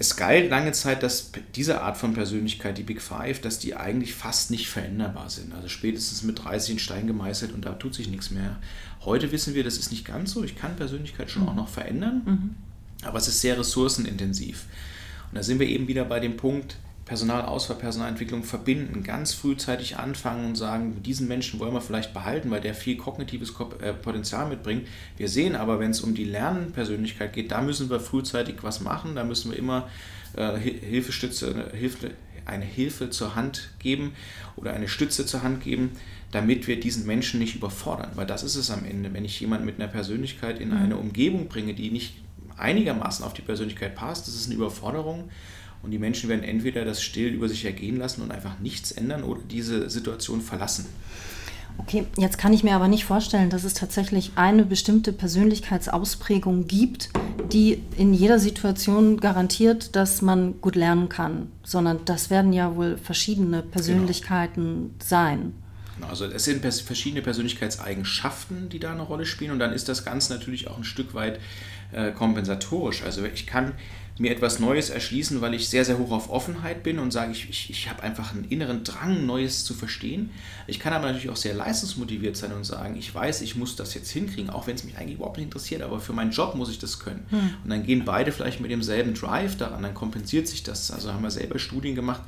Es 0.00 0.16
galt 0.16 0.48
lange 0.48 0.72
Zeit, 0.72 1.02
dass 1.02 1.32
diese 1.56 1.80
Art 1.80 1.96
von 1.96 2.14
Persönlichkeit, 2.14 2.78
die 2.78 2.84
Big 2.84 3.02
Five, 3.02 3.40
dass 3.40 3.58
die 3.58 3.74
eigentlich 3.74 4.14
fast 4.14 4.50
nicht 4.50 4.68
veränderbar 4.68 5.28
sind. 5.28 5.52
Also 5.52 5.68
spätestens 5.68 6.22
mit 6.22 6.44
30 6.44 6.72
in 6.74 6.78
Stein 6.78 7.06
gemeißelt 7.08 7.52
und 7.52 7.64
da 7.64 7.72
tut 7.72 7.94
sich 7.94 8.08
nichts 8.08 8.30
mehr. 8.30 8.56
Heute 9.04 9.32
wissen 9.32 9.54
wir, 9.54 9.64
das 9.64 9.76
ist 9.76 9.90
nicht 9.90 10.04
ganz 10.04 10.32
so. 10.32 10.44
Ich 10.44 10.56
kann 10.56 10.76
Persönlichkeit 10.76 11.30
schon 11.30 11.48
auch 11.48 11.54
noch 11.54 11.68
verändern, 11.68 12.22
mhm. 12.24 12.54
aber 13.06 13.18
es 13.18 13.26
ist 13.26 13.40
sehr 13.40 13.58
ressourcenintensiv. 13.58 14.66
Und 15.30 15.36
da 15.36 15.42
sind 15.42 15.58
wir 15.58 15.66
eben 15.66 15.88
wieder 15.88 16.04
bei 16.04 16.20
dem 16.20 16.36
Punkt, 16.36 16.76
Personalauswahl, 17.08 17.78
Personalentwicklung 17.78 18.44
verbinden, 18.44 19.02
ganz 19.02 19.32
frühzeitig 19.32 19.96
anfangen 19.96 20.44
und 20.44 20.56
sagen, 20.56 21.02
diesen 21.02 21.26
Menschen 21.26 21.58
wollen 21.58 21.72
wir 21.72 21.80
vielleicht 21.80 22.12
behalten, 22.12 22.50
weil 22.50 22.60
der 22.60 22.74
viel 22.74 22.98
kognitives 22.98 23.54
äh, 23.80 23.94
Potenzial 23.94 24.46
mitbringt. 24.46 24.86
Wir 25.16 25.30
sehen 25.30 25.56
aber, 25.56 25.80
wenn 25.80 25.90
es 25.90 26.02
um 26.02 26.14
die 26.14 26.24
Lernpersönlichkeit 26.24 27.32
geht, 27.32 27.50
da 27.50 27.62
müssen 27.62 27.88
wir 27.88 27.98
frühzeitig 27.98 28.56
was 28.60 28.82
machen, 28.82 29.14
da 29.14 29.24
müssen 29.24 29.50
wir 29.50 29.58
immer 29.58 29.88
äh, 30.36 30.58
Hilfestütze, 30.58 31.70
Hilfe, 31.72 32.10
eine 32.44 32.66
Hilfe 32.66 33.08
zur 33.08 33.34
Hand 33.34 33.70
geben 33.78 34.12
oder 34.56 34.74
eine 34.74 34.86
Stütze 34.86 35.24
zur 35.24 35.42
Hand 35.42 35.64
geben, 35.64 35.92
damit 36.30 36.68
wir 36.68 36.78
diesen 36.78 37.06
Menschen 37.06 37.40
nicht 37.40 37.56
überfordern. 37.56 38.10
Weil 38.16 38.26
das 38.26 38.42
ist 38.42 38.56
es 38.56 38.70
am 38.70 38.84
Ende, 38.84 39.14
wenn 39.14 39.24
ich 39.24 39.40
jemanden 39.40 39.64
mit 39.64 39.80
einer 39.80 39.88
Persönlichkeit 39.88 40.60
in 40.60 40.70
mhm. 40.70 40.76
eine 40.76 40.96
Umgebung 40.98 41.48
bringe, 41.48 41.72
die 41.72 41.90
nicht 41.90 42.16
einigermaßen 42.58 43.24
auf 43.24 43.32
die 43.32 43.42
Persönlichkeit 43.42 43.94
passt, 43.94 44.28
das 44.28 44.34
ist 44.34 44.46
eine 44.46 44.56
Überforderung 44.56 45.30
und 45.82 45.90
die 45.90 45.98
Menschen 45.98 46.28
werden 46.28 46.42
entweder 46.42 46.84
das 46.84 47.02
still 47.02 47.28
über 47.28 47.48
sich 47.48 47.64
ergehen 47.64 47.96
lassen 47.96 48.22
und 48.22 48.30
einfach 48.30 48.58
nichts 48.58 48.90
ändern 48.90 49.22
oder 49.22 49.40
diese 49.48 49.88
Situation 49.90 50.40
verlassen. 50.40 50.86
Okay, 51.78 52.06
jetzt 52.16 52.38
kann 52.38 52.52
ich 52.52 52.64
mir 52.64 52.74
aber 52.74 52.88
nicht 52.88 53.04
vorstellen, 53.04 53.50
dass 53.50 53.62
es 53.64 53.72
tatsächlich 53.72 54.32
eine 54.34 54.64
bestimmte 54.64 55.12
Persönlichkeitsausprägung 55.12 56.66
gibt, 56.66 57.10
die 57.52 57.82
in 57.96 58.12
jeder 58.12 58.38
Situation 58.40 59.18
garantiert, 59.18 59.94
dass 59.94 60.20
man 60.20 60.60
gut 60.60 60.74
lernen 60.74 61.08
kann, 61.08 61.50
sondern 61.62 62.00
das 62.04 62.30
werden 62.30 62.52
ja 62.52 62.74
wohl 62.74 62.98
verschiedene 62.98 63.62
Persönlichkeiten 63.62 64.64
genau. 64.64 64.90
sein. 64.98 65.54
Genau, 65.96 66.08
also 66.08 66.26
es 66.26 66.44
sind 66.44 66.64
verschiedene 66.64 67.22
Persönlichkeitseigenschaften, 67.22 68.68
die 68.68 68.80
da 68.80 68.92
eine 68.92 69.02
Rolle 69.02 69.24
spielen 69.24 69.52
und 69.52 69.58
dann 69.60 69.72
ist 69.72 69.88
das 69.88 70.04
Ganze 70.04 70.32
natürlich 70.32 70.68
auch 70.68 70.76
ein 70.76 70.84
Stück 70.84 71.14
weit 71.14 71.40
äh, 71.92 72.12
kompensatorisch. 72.12 73.02
Also 73.02 73.24
ich 73.24 73.46
kann 73.46 73.74
mir 74.18 74.32
etwas 74.32 74.58
Neues 74.58 74.90
erschließen, 74.90 75.40
weil 75.40 75.54
ich 75.54 75.68
sehr, 75.68 75.84
sehr 75.84 75.98
hoch 75.98 76.10
auf 76.10 76.30
Offenheit 76.30 76.82
bin 76.82 76.98
und 76.98 77.12
sage, 77.12 77.32
ich, 77.32 77.48
ich, 77.48 77.70
ich 77.70 77.88
habe 77.88 78.02
einfach 78.02 78.32
einen 78.32 78.44
inneren 78.44 78.82
Drang, 78.82 79.26
Neues 79.26 79.64
zu 79.64 79.74
verstehen. 79.74 80.30
Ich 80.66 80.80
kann 80.80 80.92
aber 80.92 81.06
natürlich 81.06 81.30
auch 81.30 81.36
sehr 81.36 81.54
leistungsmotiviert 81.54 82.36
sein 82.36 82.52
und 82.52 82.64
sagen, 82.64 82.96
ich 82.96 83.14
weiß, 83.14 83.42
ich 83.42 83.54
muss 83.54 83.76
das 83.76 83.94
jetzt 83.94 84.10
hinkriegen, 84.10 84.50
auch 84.50 84.66
wenn 84.66 84.74
es 84.74 84.84
mich 84.84 84.98
eigentlich 84.98 85.16
überhaupt 85.16 85.36
nicht 85.36 85.46
interessiert, 85.46 85.82
aber 85.82 86.00
für 86.00 86.12
meinen 86.12 86.32
Job 86.32 86.56
muss 86.56 86.70
ich 86.70 86.78
das 86.78 86.98
können. 86.98 87.26
Hm. 87.30 87.50
Und 87.62 87.70
dann 87.70 87.84
gehen 87.84 88.04
beide 88.04 88.32
vielleicht 88.32 88.60
mit 88.60 88.70
demselben 88.70 89.14
Drive 89.14 89.56
daran, 89.56 89.82
dann 89.82 89.94
kompensiert 89.94 90.48
sich 90.48 90.64
das. 90.64 90.90
Also 90.90 91.12
haben 91.12 91.22
wir 91.22 91.30
selber 91.30 91.58
Studien 91.58 91.94
gemacht, 91.94 92.22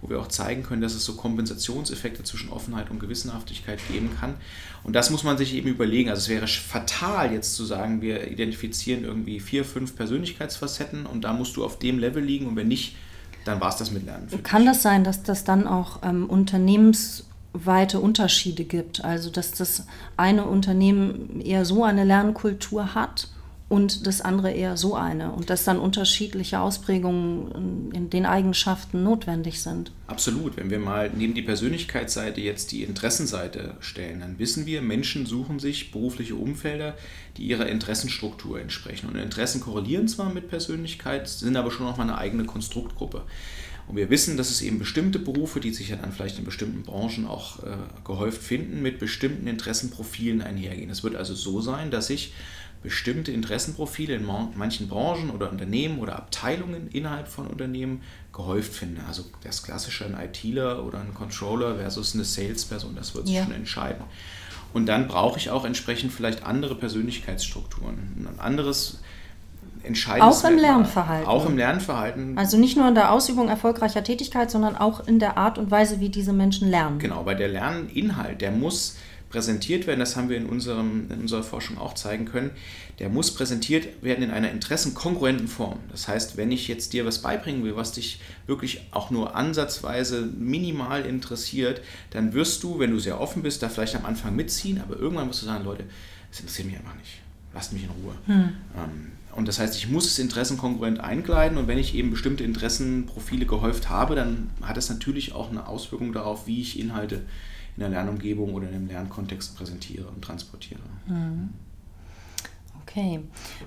wo 0.00 0.10
wir 0.10 0.20
auch 0.20 0.28
zeigen 0.28 0.62
können, 0.62 0.82
dass 0.82 0.94
es 0.94 1.04
so 1.04 1.14
Kompensationseffekte 1.14 2.24
zwischen 2.24 2.50
Offenheit 2.50 2.90
und 2.90 2.98
Gewissenhaftigkeit 2.98 3.78
geben 3.88 4.10
kann. 4.18 4.34
Und 4.82 4.94
das 4.94 5.10
muss 5.10 5.24
man 5.24 5.38
sich 5.38 5.54
eben 5.54 5.68
überlegen. 5.68 6.10
Also 6.10 6.20
es 6.20 6.28
wäre 6.28 6.46
fatal 6.46 7.32
jetzt 7.32 7.54
zu 7.54 7.64
sagen, 7.64 8.02
wir 8.02 8.28
identifizieren 8.30 9.04
irgendwie 9.06 9.40
vier, 9.40 9.64
fünf 9.64 9.96
Persönlichkeitsfacetten 9.96 11.06
und 11.06 11.22
da 11.22 11.32
musst 11.32 11.56
du 11.56 11.64
auf 11.64 11.78
dem 11.78 11.98
Level 11.98 12.22
liegen 12.22 12.46
und 12.46 12.56
wenn 12.56 12.68
nicht, 12.68 12.96
dann 13.44 13.60
war 13.60 13.68
es 13.68 13.76
das 13.76 13.90
mit 13.90 14.04
Lernen. 14.04 14.28
Kann 14.42 14.62
dich. 14.62 14.70
das 14.70 14.82
sein, 14.82 15.04
dass 15.04 15.22
das 15.22 15.44
dann 15.44 15.66
auch 15.66 16.02
ähm, 16.02 16.28
unternehmensweite 16.28 18.00
Unterschiede 18.00 18.64
gibt? 18.64 19.04
Also 19.04 19.30
dass 19.30 19.52
das 19.52 19.86
eine 20.16 20.44
Unternehmen 20.44 21.40
eher 21.40 21.64
so 21.64 21.84
eine 21.84 22.04
Lernkultur 22.04 22.94
hat 22.94 23.28
und 23.68 24.06
das 24.06 24.20
andere 24.20 24.52
eher 24.52 24.76
so 24.76 24.94
eine 24.94 25.32
und 25.32 25.50
dass 25.50 25.64
dann 25.64 25.80
unterschiedliche 25.80 26.60
Ausprägungen 26.60 27.90
in 27.92 28.10
den 28.10 28.24
Eigenschaften 28.24 29.02
notwendig 29.02 29.60
sind. 29.60 29.90
Absolut. 30.06 30.56
Wenn 30.56 30.70
wir 30.70 30.78
mal 30.78 31.10
neben 31.12 31.34
die 31.34 31.42
Persönlichkeitsseite 31.42 32.40
jetzt 32.40 32.70
die 32.70 32.84
Interessenseite 32.84 33.74
stellen, 33.80 34.20
dann 34.20 34.38
wissen 34.38 34.66
wir, 34.66 34.82
Menschen 34.82 35.26
suchen 35.26 35.58
sich 35.58 35.90
berufliche 35.90 36.36
Umfelder, 36.36 36.94
die 37.36 37.44
ihrer 37.44 37.66
Interessenstruktur 37.66 38.60
entsprechen. 38.60 39.08
Und 39.08 39.16
Interessen 39.16 39.60
korrelieren 39.60 40.08
zwar 40.08 40.32
mit 40.32 40.48
Persönlichkeit, 40.48 41.28
sind 41.28 41.56
aber 41.56 41.70
schon 41.70 41.86
noch 41.86 41.96
mal 41.96 42.04
eine 42.04 42.18
eigene 42.18 42.44
Konstruktgruppe. 42.44 43.22
Und 43.88 43.96
wir 43.96 44.10
wissen, 44.10 44.36
dass 44.36 44.50
es 44.50 44.62
eben 44.62 44.78
bestimmte 44.78 45.18
Berufe, 45.18 45.60
die 45.60 45.72
sich 45.72 45.90
ja 45.90 45.96
dann 45.96 46.12
vielleicht 46.12 46.38
in 46.38 46.44
bestimmten 46.44 46.82
Branchen 46.82 47.26
auch 47.26 47.62
äh, 47.62 47.76
gehäuft 48.04 48.42
finden, 48.42 48.82
mit 48.82 48.98
bestimmten 48.98 49.46
Interessenprofilen 49.46 50.42
einhergehen. 50.42 50.90
Es 50.90 51.04
wird 51.04 51.14
also 51.14 51.34
so 51.34 51.60
sein, 51.60 51.90
dass 51.90 52.10
ich 52.10 52.32
bestimmte 52.82 53.32
Interessenprofile 53.32 54.14
in 54.14 54.24
manchen 54.24 54.88
Branchen 54.88 55.30
oder 55.30 55.50
Unternehmen 55.50 55.98
oder 55.98 56.16
Abteilungen 56.16 56.88
innerhalb 56.88 57.26
von 57.26 57.46
Unternehmen 57.46 58.02
gehäuft 58.32 58.74
finde. 58.74 59.02
Also 59.08 59.24
das 59.42 59.62
klassische 59.62 60.04
ein 60.06 60.14
ITler 60.14 60.84
oder 60.84 61.00
ein 61.00 61.14
Controller 61.14 61.76
versus 61.76 62.14
eine 62.14 62.24
Salesperson, 62.24 62.94
das 62.94 63.14
wird 63.14 63.26
sich 63.26 63.36
ja. 63.36 63.44
schon 63.44 63.54
entscheiden. 63.54 64.04
Und 64.76 64.84
dann 64.84 65.08
brauche 65.08 65.38
ich 65.38 65.48
auch 65.48 65.64
entsprechend 65.64 66.12
vielleicht 66.12 66.44
andere 66.44 66.74
Persönlichkeitsstrukturen. 66.74 68.28
Ein 68.28 68.38
anderes 68.38 69.00
entscheidendes 69.82 70.44
Auch 70.44 70.50
im 70.50 70.58
Lernverhalten. 70.58 71.26
Auch 71.26 71.46
im 71.46 71.56
Lernverhalten. 71.56 72.36
Also 72.36 72.58
nicht 72.58 72.76
nur 72.76 72.86
in 72.86 72.94
der 72.94 73.10
Ausübung 73.10 73.48
erfolgreicher 73.48 74.04
Tätigkeit, 74.04 74.50
sondern 74.50 74.76
auch 74.76 75.08
in 75.08 75.18
der 75.18 75.38
Art 75.38 75.56
und 75.56 75.70
Weise, 75.70 75.98
wie 76.00 76.10
diese 76.10 76.34
Menschen 76.34 76.68
lernen. 76.68 76.98
Genau, 76.98 77.24
weil 77.24 77.36
der 77.36 77.48
Lerninhalt, 77.48 78.42
der 78.42 78.50
muss 78.50 78.98
präsentiert 79.36 79.86
werden, 79.86 80.00
das 80.00 80.16
haben 80.16 80.30
wir 80.30 80.38
in, 80.38 80.46
unserem, 80.46 81.10
in 81.10 81.20
unserer 81.20 81.42
Forschung 81.42 81.76
auch 81.76 81.92
zeigen 81.92 82.24
können, 82.24 82.52
der 83.00 83.10
muss 83.10 83.34
präsentiert 83.34 84.02
werden 84.02 84.24
in 84.24 84.30
einer 84.30 84.50
interessenkongruenten 84.50 85.46
Form. 85.46 85.78
Das 85.90 86.08
heißt, 86.08 86.38
wenn 86.38 86.50
ich 86.50 86.68
jetzt 86.68 86.94
dir 86.94 87.04
was 87.04 87.20
beibringen 87.20 87.62
will, 87.62 87.76
was 87.76 87.92
dich 87.92 88.18
wirklich 88.46 88.80
auch 88.92 89.10
nur 89.10 89.36
ansatzweise 89.36 90.22
minimal 90.22 91.04
interessiert, 91.04 91.82
dann 92.12 92.32
wirst 92.32 92.62
du, 92.62 92.78
wenn 92.78 92.92
du 92.92 92.98
sehr 92.98 93.20
offen 93.20 93.42
bist, 93.42 93.62
da 93.62 93.68
vielleicht 93.68 93.94
am 93.96 94.06
Anfang 94.06 94.34
mitziehen, 94.34 94.80
aber 94.80 94.98
irgendwann 94.98 95.26
musst 95.26 95.42
du 95.42 95.46
sagen, 95.46 95.66
Leute, 95.66 95.84
das 96.30 96.40
interessiert 96.40 96.68
mich 96.68 96.78
einfach 96.78 96.94
nicht. 96.94 97.20
Lasst 97.52 97.74
mich 97.74 97.82
in 97.82 97.90
Ruhe. 97.90 98.14
Hm. 98.24 98.48
Ähm, 98.74 99.12
und 99.32 99.48
das 99.48 99.58
heißt, 99.58 99.76
ich 99.76 99.90
muss 99.90 100.06
es 100.06 100.18
interessenkongruent 100.18 100.98
einkleiden 100.98 101.58
und 101.58 101.68
wenn 101.68 101.76
ich 101.76 101.94
eben 101.94 102.10
bestimmte 102.10 102.42
Interessenprofile 102.42 103.44
gehäuft 103.44 103.90
habe, 103.90 104.14
dann 104.14 104.48
hat 104.62 104.78
das 104.78 104.88
natürlich 104.88 105.34
auch 105.34 105.50
eine 105.50 105.66
Auswirkung 105.66 106.14
darauf, 106.14 106.46
wie 106.46 106.62
ich 106.62 106.80
Inhalte 106.80 107.20
in 107.76 107.80
der 107.80 107.90
Lernumgebung 107.90 108.54
oder 108.54 108.68
in 108.68 108.74
einem 108.74 108.88
Lernkontext 108.88 109.56
präsentiere 109.56 110.06
und 110.06 110.22
transportiere. 110.22 110.80
Mhm. 111.06 111.50
Okay. 112.82 113.20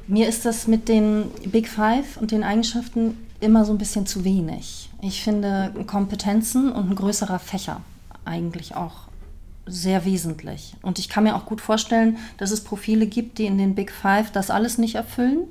Mir 0.07 0.27
ist 0.27 0.45
das 0.45 0.67
mit 0.67 0.87
den 0.87 1.25
Big 1.45 1.67
Five 1.67 2.17
und 2.17 2.31
den 2.31 2.43
Eigenschaften 2.43 3.17
immer 3.39 3.65
so 3.65 3.71
ein 3.71 3.77
bisschen 3.77 4.05
zu 4.05 4.23
wenig. 4.23 4.89
Ich 5.01 5.23
finde 5.23 5.71
Kompetenzen 5.85 6.71
und 6.71 6.89
ein 6.89 6.95
größerer 6.95 7.39
Fächer 7.39 7.81
eigentlich 8.25 8.75
auch 8.75 9.09
sehr 9.65 10.05
wesentlich. 10.05 10.75
Und 10.81 10.99
ich 10.99 11.09
kann 11.09 11.23
mir 11.23 11.35
auch 11.35 11.45
gut 11.45 11.61
vorstellen, 11.61 12.17
dass 12.37 12.51
es 12.51 12.63
Profile 12.63 13.05
gibt, 13.05 13.37
die 13.37 13.45
in 13.45 13.57
den 13.57 13.75
Big 13.75 13.91
Five 13.91 14.31
das 14.31 14.49
alles 14.49 14.77
nicht 14.77 14.95
erfüllen 14.95 15.41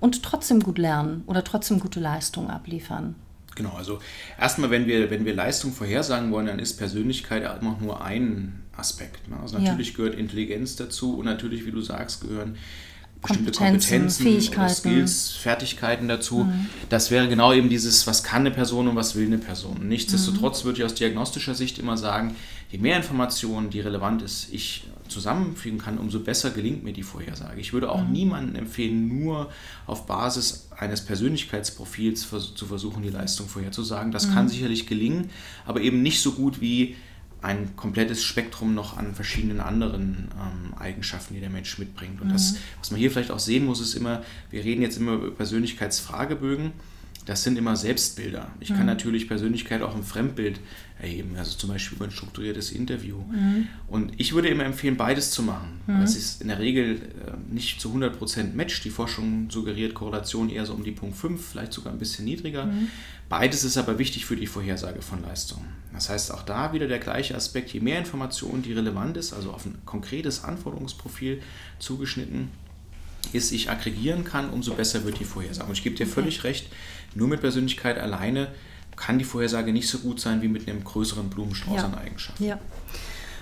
und 0.00 0.22
trotzdem 0.22 0.60
gut 0.60 0.78
lernen 0.78 1.22
oder 1.26 1.42
trotzdem 1.42 1.80
gute 1.80 2.00
Leistungen 2.00 2.50
abliefern. 2.50 3.14
Genau, 3.54 3.74
also 3.76 3.98
erstmal, 4.40 4.70
wenn 4.70 4.86
wir, 4.86 5.10
wenn 5.10 5.24
wir 5.24 5.34
Leistung 5.34 5.72
vorhersagen 5.72 6.32
wollen, 6.32 6.46
dann 6.46 6.58
ist 6.58 6.78
Persönlichkeit 6.78 7.42
immer 7.60 7.76
nur 7.80 8.02
ein 8.04 8.62
Aspekt. 8.76 9.28
Ne? 9.28 9.36
Also 9.40 9.58
natürlich 9.58 9.90
ja. 9.90 9.96
gehört 9.96 10.14
Intelligenz 10.14 10.76
dazu 10.76 11.18
und 11.18 11.26
natürlich, 11.26 11.66
wie 11.66 11.70
du 11.70 11.80
sagst, 11.80 12.22
gehören 12.22 12.56
bestimmte 13.20 13.52
Kompetenzen, 13.52 13.90
Kompetenzen 13.90 14.22
Fähigkeiten. 14.24 14.74
Skills, 14.74 15.30
Fertigkeiten 15.32 16.08
dazu. 16.08 16.44
Mhm. 16.44 16.66
Das 16.88 17.10
wäre 17.10 17.28
genau 17.28 17.52
eben 17.52 17.68
dieses, 17.68 18.06
was 18.06 18.24
kann 18.24 18.40
eine 18.40 18.50
Person 18.50 18.88
und 18.88 18.96
was 18.96 19.14
will 19.14 19.26
eine 19.26 19.38
Person. 19.38 19.88
Nichtsdestotrotz 19.88 20.62
mhm. 20.62 20.66
würde 20.66 20.78
ich 20.80 20.84
aus 20.84 20.94
diagnostischer 20.94 21.54
Sicht 21.54 21.78
immer 21.78 21.96
sagen, 21.96 22.34
je 22.70 22.78
mehr 22.78 22.96
Informationen, 22.96 23.70
die 23.70 23.80
relevant 23.80 24.22
ist, 24.22 24.52
ich 24.52 24.84
zusammenfügen 25.08 25.78
kann, 25.78 25.98
umso 25.98 26.20
besser 26.20 26.50
gelingt 26.50 26.82
mir 26.84 26.92
die 26.92 27.02
Vorhersage. 27.02 27.60
Ich 27.60 27.72
würde 27.72 27.90
auch 27.90 28.02
mhm. 28.02 28.12
niemandem 28.12 28.56
empfehlen, 28.56 29.08
nur 29.08 29.50
auf 29.86 30.06
Basis 30.06 30.68
eines 30.82 31.00
Persönlichkeitsprofils 31.04 32.28
zu 32.28 32.66
versuchen, 32.66 33.02
die 33.02 33.10
Leistung 33.10 33.48
vorherzusagen. 33.48 34.12
Das 34.12 34.32
kann 34.32 34.46
mhm. 34.46 34.50
sicherlich 34.50 34.86
gelingen, 34.86 35.30
aber 35.64 35.80
eben 35.80 36.02
nicht 36.02 36.20
so 36.20 36.32
gut 36.32 36.60
wie 36.60 36.96
ein 37.40 37.74
komplettes 37.76 38.22
Spektrum 38.22 38.74
noch 38.74 38.96
an 38.96 39.14
verschiedenen 39.14 39.60
anderen 39.60 40.28
ähm, 40.32 40.74
Eigenschaften, 40.78 41.34
die 41.34 41.40
der 41.40 41.50
Mensch 41.50 41.78
mitbringt. 41.78 42.20
Und 42.20 42.28
mhm. 42.28 42.32
das, 42.32 42.56
was 42.78 42.90
man 42.90 43.00
hier 43.00 43.10
vielleicht 43.10 43.30
auch 43.30 43.38
sehen 43.38 43.64
muss, 43.64 43.80
ist 43.80 43.94
immer, 43.94 44.22
wir 44.50 44.64
reden 44.64 44.82
jetzt 44.82 44.96
immer 44.96 45.12
über 45.12 45.30
Persönlichkeitsfragebögen, 45.30 46.72
das 47.26 47.44
sind 47.44 47.56
immer 47.56 47.76
Selbstbilder. 47.76 48.48
Ich 48.60 48.70
mhm. 48.70 48.76
kann 48.76 48.86
natürlich 48.86 49.28
Persönlichkeit 49.28 49.82
auch 49.82 49.94
im 49.94 50.02
Fremdbild 50.02 50.58
erheben, 51.00 51.34
also 51.36 51.56
zum 51.56 51.70
Beispiel 51.70 51.96
über 51.96 52.06
ein 52.06 52.10
strukturiertes 52.10 52.72
Interview. 52.72 53.18
Mhm. 53.18 53.68
Und 53.88 54.12
ich 54.18 54.34
würde 54.34 54.48
immer 54.48 54.64
empfehlen, 54.64 54.96
beides 54.96 55.30
zu 55.30 55.42
machen. 55.42 55.80
Mhm. 55.86 56.00
Das 56.00 56.16
ist 56.16 56.42
in 56.42 56.48
der 56.48 56.58
Regel 56.58 56.96
äh, 56.96 57.52
nicht 57.52 57.80
zu 57.80 57.94
100% 57.94 58.54
Match. 58.54 58.82
Die 58.82 58.90
Forschung 58.90 59.50
suggeriert 59.50 59.94
Korrelation 59.94 60.48
eher 60.48 60.66
so 60.66 60.74
um 60.74 60.84
die 60.84 60.92
Punkt 60.92 61.16
5, 61.16 61.44
vielleicht 61.44 61.72
sogar 61.72 61.92
ein 61.92 61.98
bisschen 61.98 62.24
niedriger. 62.24 62.66
Mhm. 62.66 62.88
Beides 63.28 63.64
ist 63.64 63.76
aber 63.78 63.98
wichtig 63.98 64.26
für 64.26 64.36
die 64.36 64.46
Vorhersage 64.46 65.00
von 65.00 65.22
Leistung. 65.22 65.64
Das 65.92 66.08
heißt, 66.08 66.32
auch 66.32 66.42
da 66.42 66.72
wieder 66.72 66.86
der 66.86 66.98
gleiche 66.98 67.34
Aspekt, 67.34 67.70
je 67.72 67.80
mehr 67.80 67.98
Information, 67.98 68.62
die 68.62 68.72
relevant 68.72 69.16
ist, 69.16 69.32
also 69.32 69.52
auf 69.52 69.64
ein 69.64 69.78
konkretes 69.84 70.44
Anforderungsprofil 70.44 71.40
zugeschnitten, 71.78 72.48
ist, 73.32 73.52
ich 73.52 73.70
aggregieren 73.70 74.24
kann, 74.24 74.50
umso 74.50 74.74
besser 74.74 75.04
wird 75.04 75.20
die 75.20 75.24
Vorhersage. 75.24 75.68
Und 75.68 75.76
ich 75.76 75.82
gebe 75.82 75.96
dir 75.96 76.06
völlig 76.06 76.44
recht, 76.44 76.66
nur 77.14 77.28
mit 77.28 77.40
Persönlichkeit 77.40 77.98
alleine 77.98 78.48
kann 78.96 79.18
die 79.18 79.24
Vorhersage 79.24 79.72
nicht 79.72 79.88
so 79.88 79.98
gut 79.98 80.20
sein 80.20 80.42
wie 80.42 80.48
mit 80.48 80.68
einem 80.68 80.84
größeren 80.84 81.30
Blumenstrauß 81.30 81.76
ja. 81.76 81.84
an 81.84 81.94
Eigenschaften. 81.94 82.44
Ja. 82.44 82.58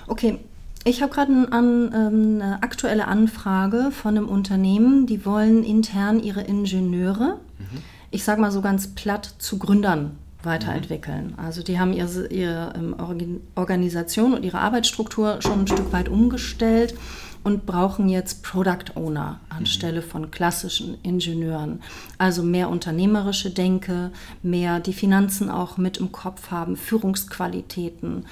Okay. 0.06 0.38
Ich 0.84 1.02
habe 1.02 1.12
gerade 1.12 1.30
ein, 1.30 1.90
ähm, 1.92 2.40
eine 2.40 2.62
aktuelle 2.62 3.06
Anfrage 3.06 3.90
von 3.90 4.16
einem 4.16 4.28
Unternehmen, 4.28 5.06
die 5.06 5.26
wollen 5.26 5.62
intern 5.62 6.20
ihre 6.20 6.40
Ingenieure, 6.40 7.38
mhm. 7.58 7.82
ich 8.10 8.24
sage 8.24 8.40
mal 8.40 8.50
so 8.50 8.62
ganz 8.62 8.88
platt, 8.88 9.34
zu 9.38 9.58
Gründern 9.58 10.16
weiterentwickeln. 10.42 11.34
Mhm. 11.36 11.44
Also 11.44 11.62
die 11.62 11.78
haben 11.78 11.92
ihre, 11.92 12.28
ihre 12.28 12.72
ähm, 12.76 13.40
Organisation 13.56 14.32
und 14.32 14.42
ihre 14.42 14.58
Arbeitsstruktur 14.58 15.42
schon 15.42 15.60
ein 15.60 15.66
Stück 15.66 15.92
weit 15.92 16.08
umgestellt 16.08 16.94
und 17.42 17.66
brauchen 17.66 18.08
jetzt 18.08 18.42
Product 18.42 18.96
Owner 18.96 19.40
anstelle 19.48 20.02
von 20.02 20.30
klassischen 20.30 20.98
Ingenieuren. 21.02 21.80
Also 22.18 22.42
mehr 22.42 22.68
unternehmerische 22.68 23.50
Denke, 23.50 24.10
mehr 24.42 24.80
die 24.80 24.92
Finanzen 24.92 25.50
auch 25.50 25.76
mit 25.76 25.98
im 25.98 26.12
Kopf 26.12 26.50
haben, 26.50 26.76
Führungsqualitäten, 26.76 28.26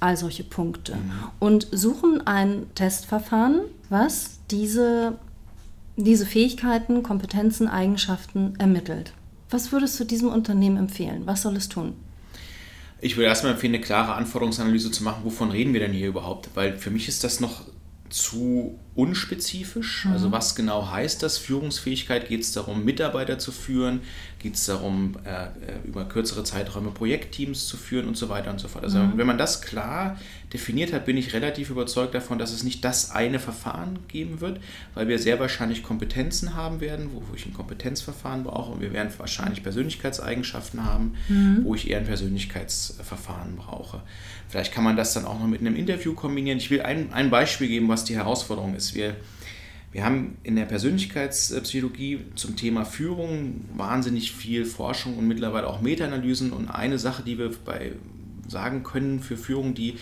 all 0.00 0.16
solche 0.16 0.44
Punkte. 0.44 0.96
Mhm. 0.96 1.12
Und 1.38 1.68
suchen 1.70 2.26
ein 2.26 2.66
Testverfahren, 2.74 3.60
was 3.88 4.40
diese, 4.50 5.18
diese 5.96 6.26
Fähigkeiten, 6.26 7.02
Kompetenzen, 7.02 7.68
Eigenschaften 7.68 8.54
ermittelt. 8.58 9.12
Was 9.50 9.70
würdest 9.70 10.00
du 10.00 10.04
diesem 10.04 10.28
Unternehmen 10.28 10.76
empfehlen? 10.76 11.22
Was 11.24 11.42
soll 11.42 11.56
es 11.56 11.68
tun? 11.68 11.94
Ich 13.04 13.16
würde 13.16 13.26
erstmal 13.26 13.52
empfehlen, 13.52 13.74
eine 13.74 13.82
klare 13.82 14.14
Anforderungsanalyse 14.14 14.92
zu 14.92 15.02
machen, 15.02 15.24
wovon 15.24 15.50
reden 15.50 15.72
wir 15.72 15.80
denn 15.80 15.92
hier 15.92 16.08
überhaupt? 16.08 16.50
Weil 16.54 16.78
für 16.78 16.90
mich 16.90 17.08
ist 17.08 17.24
das 17.24 17.40
noch 17.40 17.62
zu 18.12 18.78
unspezifisch. 18.94 20.04
Mhm. 20.04 20.12
Also 20.12 20.32
was 20.32 20.54
genau 20.54 20.90
heißt 20.90 21.22
das? 21.22 21.38
Führungsfähigkeit? 21.38 22.28
Geht 22.28 22.42
es 22.42 22.52
darum, 22.52 22.84
Mitarbeiter 22.84 23.38
zu 23.38 23.50
führen? 23.50 24.00
Geht 24.38 24.56
es 24.56 24.66
darum, 24.66 25.16
äh, 25.24 25.44
äh, 25.44 25.48
über 25.84 26.04
kürzere 26.04 26.44
Zeiträume 26.44 26.90
Projektteams 26.90 27.66
zu 27.66 27.76
führen 27.76 28.06
und 28.06 28.16
so 28.16 28.28
weiter 28.28 28.50
und 28.50 28.60
so 28.60 28.68
fort? 28.68 28.84
Also 28.84 28.98
mhm. 28.98 29.16
wenn 29.16 29.26
man 29.26 29.38
das 29.38 29.62
klar 29.62 30.18
definiert 30.52 30.92
hat, 30.92 31.06
bin 31.06 31.16
ich 31.16 31.32
relativ 31.32 31.70
überzeugt 31.70 32.14
davon, 32.14 32.38
dass 32.38 32.52
es 32.52 32.64
nicht 32.64 32.84
das 32.84 33.10
eine 33.10 33.38
Verfahren 33.38 34.00
geben 34.08 34.40
wird, 34.42 34.60
weil 34.94 35.08
wir 35.08 35.18
sehr 35.18 35.40
wahrscheinlich 35.40 35.82
Kompetenzen 35.82 36.54
haben 36.54 36.80
werden, 36.80 37.10
wo, 37.14 37.22
wo 37.30 37.34
ich 37.34 37.46
ein 37.46 37.54
Kompetenzverfahren 37.54 38.44
brauche 38.44 38.72
und 38.72 38.80
wir 38.82 38.92
werden 38.92 39.10
wahrscheinlich 39.16 39.62
Persönlichkeitseigenschaften 39.62 40.84
haben, 40.84 41.14
mhm. 41.28 41.60
wo 41.64 41.74
ich 41.74 41.88
eher 41.88 41.98
ein 41.98 42.04
Persönlichkeitsverfahren 42.04 43.56
brauche. 43.56 44.02
Vielleicht 44.48 44.74
kann 44.74 44.84
man 44.84 44.98
das 44.98 45.14
dann 45.14 45.24
auch 45.24 45.40
noch 45.40 45.46
mit 45.46 45.60
einem 45.60 45.74
Interview 45.74 46.12
kombinieren. 46.12 46.58
Ich 46.58 46.70
will 46.70 46.82
ein, 46.82 47.10
ein 47.14 47.30
Beispiel 47.30 47.68
geben, 47.68 47.88
was 47.88 48.04
die 48.04 48.16
Herausforderung 48.16 48.74
ist. 48.74 48.81
Wir 48.94 49.16
wir 49.92 50.06
haben 50.06 50.38
in 50.42 50.56
der 50.56 50.64
Persönlichkeitspsychologie 50.64 52.20
zum 52.34 52.56
Thema 52.56 52.86
Führung 52.86 53.66
wahnsinnig 53.76 54.32
viel 54.32 54.64
Forschung 54.64 55.18
und 55.18 55.28
mittlerweile 55.28 55.66
auch 55.66 55.82
Meta-Analysen. 55.82 56.50
Und 56.52 56.70
eine 56.70 56.98
Sache, 56.98 57.22
die 57.22 57.38
wir 57.38 57.52
bei 57.66 57.92
sagen 58.48 58.84
können 58.84 59.20
für 59.20 59.36
Führung, 59.36 59.74
die 59.74 59.98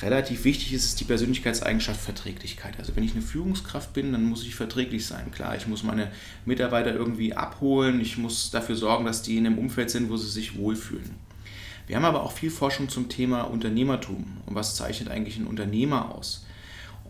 relativ 0.00 0.44
wichtig 0.44 0.72
ist, 0.72 0.86
ist 0.86 1.00
die 1.00 1.04
Persönlichkeitseigenschaft 1.04 2.00
Verträglichkeit. 2.00 2.78
Also 2.78 2.96
wenn 2.96 3.04
ich 3.04 3.12
eine 3.12 3.20
Führungskraft 3.20 3.92
bin, 3.92 4.12
dann 4.12 4.24
muss 4.24 4.42
ich 4.42 4.54
verträglich 4.54 5.04
sein. 5.04 5.30
Klar, 5.32 5.54
ich 5.54 5.66
muss 5.66 5.82
meine 5.82 6.10
Mitarbeiter 6.46 6.94
irgendwie 6.94 7.34
abholen, 7.34 8.00
ich 8.00 8.16
muss 8.16 8.50
dafür 8.50 8.76
sorgen, 8.76 9.04
dass 9.04 9.20
die 9.20 9.36
in 9.36 9.46
einem 9.46 9.58
Umfeld 9.58 9.90
sind, 9.90 10.08
wo 10.08 10.16
sie 10.16 10.30
sich 10.30 10.56
wohlfühlen. 10.56 11.10
Wir 11.86 11.96
haben 11.96 12.04
aber 12.04 12.22
auch 12.22 12.32
viel 12.32 12.50
Forschung 12.50 12.88
zum 12.88 13.10
Thema 13.10 13.42
Unternehmertum 13.42 14.26
und 14.46 14.54
was 14.54 14.76
zeichnet 14.76 15.10
eigentlich 15.10 15.36
ein 15.36 15.46
Unternehmer 15.46 16.14
aus. 16.14 16.44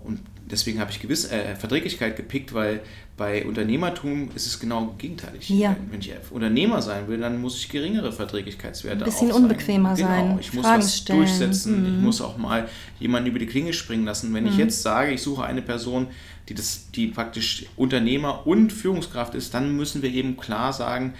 Und 0.04 0.20
deswegen 0.50 0.80
habe 0.80 0.90
ich 0.90 1.00
gewiss 1.00 1.30
äh, 1.30 1.54
Verträglichkeit 1.56 2.16
gepickt, 2.16 2.54
weil 2.54 2.80
bei 3.16 3.44
Unternehmertum 3.46 4.30
ist 4.34 4.46
es 4.46 4.60
genau 4.60 4.94
gegenteilig. 4.98 5.48
Ja. 5.48 5.76
Wenn 5.90 6.00
ich 6.00 6.12
Unternehmer 6.30 6.82
sein 6.82 7.08
will, 7.08 7.18
dann 7.18 7.40
muss 7.40 7.58
ich 7.58 7.68
geringere 7.68 8.12
Verträglichkeitswerte 8.12 9.04
Ein 9.04 9.10
bisschen 9.10 9.32
unbequemer 9.32 9.94
genau. 9.94 10.08
sein. 10.08 10.38
Ich 10.40 10.52
muss 10.52 10.66
Fragen 10.66 10.82
was 10.82 10.96
stellen. 10.98 11.18
durchsetzen. 11.20 11.80
Mhm. 11.80 11.96
Ich 11.96 12.02
muss 12.02 12.20
auch 12.20 12.36
mal 12.36 12.68
jemanden 13.00 13.30
über 13.30 13.38
die 13.38 13.46
Klinge 13.46 13.72
springen 13.72 14.04
lassen. 14.04 14.32
Wenn 14.34 14.44
mhm. 14.44 14.50
ich 14.50 14.56
jetzt 14.58 14.82
sage, 14.82 15.12
ich 15.12 15.22
suche 15.22 15.44
eine 15.44 15.62
Person, 15.62 16.08
die, 16.48 16.54
das, 16.54 16.90
die 16.94 17.08
praktisch 17.08 17.66
Unternehmer 17.76 18.46
und 18.46 18.72
Führungskraft 18.72 19.34
ist, 19.34 19.54
dann 19.54 19.76
müssen 19.76 20.02
wir 20.02 20.10
eben 20.10 20.36
klar 20.36 20.72
sagen, 20.72 21.14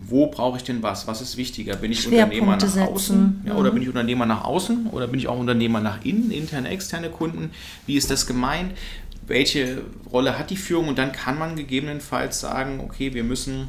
wo 0.00 0.28
brauche 0.28 0.56
ich 0.56 0.64
denn 0.64 0.82
was? 0.82 1.06
Was 1.06 1.20
ist 1.20 1.36
wichtiger? 1.36 1.76
Bin 1.76 1.92
ich 1.92 2.06
Unternehmer 2.06 2.56
nach 2.56 2.60
setzen. 2.60 2.80
außen? 2.88 3.42
Ja, 3.46 3.54
oder 3.56 3.70
mhm. 3.70 3.74
bin 3.74 3.82
ich 3.82 3.88
Unternehmer 3.88 4.26
nach 4.26 4.44
außen? 4.44 4.88
Oder 4.88 5.08
bin 5.08 5.18
ich 5.18 5.28
auch 5.28 5.38
Unternehmer 5.38 5.80
nach 5.80 6.04
innen, 6.04 6.30
interne, 6.30 6.68
externe 6.68 7.10
Kunden? 7.10 7.50
Wie 7.86 7.96
ist 7.96 8.10
das 8.10 8.26
gemeint? 8.26 8.72
Welche 9.26 9.82
Rolle 10.10 10.38
hat 10.38 10.50
die 10.50 10.56
Führung? 10.56 10.88
Und 10.88 10.98
dann 10.98 11.12
kann 11.12 11.38
man 11.38 11.56
gegebenenfalls 11.56 12.40
sagen, 12.40 12.80
okay, 12.80 13.12
wir 13.12 13.24
müssen 13.24 13.68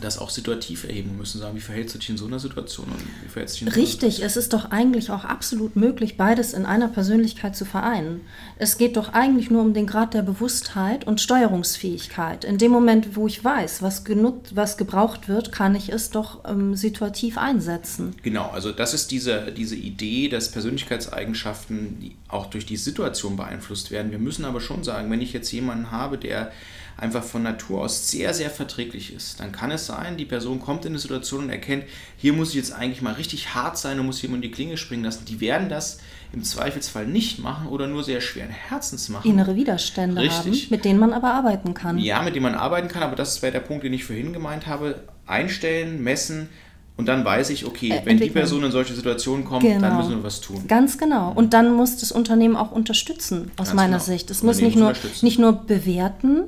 das 0.00 0.18
auch 0.18 0.30
situativ 0.30 0.84
erheben 0.84 1.16
müssen, 1.16 1.40
sagen, 1.40 1.56
wie 1.56 1.60
verhältst 1.60 1.94
du 1.94 1.98
dich 1.98 2.10
in 2.10 2.16
so 2.16 2.26
einer 2.26 2.38
Situation 2.38 2.86
wie 3.22 3.28
verhältst 3.28 3.60
du 3.60 3.64
dich 3.64 3.74
in 3.74 3.80
Richtig, 3.80 4.22
es 4.22 4.36
ist 4.36 4.52
doch 4.52 4.70
eigentlich 4.70 5.10
auch 5.10 5.24
absolut 5.24 5.76
möglich, 5.76 6.16
beides 6.16 6.52
in 6.52 6.66
einer 6.66 6.88
Persönlichkeit 6.88 7.56
zu 7.56 7.64
vereinen. 7.64 8.20
Es 8.58 8.78
geht 8.78 8.96
doch 8.96 9.12
eigentlich 9.12 9.50
nur 9.50 9.62
um 9.62 9.74
den 9.74 9.86
Grad 9.86 10.14
der 10.14 10.22
Bewusstheit 10.22 11.06
und 11.06 11.20
Steuerungsfähigkeit. 11.20 12.44
In 12.44 12.58
dem 12.58 12.72
Moment, 12.72 13.16
wo 13.16 13.26
ich 13.26 13.42
weiß, 13.42 13.82
was, 13.82 14.04
genut 14.04 14.54
was 14.54 14.76
gebraucht 14.76 15.28
wird, 15.28 15.52
kann 15.52 15.74
ich 15.74 15.88
es 15.88 16.10
doch 16.10 16.44
ähm, 16.48 16.74
situativ 16.74 17.38
einsetzen. 17.38 18.14
Genau, 18.22 18.50
also 18.50 18.72
das 18.72 18.94
ist 18.94 19.10
diese, 19.10 19.52
diese 19.52 19.76
Idee, 19.76 20.28
dass 20.28 20.50
Persönlichkeitseigenschaften 20.50 22.12
auch 22.28 22.46
durch 22.46 22.66
die 22.66 22.76
Situation 22.76 23.36
beeinflusst 23.36 23.90
werden. 23.90 24.10
Wir 24.10 24.18
müssen 24.18 24.44
aber 24.44 24.60
schon 24.60 24.84
sagen, 24.84 25.10
wenn 25.10 25.20
ich 25.20 25.32
jetzt 25.32 25.50
jemanden 25.52 25.90
habe, 25.90 26.18
der 26.18 26.52
einfach 26.98 27.22
von 27.22 27.42
Natur 27.42 27.82
aus 27.82 28.10
sehr, 28.10 28.32
sehr 28.32 28.50
verträglich 28.50 29.12
ist, 29.12 29.40
dann 29.40 29.52
kann 29.52 29.70
es 29.70 29.86
sein, 29.86 30.16
die 30.16 30.24
Person 30.24 30.60
kommt 30.60 30.84
in 30.86 30.92
eine 30.92 30.98
Situation 30.98 31.44
und 31.44 31.50
erkennt, 31.50 31.84
hier 32.16 32.32
muss 32.32 32.50
ich 32.50 32.54
jetzt 32.54 32.72
eigentlich 32.72 33.02
mal 33.02 33.14
richtig 33.14 33.54
hart 33.54 33.76
sein 33.76 34.00
und 34.00 34.06
muss 34.06 34.22
jemand 34.22 34.42
die 34.42 34.50
Klinge 34.50 34.76
springen 34.78 35.04
lassen. 35.04 35.26
Die 35.26 35.40
werden 35.40 35.68
das 35.68 35.98
im 36.32 36.42
Zweifelsfall 36.42 37.06
nicht 37.06 37.38
machen 37.38 37.68
oder 37.68 37.86
nur 37.86 38.02
sehr 38.02 38.20
schweren 38.20 38.50
Herzens 38.50 39.08
machen. 39.08 39.30
Innere 39.30 39.56
Widerstände 39.56 40.22
Richtig. 40.22 40.64
haben, 40.64 40.70
mit 40.70 40.84
denen 40.84 40.98
man 40.98 41.12
aber 41.12 41.32
arbeiten 41.32 41.74
kann. 41.74 41.98
Ja, 41.98 42.22
mit 42.22 42.34
denen 42.34 42.44
man 42.44 42.54
arbeiten 42.54 42.88
kann, 42.88 43.02
aber 43.02 43.16
das 43.16 43.42
wäre 43.42 43.52
der 43.52 43.60
Punkt, 43.60 43.84
den 43.84 43.92
ich 43.92 44.04
vorhin 44.04 44.32
gemeint 44.32 44.66
habe. 44.66 45.02
Einstellen, 45.26 46.02
messen, 46.02 46.48
und 46.96 47.06
dann 47.06 47.24
weiß 47.24 47.50
ich, 47.50 47.66
okay, 47.66 47.90
äh, 47.90 48.00
wenn 48.04 48.16
die 48.16 48.30
Person 48.30 48.64
in 48.64 48.70
solche 48.70 48.94
Situationen 48.94 49.44
kommt, 49.44 49.62
genau. 49.62 49.80
dann 49.80 49.96
müssen 49.98 50.10
wir 50.16 50.22
was 50.22 50.40
tun. 50.40 50.64
Ganz 50.66 50.96
genau. 50.96 51.30
Und 51.34 51.52
dann 51.52 51.74
muss 51.74 51.98
das 51.98 52.10
Unternehmen 52.10 52.56
auch 52.56 52.72
unterstützen, 52.72 53.50
aus 53.58 53.68
Ganz 53.68 53.74
meiner 53.74 53.98
genau. 53.98 54.04
Sicht. 54.04 54.30
Es 54.30 54.42
muss 54.42 54.60
nicht 54.62 54.76
nur, 54.76 54.94
nicht 55.20 55.38
nur 55.38 55.52
bewerten 55.52 56.44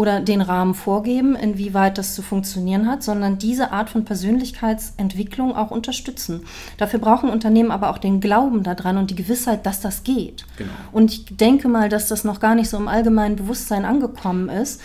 oder 0.00 0.20
den 0.20 0.40
Rahmen 0.40 0.72
vorgeben, 0.72 1.36
inwieweit 1.36 1.98
das 1.98 2.14
zu 2.14 2.22
funktionieren 2.22 2.88
hat, 2.88 3.02
sondern 3.02 3.36
diese 3.36 3.70
Art 3.70 3.90
von 3.90 4.06
Persönlichkeitsentwicklung 4.06 5.54
auch 5.54 5.70
unterstützen. 5.70 6.46
Dafür 6.78 7.00
brauchen 7.00 7.28
Unternehmen 7.28 7.70
aber 7.70 7.90
auch 7.90 7.98
den 7.98 8.22
Glauben 8.22 8.62
daran 8.62 8.96
und 8.96 9.10
die 9.10 9.14
Gewissheit, 9.14 9.66
dass 9.66 9.82
das 9.82 10.02
geht. 10.02 10.46
Genau. 10.56 10.70
Und 10.90 11.12
ich 11.12 11.36
denke 11.36 11.68
mal, 11.68 11.90
dass 11.90 12.08
das 12.08 12.24
noch 12.24 12.40
gar 12.40 12.54
nicht 12.54 12.70
so 12.70 12.78
im 12.78 12.88
allgemeinen 12.88 13.36
Bewusstsein 13.36 13.84
angekommen 13.84 14.48
ist, 14.48 14.80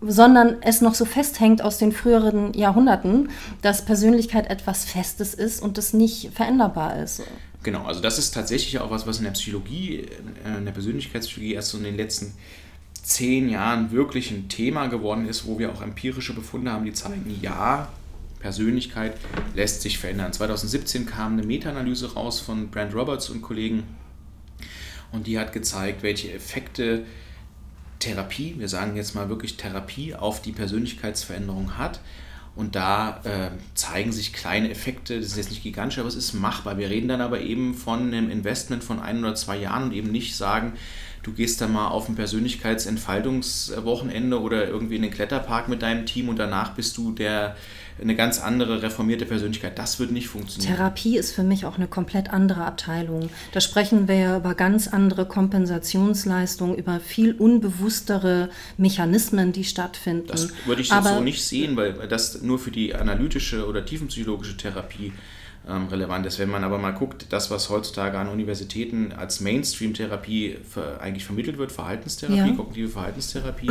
sondern 0.00 0.58
es 0.60 0.80
noch 0.80 0.94
so 0.94 1.04
festhängt 1.04 1.62
aus 1.62 1.78
den 1.78 1.90
früheren 1.90 2.54
Jahrhunderten, 2.54 3.30
dass 3.62 3.84
Persönlichkeit 3.84 4.48
etwas 4.48 4.84
Festes 4.84 5.34
ist 5.34 5.60
und 5.60 5.78
das 5.78 5.94
nicht 5.94 6.30
veränderbar 6.32 6.96
ist. 7.02 7.22
Genau, 7.64 7.86
also 7.86 8.00
das 8.00 8.18
ist 8.18 8.32
tatsächlich 8.32 8.78
auch 8.78 8.92
was, 8.92 9.04
was 9.04 9.18
in 9.18 9.24
der 9.24 9.32
Psychologie, 9.32 10.06
äh, 10.44 10.58
in 10.58 10.64
der 10.64 10.72
Persönlichkeitspsychologie 10.72 11.54
erst 11.54 11.70
so 11.70 11.78
in 11.78 11.84
den 11.84 11.96
letzten 11.96 12.34
zehn 13.02 13.48
Jahren 13.48 13.90
wirklich 13.90 14.30
ein 14.30 14.48
Thema 14.48 14.86
geworden 14.86 15.26
ist, 15.26 15.46
wo 15.46 15.58
wir 15.58 15.72
auch 15.72 15.82
empirische 15.82 16.34
Befunde 16.34 16.72
haben, 16.72 16.84
die 16.84 16.92
zeigen, 16.92 17.38
ja, 17.40 17.88
Persönlichkeit 18.40 19.16
lässt 19.54 19.82
sich 19.82 19.98
verändern. 19.98 20.32
2017 20.32 21.06
kam 21.06 21.34
eine 21.34 21.42
Meta-Analyse 21.42 22.14
raus 22.14 22.40
von 22.40 22.70
Brand 22.70 22.94
Roberts 22.94 23.28
und 23.30 23.42
Kollegen 23.42 23.84
und 25.12 25.26
die 25.26 25.38
hat 25.38 25.52
gezeigt, 25.52 26.02
welche 26.02 26.32
Effekte 26.32 27.04
Therapie, 27.98 28.54
wir 28.58 28.68
sagen 28.68 28.96
jetzt 28.96 29.14
mal 29.14 29.28
wirklich 29.28 29.56
Therapie, 29.56 30.14
auf 30.14 30.40
die 30.42 30.52
Persönlichkeitsveränderung 30.52 31.76
hat. 31.78 32.00
Und 32.56 32.74
da 32.74 33.20
äh, 33.24 33.50
zeigen 33.74 34.10
sich 34.10 34.32
kleine 34.32 34.70
Effekte, 34.70 35.18
das 35.18 35.28
ist 35.28 35.36
jetzt 35.36 35.50
nicht 35.50 35.62
gigantisch, 35.62 35.98
aber 35.98 36.08
es 36.08 36.16
ist 36.16 36.32
machbar. 36.32 36.78
Wir 36.78 36.90
reden 36.90 37.08
dann 37.08 37.20
aber 37.20 37.40
eben 37.40 37.74
von 37.74 38.08
einem 38.08 38.28
Investment 38.30 38.82
von 38.82 38.98
ein 38.98 39.20
oder 39.20 39.34
zwei 39.34 39.58
Jahren 39.58 39.84
und 39.84 39.92
eben 39.92 40.10
nicht 40.10 40.36
sagen, 40.36 40.72
du 41.22 41.32
gehst 41.32 41.60
dann 41.60 41.72
mal 41.72 41.88
auf 41.88 42.08
ein 42.08 42.14
Persönlichkeitsentfaltungswochenende 42.14 44.40
oder 44.40 44.68
irgendwie 44.68 44.94
in 44.96 45.02
den 45.02 45.10
Kletterpark 45.10 45.68
mit 45.68 45.82
deinem 45.82 46.06
Team 46.06 46.28
und 46.28 46.38
danach 46.38 46.74
bist 46.74 46.96
du 46.96 47.10
der 47.12 47.56
eine 48.00 48.16
ganz 48.16 48.40
andere 48.40 48.82
reformierte 48.82 49.26
Persönlichkeit. 49.26 49.78
Das 49.78 50.00
wird 50.00 50.10
nicht 50.10 50.28
funktionieren. 50.28 50.74
Therapie 50.74 51.18
ist 51.18 51.32
für 51.32 51.42
mich 51.42 51.66
auch 51.66 51.76
eine 51.76 51.86
komplett 51.86 52.30
andere 52.30 52.64
Abteilung. 52.64 53.28
Da 53.52 53.60
sprechen 53.60 54.08
wir 54.08 54.14
ja 54.14 54.38
über 54.38 54.54
ganz 54.54 54.88
andere 54.88 55.26
Kompensationsleistungen, 55.26 56.76
über 56.76 56.98
viel 57.00 57.34
unbewusstere 57.34 58.48
Mechanismen, 58.78 59.52
die 59.52 59.64
stattfinden. 59.64 60.28
Das 60.28 60.48
würde 60.64 60.80
ich 60.82 60.92
Aber, 60.92 61.16
so 61.16 61.20
nicht 61.20 61.44
sehen, 61.44 61.76
weil 61.76 61.92
das 62.08 62.40
nur 62.42 62.58
für 62.58 62.70
die 62.70 62.94
analytische 62.94 63.66
oder 63.66 63.84
tiefenpsychologische 63.84 64.56
Therapie 64.56 65.12
ähm, 65.68 65.86
relevant 65.88 66.26
ist. 66.26 66.38
Wenn 66.38 66.50
man 66.50 66.64
aber 66.64 66.78
mal 66.78 66.92
guckt, 66.92 67.26
das, 67.30 67.50
was 67.50 67.68
heutzutage 67.68 68.18
an 68.18 68.28
Universitäten 68.28 69.12
als 69.12 69.40
Mainstream-Therapie 69.40 70.56
eigentlich 71.00 71.24
vermittelt 71.24 71.58
wird, 71.58 71.72
Verhaltenstherapie, 71.72 72.50
ja. 72.50 72.56
kognitive 72.56 72.88
Verhaltenstherapie, 72.88 73.70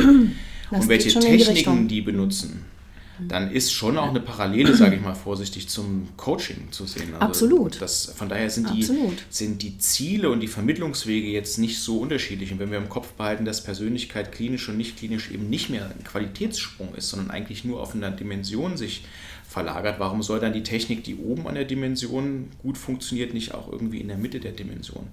und 0.70 0.88
welche 0.88 1.18
Techniken 1.18 1.88
die, 1.88 1.96
die 1.96 2.00
benutzen, 2.02 2.64
dann 3.28 3.50
ist 3.50 3.72
schon 3.72 3.98
auch 3.98 4.10
eine 4.10 4.20
Parallele, 4.20 4.74
sage 4.74 4.96
ich 4.96 5.02
mal 5.02 5.14
vorsichtig, 5.14 5.68
zum 5.68 6.08
Coaching 6.16 6.68
zu 6.70 6.86
sehen. 6.86 7.14
Also 7.14 7.26
Absolut. 7.26 7.80
Das, 7.80 8.06
von 8.16 8.28
daher 8.28 8.50
sind 8.50 8.70
die, 8.74 8.88
sind 9.28 9.62
die 9.62 9.78
Ziele 9.78 10.30
und 10.30 10.40
die 10.40 10.48
Vermittlungswege 10.48 11.28
jetzt 11.28 11.58
nicht 11.58 11.80
so 11.80 11.98
unterschiedlich. 11.98 12.52
Und 12.52 12.58
wenn 12.58 12.70
wir 12.70 12.78
im 12.78 12.88
Kopf 12.88 13.12
behalten, 13.12 13.44
dass 13.44 13.62
Persönlichkeit 13.62 14.32
klinisch 14.32 14.68
und 14.68 14.76
nicht 14.76 14.96
klinisch 14.98 15.30
eben 15.30 15.50
nicht 15.50 15.70
mehr 15.70 15.86
ein 15.86 16.04
Qualitätssprung 16.04 16.94
ist, 16.94 17.10
sondern 17.10 17.30
eigentlich 17.30 17.64
nur 17.64 17.80
auf 17.80 17.94
einer 17.94 18.10
Dimension 18.10 18.76
sich 18.76 19.02
verlagert, 19.50 19.98
warum 19.98 20.22
soll 20.22 20.38
dann 20.38 20.52
die 20.52 20.62
Technik, 20.62 21.02
die 21.02 21.16
oben 21.16 21.48
an 21.48 21.56
der 21.56 21.64
Dimension 21.64 22.50
gut 22.62 22.78
funktioniert, 22.78 23.34
nicht 23.34 23.52
auch 23.52 23.70
irgendwie 23.70 23.98
in 23.98 24.06
der 24.06 24.16
Mitte 24.16 24.38
der 24.38 24.52
Dimension 24.52 25.08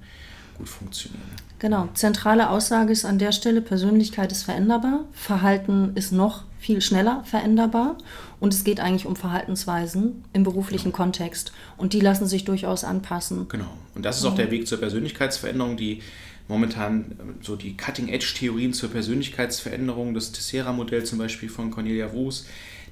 gut 0.56 0.70
funktionieren. 0.70 1.24
Genau, 1.58 1.90
zentrale 1.96 2.52
Aussage 2.52 2.92
ist 2.92 3.04
an 3.04 3.18
der 3.18 3.32
Stelle, 3.32 3.62
Persönlichkeit 3.62 4.32
ist 4.32 4.44
veränderbar, 4.44 5.06
Verhalten 5.12 5.94
ist 5.96 6.12
noch 6.12 6.44
viel 6.60 6.82
schneller 6.82 7.24
veränderbar 7.26 7.98
und 8.40 8.54
es 8.54 8.64
geht 8.64 8.80
eigentlich 8.80 9.08
um 9.08 9.16
Verhaltensweisen 9.16 10.24
im 10.34 10.44
beruflichen 10.44 10.92
genau. 10.92 10.98
Kontext 10.98 11.52
und 11.78 11.94
die 11.94 12.00
lassen 12.00 12.28
sich 12.28 12.46
durchaus 12.46 12.84
anpassen. 12.84 13.48
Genau, 13.50 13.74
und 13.96 14.06
das 14.06 14.20
ist 14.20 14.26
auch 14.26 14.36
der 14.36 14.52
Weg 14.52 14.68
zur 14.68 14.80
Persönlichkeitsveränderung, 14.80 15.78
die 15.78 16.04
momentan 16.48 17.18
so 17.42 17.56
die 17.56 17.76
Cutting-Edge-Theorien 17.76 18.74
zur 18.74 18.90
Persönlichkeitsveränderung, 18.90 20.14
das 20.14 20.32
Tessera-Modell 20.32 21.06
zum 21.06 21.18
Beispiel 21.18 21.50
von 21.50 21.72
Cornelia 21.72 22.06
Roos, 22.06 22.46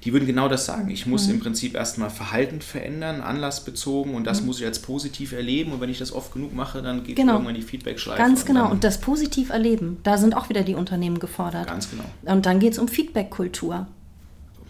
die 0.06 0.12
würden 0.12 0.24
genau 0.24 0.48
das 0.48 0.66
sagen. 0.66 0.88
Ich 0.88 1.04
muss 1.04 1.26
mhm. 1.26 1.34
im 1.34 1.40
Prinzip 1.40 1.74
erstmal 1.74 2.10
Verhalten 2.10 2.60
verändern, 2.60 3.20
anlassbezogen 3.20 4.14
und 4.14 4.24
das 4.24 4.40
mhm. 4.40 4.46
muss 4.46 4.60
ich 4.60 4.64
als 4.64 4.78
positiv 4.78 5.32
erleben 5.32 5.72
und 5.72 5.80
wenn 5.80 5.90
ich 5.90 5.98
das 5.98 6.12
oft 6.12 6.32
genug 6.32 6.54
mache, 6.54 6.80
dann 6.80 7.02
geht 7.02 7.16
genau. 7.16 7.32
irgendwann 7.32 7.56
die 7.56 7.62
Feedback-Schleife. 7.62 8.16
Ganz 8.16 8.44
genau 8.44 8.66
und, 8.66 8.70
und 8.70 8.84
das 8.84 9.00
positiv 9.00 9.50
erleben, 9.50 9.98
da 10.04 10.16
sind 10.16 10.36
auch 10.36 10.48
wieder 10.48 10.62
die 10.62 10.76
Unternehmen 10.76 11.18
gefordert. 11.18 11.66
Ganz 11.66 11.90
genau. 11.90 12.04
Und 12.22 12.46
dann 12.46 12.60
geht 12.60 12.74
es 12.74 12.78
um 12.78 12.86
Feedback-Kultur. 12.86 13.88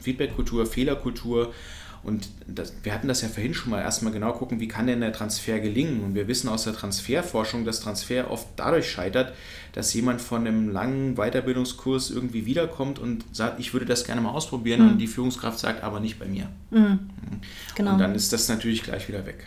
Feedback-Kultur, 0.00 0.64
Fehlerkultur 0.64 1.52
und 2.06 2.28
das, 2.46 2.72
wir 2.84 2.94
hatten 2.94 3.08
das 3.08 3.20
ja 3.22 3.28
vorhin 3.28 3.52
schon 3.52 3.72
mal 3.72 3.82
erstmal 3.82 4.12
genau 4.12 4.32
gucken, 4.32 4.60
wie 4.60 4.68
kann 4.68 4.86
denn 4.86 5.00
der 5.00 5.12
Transfer 5.12 5.58
gelingen? 5.58 6.04
Und 6.04 6.14
wir 6.14 6.28
wissen 6.28 6.48
aus 6.48 6.62
der 6.62 6.72
Transferforschung, 6.72 7.64
dass 7.64 7.80
Transfer 7.80 8.30
oft 8.30 8.46
dadurch 8.54 8.88
scheitert, 8.88 9.34
dass 9.76 9.92
jemand 9.92 10.22
von 10.22 10.46
einem 10.46 10.72
langen 10.72 11.16
Weiterbildungskurs 11.16 12.10
irgendwie 12.10 12.46
wiederkommt 12.46 12.98
und 12.98 13.26
sagt, 13.32 13.60
ich 13.60 13.74
würde 13.74 13.84
das 13.84 14.04
gerne 14.04 14.22
mal 14.22 14.30
ausprobieren 14.30 14.82
mhm. 14.82 14.88
und 14.92 14.98
die 14.98 15.06
Führungskraft 15.06 15.58
sagt, 15.58 15.84
aber 15.84 16.00
nicht 16.00 16.18
bei 16.18 16.24
mir. 16.24 16.48
Mhm. 16.70 17.10
Genau. 17.74 17.92
Und 17.92 17.98
dann 17.98 18.14
ist 18.14 18.32
das 18.32 18.48
natürlich 18.48 18.82
gleich 18.82 19.06
wieder 19.06 19.26
weg. 19.26 19.46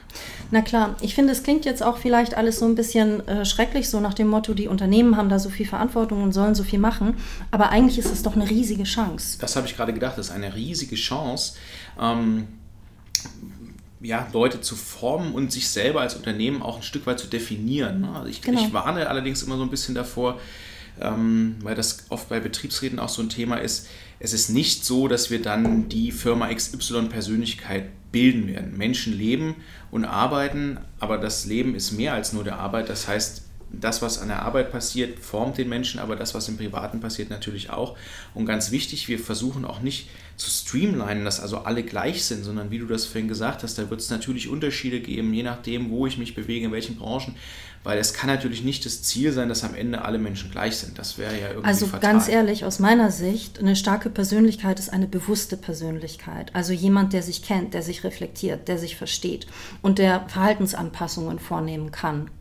Na 0.51 0.61
klar, 0.61 0.95
ich 1.01 1.15
finde, 1.15 1.33
es 1.33 1.41
klingt 1.41 1.65
jetzt 1.65 1.81
auch 1.81 1.97
vielleicht 1.97 2.37
alles 2.37 2.59
so 2.59 2.65
ein 2.65 2.75
bisschen 2.75 3.27
äh, 3.27 3.43
schrecklich, 3.43 3.89
so 3.89 3.99
nach 3.99 4.13
dem 4.13 4.27
Motto, 4.27 4.53
die 4.53 4.67
Unternehmen 4.67 5.17
haben 5.17 5.29
da 5.29 5.39
so 5.39 5.49
viel 5.49 5.65
Verantwortung 5.65 6.21
und 6.21 6.31
sollen 6.31 6.53
so 6.53 6.63
viel 6.63 6.77
machen, 6.77 7.15
aber 7.49 7.71
eigentlich 7.71 7.97
ist 7.97 8.13
es 8.13 8.21
doch 8.21 8.35
eine 8.35 8.47
riesige 8.47 8.83
Chance. 8.83 9.39
Das 9.41 9.55
habe 9.55 9.65
ich 9.65 9.75
gerade 9.75 9.93
gedacht, 9.93 10.15
das 10.19 10.27
ist 10.27 10.31
eine 10.31 10.53
riesige 10.53 10.95
Chance 10.95 11.55
ähm, 11.99 12.47
ja, 14.01 14.27
Leute 14.31 14.61
zu 14.61 14.75
formen 14.75 15.33
und 15.33 15.51
sich 15.51 15.69
selber 15.69 16.01
als 16.01 16.15
Unternehmen 16.15 16.61
auch 16.61 16.77
ein 16.77 16.83
Stück 16.83 17.05
weit 17.05 17.19
zu 17.19 17.27
definieren. 17.27 18.01
Ne? 18.01 18.11
Also 18.13 18.29
ich, 18.29 18.41
genau. 18.41 18.61
ich 18.61 18.73
warne 18.73 19.09
allerdings 19.09 19.43
immer 19.43 19.57
so 19.57 19.63
ein 19.63 19.69
bisschen 19.69 19.95
davor, 19.95 20.39
ähm, 21.01 21.55
weil 21.61 21.75
das 21.75 22.05
oft 22.09 22.29
bei 22.29 22.39
Betriebsräten 22.39 22.99
auch 22.99 23.09
so 23.09 23.21
ein 23.21 23.29
Thema 23.29 23.57
ist. 23.57 23.87
Es 24.19 24.33
ist 24.33 24.49
nicht 24.49 24.85
so, 24.85 25.07
dass 25.07 25.29
wir 25.29 25.41
dann 25.41 25.89
die 25.89 26.11
Firma 26.11 26.53
XY-Persönlichkeit 26.53 27.89
bilden 28.11 28.47
werden. 28.47 28.77
Menschen 28.77 29.17
leben 29.17 29.55
und 29.91 30.05
arbeiten, 30.05 30.77
aber 30.99 31.17
das 31.17 31.45
Leben 31.45 31.75
ist 31.75 31.91
mehr 31.91 32.13
als 32.13 32.33
nur 32.33 32.43
der 32.43 32.57
Arbeit. 32.57 32.89
Das 32.89 33.07
heißt, 33.07 33.43
das, 33.71 34.01
was 34.01 34.19
an 34.19 34.29
der 34.29 34.41
Arbeit 34.41 34.71
passiert, 34.71 35.19
formt 35.19 35.57
den 35.57 35.69
Menschen, 35.69 35.99
aber 35.99 36.15
das, 36.15 36.33
was 36.33 36.47
im 36.49 36.57
Privaten 36.57 36.99
passiert, 36.99 37.29
natürlich 37.29 37.69
auch. 37.69 37.95
Und 38.33 38.45
ganz 38.45 38.71
wichtig, 38.71 39.07
wir 39.07 39.19
versuchen 39.19 39.65
auch 39.65 39.81
nicht 39.81 40.09
zu 40.37 40.49
streamlinen, 40.49 41.25
dass 41.25 41.39
also 41.39 41.59
alle 41.59 41.83
gleich 41.83 42.23
sind, 42.23 42.43
sondern 42.43 42.71
wie 42.71 42.79
du 42.79 42.87
das 42.87 43.05
vorhin 43.05 43.27
gesagt 43.27 43.63
hast, 43.63 43.77
da 43.77 43.89
wird 43.89 43.99
es 43.99 44.09
natürlich 44.09 44.47
Unterschiede 44.47 45.01
geben, 45.01 45.33
je 45.33 45.43
nachdem, 45.43 45.91
wo 45.91 46.07
ich 46.07 46.17
mich 46.17 46.33
bewege, 46.33 46.65
in 46.65 46.71
welchen 46.71 46.95
Branchen, 46.95 47.35
weil 47.83 47.99
es 47.99 48.13
kann 48.13 48.29
natürlich 48.29 48.63
nicht 48.63 48.85
das 48.85 49.03
Ziel 49.03 49.31
sein, 49.31 49.49
dass 49.49 49.63
am 49.63 49.75
Ende 49.75 50.03
alle 50.03 50.17
Menschen 50.17 50.49
gleich 50.51 50.77
sind. 50.77 50.97
Das 50.97 51.17
wäre 51.17 51.33
ja 51.39 51.49
irgendwie 51.49 51.67
Also 51.67 51.85
fatal. 51.85 51.99
ganz 51.99 52.27
ehrlich, 52.27 52.65
aus 52.65 52.79
meiner 52.79 53.11
Sicht, 53.11 53.59
eine 53.59 53.75
starke 53.75 54.09
Persönlichkeit 54.09 54.79
ist 54.79 54.91
eine 54.91 55.07
bewusste 55.07 55.57
Persönlichkeit. 55.57 56.55
Also 56.55 56.73
jemand, 56.73 57.13
der 57.13 57.23
sich 57.23 57.43
kennt, 57.43 57.73
der 57.73 57.83
sich 57.83 58.03
reflektiert, 58.03 58.67
der 58.67 58.77
sich 58.77 58.95
versteht 58.95 59.47
und 59.81 59.99
der 59.99 60.25
Verhaltensanpassungen 60.27 61.39
vornehmen 61.39 61.91
kann 61.91 62.31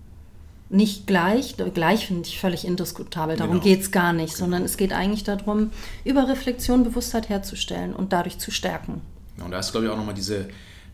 nicht 0.71 1.07
gleich, 1.07 1.57
gleich 1.75 2.07
finde 2.07 2.29
ich 2.29 2.39
völlig 2.39 2.67
indiskutabel, 2.67 3.37
darum 3.37 3.61
genau. 3.61 3.65
geht 3.65 3.81
es 3.81 3.91
gar 3.91 4.13
nicht, 4.13 4.35
genau. 4.35 4.45
sondern 4.45 4.65
es 4.65 4.77
geht 4.77 4.93
eigentlich 4.93 5.25
darum, 5.25 5.71
über 6.05 6.29
Reflexion 6.29 6.85
Bewusstheit 6.85 7.29
herzustellen 7.29 7.95
und 7.95 8.13
dadurch 8.13 8.39
zu 8.39 8.51
stärken. 8.51 9.01
Ja, 9.39 9.45
und 9.45 9.51
da 9.51 9.59
ist, 9.59 9.73
glaube 9.73 9.87
ich, 9.87 9.93
auch 9.93 9.97
nochmal 9.97 10.15
diese, 10.15 10.49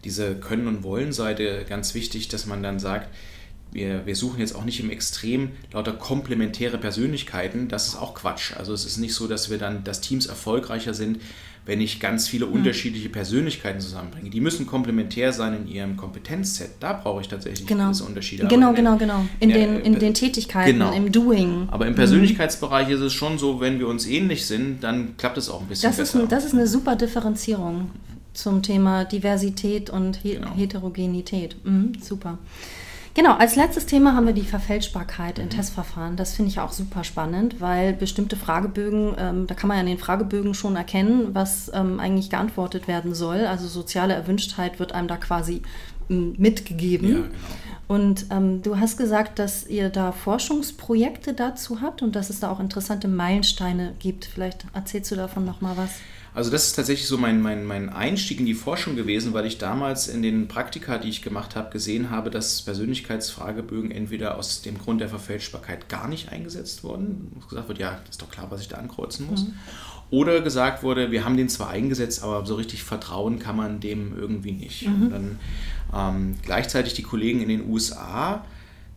diese 0.04 0.36
Können- 0.36 0.68
und 0.68 0.82
Wollen-Seite 0.84 1.64
ganz 1.68 1.94
wichtig, 1.94 2.28
dass 2.28 2.46
man 2.46 2.62
dann 2.62 2.78
sagt, 2.78 3.08
wir, 3.72 4.06
wir 4.06 4.14
suchen 4.14 4.38
jetzt 4.38 4.54
auch 4.54 4.64
nicht 4.64 4.78
im 4.78 4.88
Extrem 4.90 5.50
lauter 5.72 5.92
komplementäre 5.92 6.78
Persönlichkeiten, 6.78 7.66
das 7.68 7.88
ist 7.88 7.96
auch 7.96 8.14
Quatsch. 8.14 8.52
Also 8.56 8.72
es 8.72 8.84
ist 8.84 8.98
nicht 8.98 9.14
so, 9.14 9.26
dass 9.26 9.50
wir 9.50 9.58
dann, 9.58 9.82
dass 9.82 10.00
Teams 10.00 10.26
erfolgreicher 10.26 10.94
sind, 10.94 11.20
wenn 11.66 11.80
ich 11.80 11.98
ganz 11.98 12.28
viele 12.28 12.46
hm. 12.46 12.52
unterschiedliche 12.52 13.08
Persönlichkeiten 13.08 13.80
zusammenbringe. 13.80 14.30
Die 14.30 14.40
müssen 14.40 14.66
komplementär 14.66 15.32
sein 15.32 15.56
in 15.56 15.68
ihrem 15.68 15.96
Kompetenzset. 15.96 16.72
Da 16.80 16.92
brauche 16.92 17.22
ich 17.22 17.28
tatsächlich 17.28 17.66
genau. 17.66 17.84
gewisse 17.84 18.04
Unterschiede. 18.04 18.46
Genau, 18.48 18.70
in 18.70 18.76
genau, 18.76 18.96
genau. 18.96 19.24
In, 19.40 19.50
in, 19.50 19.56
den, 19.56 19.80
in 19.80 19.98
den 19.98 20.14
Tätigkeiten, 20.14 20.72
genau. 20.72 20.92
im 20.92 21.10
Doing. 21.10 21.68
Aber 21.70 21.86
im 21.86 21.92
mhm. 21.92 21.96
Persönlichkeitsbereich 21.96 22.88
mhm. 22.88 22.94
ist 22.94 23.00
es 23.00 23.12
schon 23.12 23.38
so, 23.38 23.60
wenn 23.60 23.78
wir 23.78 23.88
uns 23.88 24.06
ähnlich 24.06 24.46
sind, 24.46 24.84
dann 24.84 25.16
klappt 25.16 25.38
es 25.38 25.48
auch 25.48 25.62
ein 25.62 25.68
bisschen 25.68 25.90
das 25.90 25.96
besser. 25.96 26.22
Ist, 26.22 26.32
das 26.32 26.44
ist 26.44 26.52
eine 26.52 26.66
super 26.66 26.96
Differenzierung 26.96 27.90
zum 28.34 28.62
Thema 28.62 29.04
Diversität 29.04 29.88
und 29.88 30.16
He 30.16 30.34
genau. 30.34 30.54
Heterogenität. 30.54 31.56
Mhm, 31.64 31.92
super. 32.00 32.38
Genau, 33.14 33.34
als 33.34 33.54
letztes 33.54 33.86
Thema 33.86 34.16
haben 34.16 34.26
wir 34.26 34.32
die 34.32 34.42
Verfälschbarkeit 34.42 35.38
in 35.38 35.46
mhm. 35.46 35.50
Testverfahren. 35.50 36.16
Das 36.16 36.34
finde 36.34 36.50
ich 36.50 36.58
auch 36.58 36.72
super 36.72 37.04
spannend, 37.04 37.60
weil 37.60 37.92
bestimmte 37.92 38.34
Fragebögen, 38.34 39.14
ähm, 39.16 39.46
da 39.46 39.54
kann 39.54 39.68
man 39.68 39.76
ja 39.76 39.82
in 39.82 39.88
den 39.88 39.98
Fragebögen 39.98 40.52
schon 40.52 40.74
erkennen, 40.74 41.28
was 41.32 41.70
ähm, 41.72 42.00
eigentlich 42.00 42.28
geantwortet 42.28 42.88
werden 42.88 43.14
soll. 43.14 43.46
Also 43.46 43.68
soziale 43.68 44.14
Erwünschtheit 44.14 44.80
wird 44.80 44.92
einem 44.92 45.06
da 45.06 45.16
quasi 45.16 45.62
ähm, 46.10 46.34
mitgegeben. 46.38 47.08
Ja, 47.08 47.14
genau. 47.14 47.28
Und 47.86 48.26
ähm, 48.30 48.62
du 48.62 48.80
hast 48.80 48.96
gesagt, 48.96 49.38
dass 49.38 49.66
ihr 49.66 49.90
da 49.90 50.10
Forschungsprojekte 50.10 51.34
dazu 51.34 51.82
habt 51.82 52.02
und 52.02 52.16
dass 52.16 52.30
es 52.30 52.40
da 52.40 52.50
auch 52.50 52.58
interessante 52.58 53.06
Meilensteine 53.08 53.94
gibt. 54.00 54.24
Vielleicht 54.24 54.64
erzählst 54.72 55.12
du 55.12 55.16
davon 55.16 55.44
nochmal 55.44 55.76
was. 55.76 55.90
Also 56.34 56.50
das 56.50 56.66
ist 56.66 56.74
tatsächlich 56.74 57.06
so 57.06 57.16
mein, 57.16 57.40
mein, 57.40 57.64
mein 57.64 57.88
Einstieg 57.88 58.40
in 58.40 58.46
die 58.46 58.54
Forschung 58.54 58.96
gewesen, 58.96 59.32
weil 59.34 59.46
ich 59.46 59.58
damals 59.58 60.08
in 60.08 60.20
den 60.20 60.48
Praktika, 60.48 60.98
die 60.98 61.08
ich 61.08 61.22
gemacht 61.22 61.54
habe, 61.54 61.70
gesehen 61.70 62.10
habe, 62.10 62.28
dass 62.28 62.62
Persönlichkeitsfragebögen 62.62 63.92
entweder 63.92 64.36
aus 64.36 64.60
dem 64.60 64.78
Grund 64.78 65.00
der 65.00 65.08
Verfälschbarkeit 65.08 65.88
gar 65.88 66.08
nicht 66.08 66.32
eingesetzt 66.32 66.82
wurden, 66.82 67.40
gesagt 67.48 67.68
wird, 67.68 67.78
ja, 67.78 68.00
ist 68.10 68.20
doch 68.20 68.30
klar, 68.30 68.48
was 68.50 68.60
ich 68.60 68.68
da 68.68 68.78
ankreuzen 68.78 69.28
muss. 69.30 69.44
Mhm. 69.44 69.54
Oder 70.10 70.40
gesagt 70.40 70.82
wurde, 70.82 71.12
wir 71.12 71.24
haben 71.24 71.36
den 71.36 71.48
zwar 71.48 71.70
eingesetzt, 71.70 72.24
aber 72.24 72.44
so 72.44 72.56
richtig 72.56 72.82
vertrauen 72.82 73.38
kann 73.38 73.56
man 73.56 73.78
dem 73.78 74.18
irgendwie 74.18 74.52
nicht. 74.52 74.88
Mhm. 74.88 75.02
Und 75.02 75.10
dann 75.10 75.38
ähm, 75.94 76.34
gleichzeitig 76.42 76.94
die 76.94 77.02
Kollegen 77.02 77.42
in 77.42 77.48
den 77.48 77.70
USA 77.70 78.44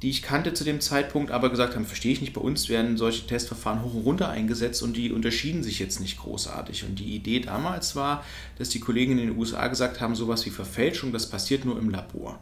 die 0.02 0.10
ich 0.12 0.22
kannte 0.22 0.54
zu 0.54 0.64
dem 0.64 0.80
Zeitpunkt, 0.80 1.32
aber 1.32 1.50
gesagt 1.50 1.76
haben, 1.76 1.86
verstehe 1.86 2.12
ich 2.12 2.22
nicht, 2.22 2.34
bei 2.34 2.42
uns 2.42 2.70
werden 2.70 2.98
solche 2.98 3.26
Testverfahren 3.26 3.82
hoch 3.82 3.96
und 3.96 4.04
runter 4.04 4.30
eingesetzt 4.30 4.84
und 4.84 4.96
die 4.96 5.12
unterschieden 5.12 5.64
sich 5.64 5.80
jetzt 5.80 6.00
nicht 6.00 6.20
großartig. 6.20 6.84
Und 6.84 7.00
die 7.00 7.16
Idee 7.16 7.40
damals 7.40 7.96
war, 7.96 8.24
dass 8.60 8.70
die 8.70 8.80
Kollegen 8.80 9.14
in 9.14 9.30
den 9.30 9.38
USA 9.38 9.68
gesagt 9.68 10.00
haben, 10.00 10.16
sowas 10.16 10.46
wie 10.46 10.52
Verfälschung, 10.52 11.12
das 11.12 11.28
passiert 11.28 11.66
nur 11.66 11.80
im 11.80 11.90
Labor. 11.90 12.40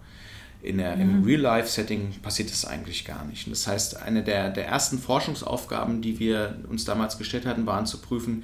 In 0.62 0.80
der, 0.80 0.96
mhm. 0.98 1.02
Im 1.02 1.24
Real-Life-Setting 1.24 2.16
passiert 2.22 2.52
das 2.52 2.66
eigentlich 2.66 3.06
gar 3.06 3.24
nicht. 3.26 3.48
Und 3.48 3.52
das 3.52 3.68
heißt, 3.68 4.02
eine 4.02 4.24
der, 4.24 4.50
der 4.50 4.68
ersten 4.68 5.00
Forschungsaufgaben, 5.00 6.02
die 6.02 6.20
wir 6.20 6.58
uns 6.70 6.84
damals 6.84 7.18
gestellt 7.18 7.46
hatten, 7.46 7.66
waren 7.66 7.86
zu 7.86 8.00
prüfen, 8.00 8.44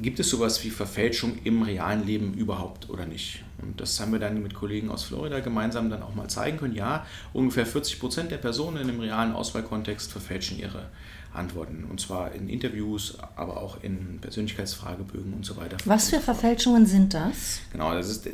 gibt 0.00 0.18
es 0.18 0.30
sowas 0.30 0.64
wie 0.64 0.70
Verfälschung 0.70 1.38
im 1.44 1.62
realen 1.62 2.06
Leben 2.06 2.34
überhaupt 2.34 2.88
oder 2.90 3.06
nicht? 3.06 3.44
Und 3.62 3.80
das 3.80 3.98
haben 4.00 4.12
wir 4.12 4.18
dann 4.18 4.42
mit 4.42 4.54
Kollegen 4.54 4.90
aus 4.90 5.04
Florida 5.04 5.40
gemeinsam 5.40 5.88
dann 5.88 6.02
auch 6.02 6.14
mal 6.14 6.28
zeigen 6.28 6.58
können. 6.58 6.74
Ja, 6.74 7.06
ungefähr 7.32 7.64
40 7.64 8.00
Prozent 8.00 8.30
der 8.30 8.38
Personen 8.38 8.78
in 8.78 8.88
einem 8.88 9.00
realen 9.00 9.32
Auswahlkontext 9.32 10.10
verfälschen 10.10 10.58
ihre 10.58 10.86
Antworten. 11.34 11.84
Und 11.88 12.00
zwar 12.00 12.32
in 12.32 12.48
Interviews, 12.48 13.16
aber 13.36 13.56
auch 13.56 13.82
in 13.82 14.18
Persönlichkeitsfragebögen 14.20 15.32
und 15.32 15.46
so 15.46 15.56
weiter. 15.56 15.76
Was 15.84 16.10
für 16.10 16.20
Verfälschungen 16.20 16.86
sind 16.86 17.14
das? 17.14 17.60
Genau, 17.72 17.94
das 17.94 18.08
ist 18.08 18.28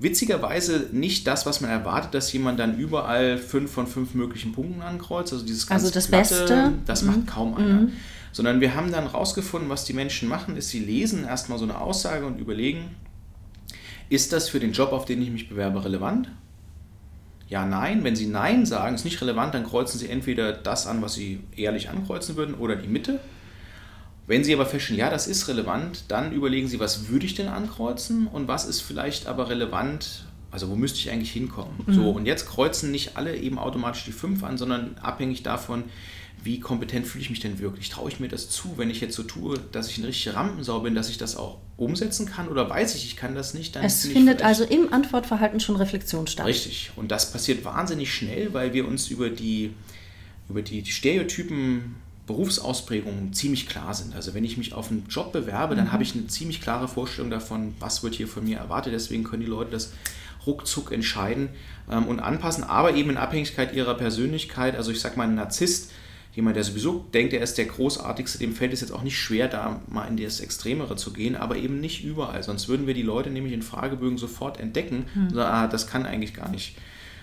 witzigerweise 0.00 0.88
nicht 0.92 1.26
das, 1.26 1.46
was 1.46 1.60
man 1.60 1.70
erwartet, 1.70 2.14
dass 2.14 2.32
jemand 2.32 2.58
dann 2.58 2.76
überall 2.76 3.38
fünf 3.38 3.70
von 3.70 3.86
fünf 3.86 4.14
möglichen 4.14 4.52
Punkten 4.52 4.82
ankreuzt. 4.82 5.32
Also 5.32 5.44
dieses 5.44 5.66
ganz 5.66 5.84
also 5.84 5.94
das 5.94 6.08
Platte, 6.08 6.34
Beste. 6.34 6.72
Das 6.86 7.02
macht 7.02 7.18
mhm. 7.18 7.26
kaum 7.26 7.54
einer. 7.54 7.80
Mhm. 7.82 7.92
Sondern 8.32 8.60
wir 8.60 8.74
haben 8.74 8.92
dann 8.92 9.06
rausgefunden, 9.06 9.68
was 9.68 9.84
die 9.84 9.92
Menschen 9.92 10.28
machen, 10.28 10.56
ist, 10.56 10.68
sie 10.68 10.78
lesen 10.78 11.24
erstmal 11.24 11.58
so 11.58 11.64
eine 11.64 11.80
Aussage 11.80 12.26
und 12.26 12.38
überlegen, 12.38 12.94
ist 14.10 14.32
das 14.34 14.50
für 14.50 14.60
den 14.60 14.72
Job, 14.72 14.92
auf 14.92 15.06
den 15.06 15.22
ich 15.22 15.30
mich 15.30 15.48
bewerbe, 15.48 15.82
relevant? 15.84 16.30
Ja, 17.48 17.64
nein. 17.64 18.04
Wenn 18.04 18.14
Sie 18.14 18.26
Nein 18.26 18.66
sagen, 18.66 18.94
ist 18.94 19.04
nicht 19.04 19.20
relevant, 19.22 19.54
dann 19.54 19.64
kreuzen 19.64 19.98
Sie 19.98 20.08
entweder 20.08 20.52
das 20.52 20.86
an, 20.86 21.00
was 21.00 21.14
Sie 21.14 21.40
ehrlich 21.56 21.88
ankreuzen 21.88 22.36
würden, 22.36 22.54
oder 22.54 22.76
die 22.76 22.88
Mitte. 22.88 23.20
Wenn 24.26 24.44
Sie 24.44 24.52
aber 24.54 24.66
feststellen, 24.66 25.00
ja, 25.00 25.10
das 25.10 25.26
ist 25.26 25.48
relevant, 25.48 26.04
dann 26.08 26.32
überlegen 26.32 26.68
Sie, 26.68 26.78
was 26.78 27.08
würde 27.08 27.26
ich 27.26 27.34
denn 27.34 27.48
ankreuzen 27.48 28.26
und 28.26 28.46
was 28.46 28.66
ist 28.66 28.80
vielleicht 28.80 29.26
aber 29.26 29.48
relevant, 29.48 30.26
also 30.52 30.68
wo 30.68 30.76
müsste 30.76 30.98
ich 30.98 31.10
eigentlich 31.10 31.32
hinkommen? 31.32 31.80
Mhm. 31.86 31.92
So, 31.92 32.10
und 32.10 32.26
jetzt 32.26 32.48
kreuzen 32.48 32.92
nicht 32.92 33.16
alle 33.16 33.36
eben 33.36 33.58
automatisch 33.58 34.04
die 34.04 34.12
5 34.12 34.44
an, 34.44 34.58
sondern 34.58 34.96
abhängig 34.98 35.42
davon, 35.42 35.84
wie 36.42 36.60
kompetent 36.60 37.06
fühle 37.06 37.22
ich 37.22 37.30
mich 37.30 37.40
denn 37.40 37.58
wirklich? 37.58 37.90
Traue 37.90 38.10
ich 38.10 38.20
mir 38.20 38.28
das 38.28 38.48
zu, 38.48 38.76
wenn 38.76 38.90
ich 38.90 39.00
jetzt 39.00 39.14
so 39.14 39.22
tue, 39.22 39.58
dass 39.72 39.90
ich 39.90 39.98
eine 39.98 40.08
richtige 40.08 40.36
Rampensau 40.36 40.80
bin, 40.80 40.94
dass 40.94 41.08
ich 41.10 41.18
das 41.18 41.36
auch 41.36 41.58
umsetzen 41.76 42.26
kann? 42.26 42.48
Oder 42.48 42.68
weiß 42.68 42.94
ich, 42.94 43.04
ich 43.04 43.16
kann 43.16 43.34
das 43.34 43.54
nicht? 43.54 43.76
Dann 43.76 43.84
es 43.84 44.06
findet 44.06 44.42
also 44.42 44.64
im 44.64 44.92
Antwortverhalten 44.92 45.60
schon 45.60 45.76
Reflexion 45.76 46.26
statt. 46.26 46.46
Richtig. 46.46 46.92
Und 46.96 47.10
das 47.10 47.32
passiert 47.32 47.64
wahnsinnig 47.64 48.12
schnell, 48.12 48.52
weil 48.54 48.72
wir 48.72 48.86
uns 48.86 49.08
über 49.08 49.28
die, 49.28 49.72
über 50.48 50.62
die, 50.62 50.82
die 50.82 50.90
Stereotypen 50.92 51.96
Berufsausprägungen 52.26 53.32
ziemlich 53.32 53.68
klar 53.68 53.92
sind. 53.92 54.14
Also 54.14 54.34
wenn 54.34 54.44
ich 54.44 54.56
mich 54.56 54.72
auf 54.72 54.90
einen 54.90 55.06
Job 55.08 55.32
bewerbe, 55.32 55.74
dann 55.74 55.86
mhm. 55.86 55.92
habe 55.92 56.04
ich 56.04 56.14
eine 56.14 56.28
ziemlich 56.28 56.60
klare 56.60 56.86
Vorstellung 56.86 57.30
davon, 57.30 57.74
was 57.80 58.02
wird 58.02 58.14
hier 58.14 58.28
von 58.28 58.44
mir 58.44 58.58
erwartet. 58.58 58.92
Deswegen 58.92 59.24
können 59.24 59.42
die 59.42 59.48
Leute 59.48 59.72
das 59.72 59.92
ruckzuck 60.46 60.92
entscheiden 60.92 61.48
ähm, 61.90 62.06
und 62.06 62.20
anpassen, 62.20 62.64
aber 62.64 62.94
eben 62.94 63.10
in 63.10 63.16
Abhängigkeit 63.16 63.74
ihrer 63.74 63.94
Persönlichkeit. 63.94 64.76
Also 64.76 64.92
ich 64.92 65.00
sage 65.00 65.16
mal, 65.16 65.24
ein 65.24 65.34
Narzisst 65.34 65.90
jemand, 66.34 66.56
der 66.56 66.64
sowieso 66.64 67.06
denkt, 67.12 67.32
er 67.32 67.42
ist 67.42 67.58
der 67.58 67.64
Großartigste, 67.64 68.38
dem 68.38 68.54
fällt 68.54 68.72
es 68.72 68.80
jetzt 68.80 68.92
auch 68.92 69.02
nicht 69.02 69.18
schwer, 69.18 69.48
da 69.48 69.80
mal 69.88 70.06
in 70.06 70.16
das 70.16 70.40
Extremere 70.40 70.96
zu 70.96 71.12
gehen, 71.12 71.36
aber 71.36 71.56
eben 71.56 71.80
nicht 71.80 72.04
überall. 72.04 72.42
Sonst 72.42 72.68
würden 72.68 72.86
wir 72.86 72.94
die 72.94 73.02
Leute 73.02 73.30
nämlich 73.30 73.52
in 73.52 73.62
Fragebögen 73.62 74.18
sofort 74.18 74.60
entdecken 74.60 75.06
hm. 75.14 75.28
und 75.28 75.34
sagen, 75.34 75.54
ah, 75.54 75.66
das 75.66 75.86
kann 75.86 76.06
eigentlich 76.06 76.34
gar 76.34 76.48
nicht 76.48 76.76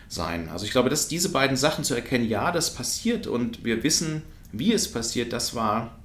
sein. 0.10 0.49
Also 0.49 0.66
ich 0.66 0.72
glaube, 0.72 0.89
dass 0.89 1.08
diese 1.08 1.30
beiden 1.30 1.58
Sachen 1.58 1.84
zu 1.84 1.93
erkennen, 1.93 2.28
ja, 2.28 2.51
das 2.51 2.74
passiert 2.74 3.28
und 3.28 3.64
wir 3.64 3.84
wissen, 3.84 4.24
wie 4.51 4.74
es 4.74 4.91
passiert, 4.91 5.34
das 5.34 5.55
war 5.55 5.97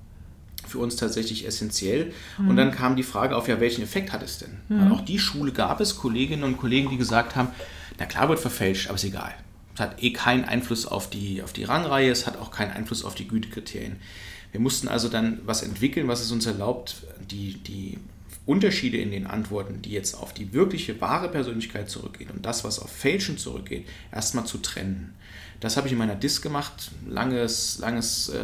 für 0.66 0.78
uns 0.78 0.96
tatsächlich 0.96 1.46
essentiell. 1.46 2.12
Mhm. 2.38 2.48
Und 2.48 2.57
dann 2.57 2.70
kam 2.70 2.96
die 2.96 3.03
Frage 3.03 3.36
auf, 3.36 3.48
ja, 3.48 3.61
welchen 3.61 3.82
Effekt 3.82 4.12
hat 4.12 4.22
es 4.22 4.38
denn? 4.38 4.59
Mhm. 4.68 4.92
Auch 4.92 5.00
die 5.00 5.18
Schule 5.18 5.53
gab 5.53 5.80
es 5.80 5.96
Kolleginnen 5.96 6.44
und 6.44 6.57
Kollegen, 6.57 6.88
die 6.90 6.96
gesagt 6.96 7.36
haben, 7.36 7.48
na 7.98 8.07
klar 8.07 8.28
wird 8.28 8.38
verfälscht, 8.38 8.88
aber 8.88 8.96
ist 8.96 9.05
egal. 9.05 9.34
Es 9.74 9.80
hat 9.80 10.02
eh 10.02 10.12
keinen 10.12 10.44
Einfluss 10.44 10.86
auf 10.86 11.08
die, 11.08 11.42
auf 11.42 11.52
die 11.52 11.64
Rangreihe, 11.64 12.10
es 12.10 12.26
hat 12.26 12.38
auch 12.38 12.50
keinen 12.50 12.72
Einfluss 12.72 13.04
auf 13.04 13.14
die 13.14 13.28
Gütekriterien. 13.28 13.96
Wir 14.50 14.60
mussten 14.60 14.88
also 14.88 15.08
dann 15.08 15.40
was 15.44 15.62
entwickeln, 15.62 16.08
was 16.08 16.20
es 16.20 16.30
uns 16.30 16.44
erlaubt, 16.44 16.96
die, 17.30 17.54
die 17.54 17.98
Unterschiede 18.44 18.98
in 18.98 19.10
den 19.10 19.26
Antworten, 19.26 19.82
die 19.82 19.90
jetzt 19.90 20.14
auf 20.14 20.34
die 20.34 20.52
wirkliche 20.52 21.00
wahre 21.00 21.28
Persönlichkeit 21.28 21.88
zurückgehen 21.88 22.30
und 22.30 22.44
das, 22.44 22.64
was 22.64 22.80
auf 22.80 22.90
Fälschen 22.90 23.38
zurückgeht, 23.38 23.86
erstmal 24.10 24.44
zu 24.44 24.58
trennen. 24.58 25.14
Das 25.60 25.76
habe 25.76 25.86
ich 25.86 25.92
in 25.92 25.98
meiner 25.98 26.16
Disk 26.16 26.42
gemacht, 26.42 26.90
langes, 27.08 27.78
langes 27.78 28.30
äh, 28.30 28.40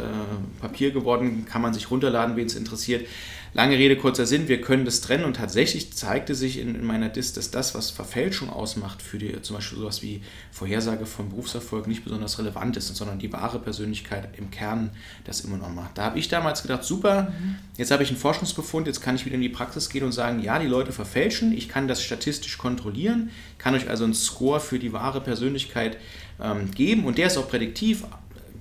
Papier 0.61 0.91
geworden, 0.91 1.45
kann 1.45 1.61
man 1.61 1.73
sich 1.73 1.91
runterladen, 1.91 2.37
wen 2.37 2.47
es 2.47 2.55
interessiert. 2.55 3.05
Lange 3.53 3.77
Rede, 3.77 3.95
kurzer 3.95 4.27
Sinn, 4.27 4.47
wir 4.47 4.61
können 4.61 4.85
das 4.85 5.01
trennen 5.01 5.25
und 5.25 5.35
tatsächlich 5.35 5.93
zeigte 5.93 6.35
sich 6.35 6.59
in, 6.59 6.75
in 6.75 6.85
meiner 6.85 7.09
Dis, 7.09 7.33
dass 7.33 7.49
das, 7.49 7.73
was 7.73 7.89
Verfälschung 7.89 8.49
ausmacht, 8.49 9.01
für 9.01 9.17
die, 9.17 9.41
zum 9.41 9.55
Beispiel 9.55 9.79
sowas 9.79 10.03
wie 10.03 10.21
Vorhersage 10.51 11.07
von 11.07 11.29
Berufserfolg 11.29 11.87
nicht 11.87 12.03
besonders 12.03 12.37
relevant 12.37 12.77
ist, 12.77 12.95
sondern 12.95 13.17
die 13.17 13.33
wahre 13.33 13.57
Persönlichkeit 13.57 14.29
im 14.37 14.51
Kern 14.51 14.91
das 15.23 15.41
immer 15.41 15.57
noch 15.57 15.73
macht. 15.73 15.97
Da 15.97 16.03
habe 16.03 16.19
ich 16.19 16.27
damals 16.27 16.61
gedacht, 16.61 16.83
super, 16.83 17.33
jetzt 17.77 17.89
habe 17.89 18.03
ich 18.03 18.09
einen 18.09 18.19
Forschungsbefund, 18.19 18.85
jetzt 18.85 19.01
kann 19.01 19.15
ich 19.15 19.25
wieder 19.25 19.35
in 19.35 19.41
die 19.41 19.49
Praxis 19.49 19.89
gehen 19.89 20.03
und 20.03 20.11
sagen, 20.11 20.41
ja, 20.41 20.59
die 20.59 20.67
Leute 20.67 20.91
verfälschen, 20.91 21.51
ich 21.51 21.67
kann 21.69 21.87
das 21.87 22.03
statistisch 22.03 22.57
kontrollieren, 22.59 23.31
kann 23.57 23.73
euch 23.73 23.89
also 23.89 24.03
einen 24.03 24.13
Score 24.13 24.59
für 24.59 24.77
die 24.77 24.93
wahre 24.93 25.21
Persönlichkeit 25.21 25.97
ähm, 26.39 26.69
geben 26.71 27.05
und 27.05 27.17
der 27.17 27.27
ist 27.27 27.37
auch 27.37 27.49
prädiktiv 27.49 28.03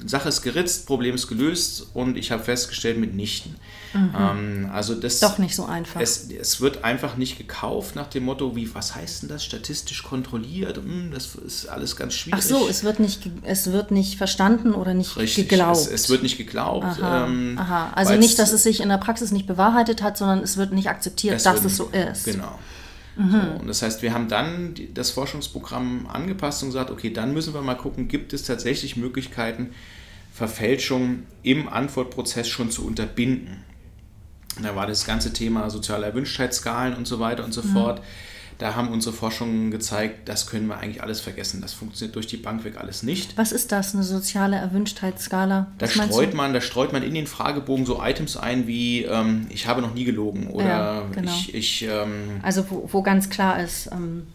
Sache 0.06 0.28
ist 0.28 0.42
geritzt, 0.42 0.86
Problem 0.86 1.14
ist 1.14 1.28
gelöst 1.28 1.86
und 1.94 2.16
ich 2.16 2.30
habe 2.30 2.42
festgestellt, 2.42 2.98
mitnichten. 2.98 3.56
Mhm. 3.92 4.14
Ähm, 4.18 4.70
also 4.72 4.94
das, 4.94 5.20
Doch 5.20 5.38
nicht 5.38 5.54
so 5.54 5.64
einfach. 5.64 6.00
Es, 6.00 6.28
es, 6.30 6.60
wird 6.60 6.84
einfach 6.84 7.16
nicht 7.16 7.38
gekauft 7.38 7.96
nach 7.96 8.06
dem 8.06 8.24
Motto, 8.24 8.54
wie, 8.54 8.74
was 8.74 8.94
heißt 8.94 9.22
denn 9.22 9.28
das, 9.28 9.44
statistisch 9.44 10.02
kontrolliert? 10.02 10.76
Hm, 10.76 11.10
das 11.12 11.34
ist 11.34 11.66
alles 11.66 11.96
ganz 11.96 12.14
schwierig. 12.14 12.40
Ach 12.42 12.46
so, 12.46 12.68
es 12.68 12.84
wird 12.84 13.00
nicht, 13.00 13.30
es 13.42 13.72
wird 13.72 13.90
nicht 13.90 14.16
verstanden 14.16 14.74
oder 14.74 14.94
nicht 14.94 15.16
Richtig, 15.16 15.48
geglaubt. 15.48 15.78
Es, 15.78 15.86
es 15.90 16.08
wird 16.08 16.22
nicht 16.22 16.36
geglaubt. 16.36 16.84
Aha, 16.84 17.26
ähm, 17.26 17.58
aha. 17.58 17.92
Also 17.94 18.14
nicht, 18.14 18.38
dass 18.38 18.52
es 18.52 18.62
sich 18.62 18.80
in 18.80 18.88
der 18.88 18.98
Praxis 18.98 19.32
nicht 19.32 19.46
bewahrheitet 19.46 20.02
hat, 20.02 20.16
sondern 20.18 20.40
es 20.40 20.56
wird 20.56 20.72
nicht 20.72 20.88
akzeptiert, 20.88 21.36
es 21.36 21.42
dass 21.44 21.64
es 21.64 21.76
so 21.76 21.88
ist. 21.88 22.24
Genau. 22.24 22.58
Mhm. 23.18 23.30
So, 23.30 23.60
und 23.60 23.66
das 23.66 23.82
heißt, 23.82 24.02
wir 24.02 24.14
haben 24.14 24.28
dann 24.28 24.74
das 24.94 25.10
Forschungsprogramm 25.10 26.06
angepasst 26.06 26.62
und 26.62 26.70
gesagt, 26.70 26.90
okay, 26.90 27.12
dann 27.12 27.34
müssen 27.34 27.52
wir 27.52 27.60
mal 27.62 27.74
gucken, 27.74 28.08
gibt 28.08 28.32
es 28.32 28.44
tatsächlich 28.44 28.96
Möglichkeiten, 28.96 29.70
Verfälschung 30.32 31.24
im 31.42 31.68
Antwortprozess 31.68 32.48
schon 32.48 32.70
zu 32.70 32.86
unterbinden. 32.86 33.64
Da 34.62 34.76
war 34.76 34.86
das 34.86 35.04
ganze 35.04 35.32
Thema 35.32 35.68
soziale 35.68 36.06
Erwünschtheitsskalen 36.06 36.94
und 36.94 37.06
so 37.06 37.18
weiter 37.18 37.44
und 37.44 37.52
so 37.52 37.62
mhm. 37.62 37.72
fort. 37.72 38.02
Da 38.58 38.74
haben 38.74 38.88
unsere 38.88 39.14
Forschungen 39.14 39.70
gezeigt, 39.70 40.28
das 40.28 40.48
können 40.48 40.66
wir 40.66 40.78
eigentlich 40.78 41.00
alles 41.00 41.20
vergessen. 41.20 41.60
Das 41.60 41.74
funktioniert 41.74 42.16
durch 42.16 42.26
die 42.26 42.36
Bank 42.36 42.64
weg 42.64 42.76
alles 42.76 43.04
nicht. 43.04 43.38
Was 43.38 43.52
ist 43.52 43.70
das, 43.70 43.94
eine 43.94 44.02
soziale 44.02 44.56
Erwünschtheitsskala? 44.56 45.68
Da 45.78 45.86
streut, 45.86 46.34
man, 46.34 46.52
da 46.52 46.60
streut 46.60 46.92
man 46.92 47.04
in 47.04 47.14
den 47.14 47.28
Fragebogen 47.28 47.86
so 47.86 48.02
Items 48.02 48.36
ein 48.36 48.66
wie 48.66 49.04
ähm, 49.04 49.46
ich 49.50 49.68
habe 49.68 49.80
noch 49.80 49.94
nie 49.94 50.04
gelogen 50.04 50.48
oder 50.48 50.66
ja, 50.66 51.06
genau. 51.12 51.30
ich. 51.30 51.54
ich 51.54 51.82
ähm, 51.88 52.40
also 52.42 52.68
wo, 52.68 52.88
wo, 52.90 53.02
ganz 53.02 53.30
klar 53.30 53.62
ist, 53.62 53.90
ähm, 53.92 54.26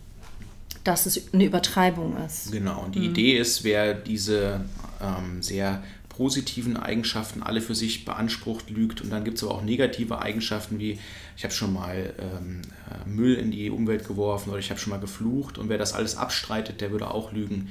dass 0.86 1.05
es 1.05 1.34
eine 1.34 1.43
Übertreibung 1.43 2.15
ist. 2.26 2.53
Genau, 2.53 2.82
und 2.84 2.95
die 2.95 2.99
mhm. 2.99 3.05
Idee 3.09 3.38
ist, 3.38 3.65
wer 3.65 3.93
diese 3.93 4.61
ähm, 5.01 5.43
sehr 5.43 5.84
positiven 6.07 6.78
Eigenschaften 6.78 7.43
alle 7.43 7.59
für 7.59 7.76
sich 7.76 8.05
beansprucht, 8.05 8.69
lügt. 8.69 9.01
Und 9.01 9.09
dann 9.09 9.24
gibt 9.24 9.38
es 9.38 9.43
aber 9.43 9.55
auch 9.55 9.63
negative 9.63 10.21
Eigenschaften 10.21 10.80
wie, 10.80 10.99
ich 11.36 11.43
habe 11.43 11.53
schon 11.53 11.73
mal 11.73 12.13
ähm, 12.19 12.61
äh, 12.89 13.09
Müll 13.09 13.36
in 13.36 13.51
die 13.51 13.69
Umwelt 13.69 14.07
geworfen 14.07 14.49
oder 14.49 14.59
ich 14.59 14.69
habe 14.69 14.79
schon 14.79 14.91
mal 14.91 14.99
geflucht. 14.99 15.57
Und 15.57 15.69
wer 15.69 15.77
das 15.77 15.93
alles 15.93 16.17
abstreitet, 16.17 16.81
der 16.81 16.91
würde 16.91 17.09
auch 17.09 17.31
lügen. 17.31 17.69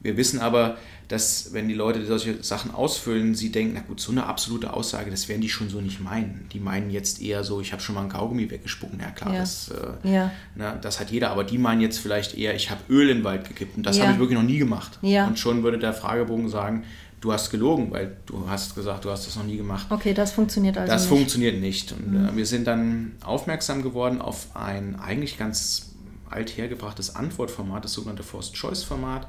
Wir 0.00 0.16
wissen 0.16 0.40
aber, 0.40 0.78
dass 1.06 1.52
wenn 1.52 1.68
die 1.68 1.74
Leute 1.74 2.04
solche 2.06 2.42
Sachen 2.42 2.72
ausfüllen, 2.72 3.36
sie 3.36 3.52
denken, 3.52 3.74
na 3.74 3.82
gut, 3.82 4.00
so 4.00 4.10
eine 4.10 4.26
absolute 4.26 4.72
Aussage, 4.72 5.10
das 5.10 5.28
werden 5.28 5.42
die 5.42 5.48
schon 5.48 5.68
so 5.68 5.80
nicht 5.80 6.00
meinen. 6.00 6.48
Die 6.52 6.58
meinen 6.58 6.90
jetzt 6.90 7.22
eher 7.22 7.44
so, 7.44 7.60
ich 7.60 7.72
habe 7.72 7.80
schon 7.80 7.94
mal 7.94 8.00
einen 8.00 8.10
Kaugummi 8.10 8.50
weggespuckt. 8.50 9.00
Ja 9.00 9.10
klar, 9.10 9.32
ja. 9.32 9.40
Das, 9.40 9.70
äh, 10.04 10.12
ja. 10.12 10.32
na, 10.56 10.74
das 10.74 10.98
hat 10.98 11.10
jeder. 11.10 11.30
Aber 11.30 11.44
die 11.44 11.58
meinen 11.58 11.80
jetzt 11.80 11.98
vielleicht 11.98 12.36
eher, 12.36 12.54
ich 12.56 12.70
habe 12.70 12.80
Öl 12.88 13.10
in 13.10 13.18
den 13.18 13.24
Wald 13.24 13.46
gekippt. 13.46 13.76
Und 13.76 13.86
das 13.86 13.98
ja. 13.98 14.04
habe 14.04 14.14
ich 14.14 14.18
wirklich 14.18 14.38
noch 14.38 14.46
nie 14.46 14.58
gemacht. 14.58 14.98
Und 15.02 15.38
schon 15.38 15.62
würde 15.62 15.78
der 15.78 15.92
Fragebogen 15.92 16.48
sagen, 16.48 16.84
du 17.22 17.32
hast 17.32 17.50
gelogen, 17.50 17.90
weil 17.92 18.16
du 18.26 18.46
hast 18.48 18.74
gesagt, 18.74 19.06
du 19.06 19.10
hast 19.10 19.26
das 19.26 19.36
noch 19.36 19.44
nie 19.44 19.56
gemacht. 19.56 19.86
Okay, 19.88 20.12
das 20.12 20.32
funktioniert 20.32 20.76
also 20.76 20.92
das 20.92 21.02
nicht. 21.02 21.10
Das 21.10 21.18
funktioniert 21.18 21.60
nicht. 21.60 21.92
Und 21.92 22.12
mhm. 22.12 22.28
äh, 22.28 22.36
wir 22.36 22.44
sind 22.44 22.66
dann 22.66 23.12
aufmerksam 23.24 23.82
geworden 23.82 24.20
auf 24.20 24.54
ein 24.54 24.96
eigentlich 25.00 25.38
ganz 25.38 25.92
althergebrachtes 26.28 27.14
Antwortformat, 27.14 27.84
das 27.84 27.92
sogenannte 27.92 28.24
Forced-Choice-Format. 28.24 29.28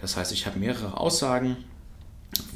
Das 0.00 0.16
heißt, 0.16 0.32
ich 0.32 0.46
habe 0.46 0.58
mehrere 0.58 0.96
Aussagen, 0.96 1.56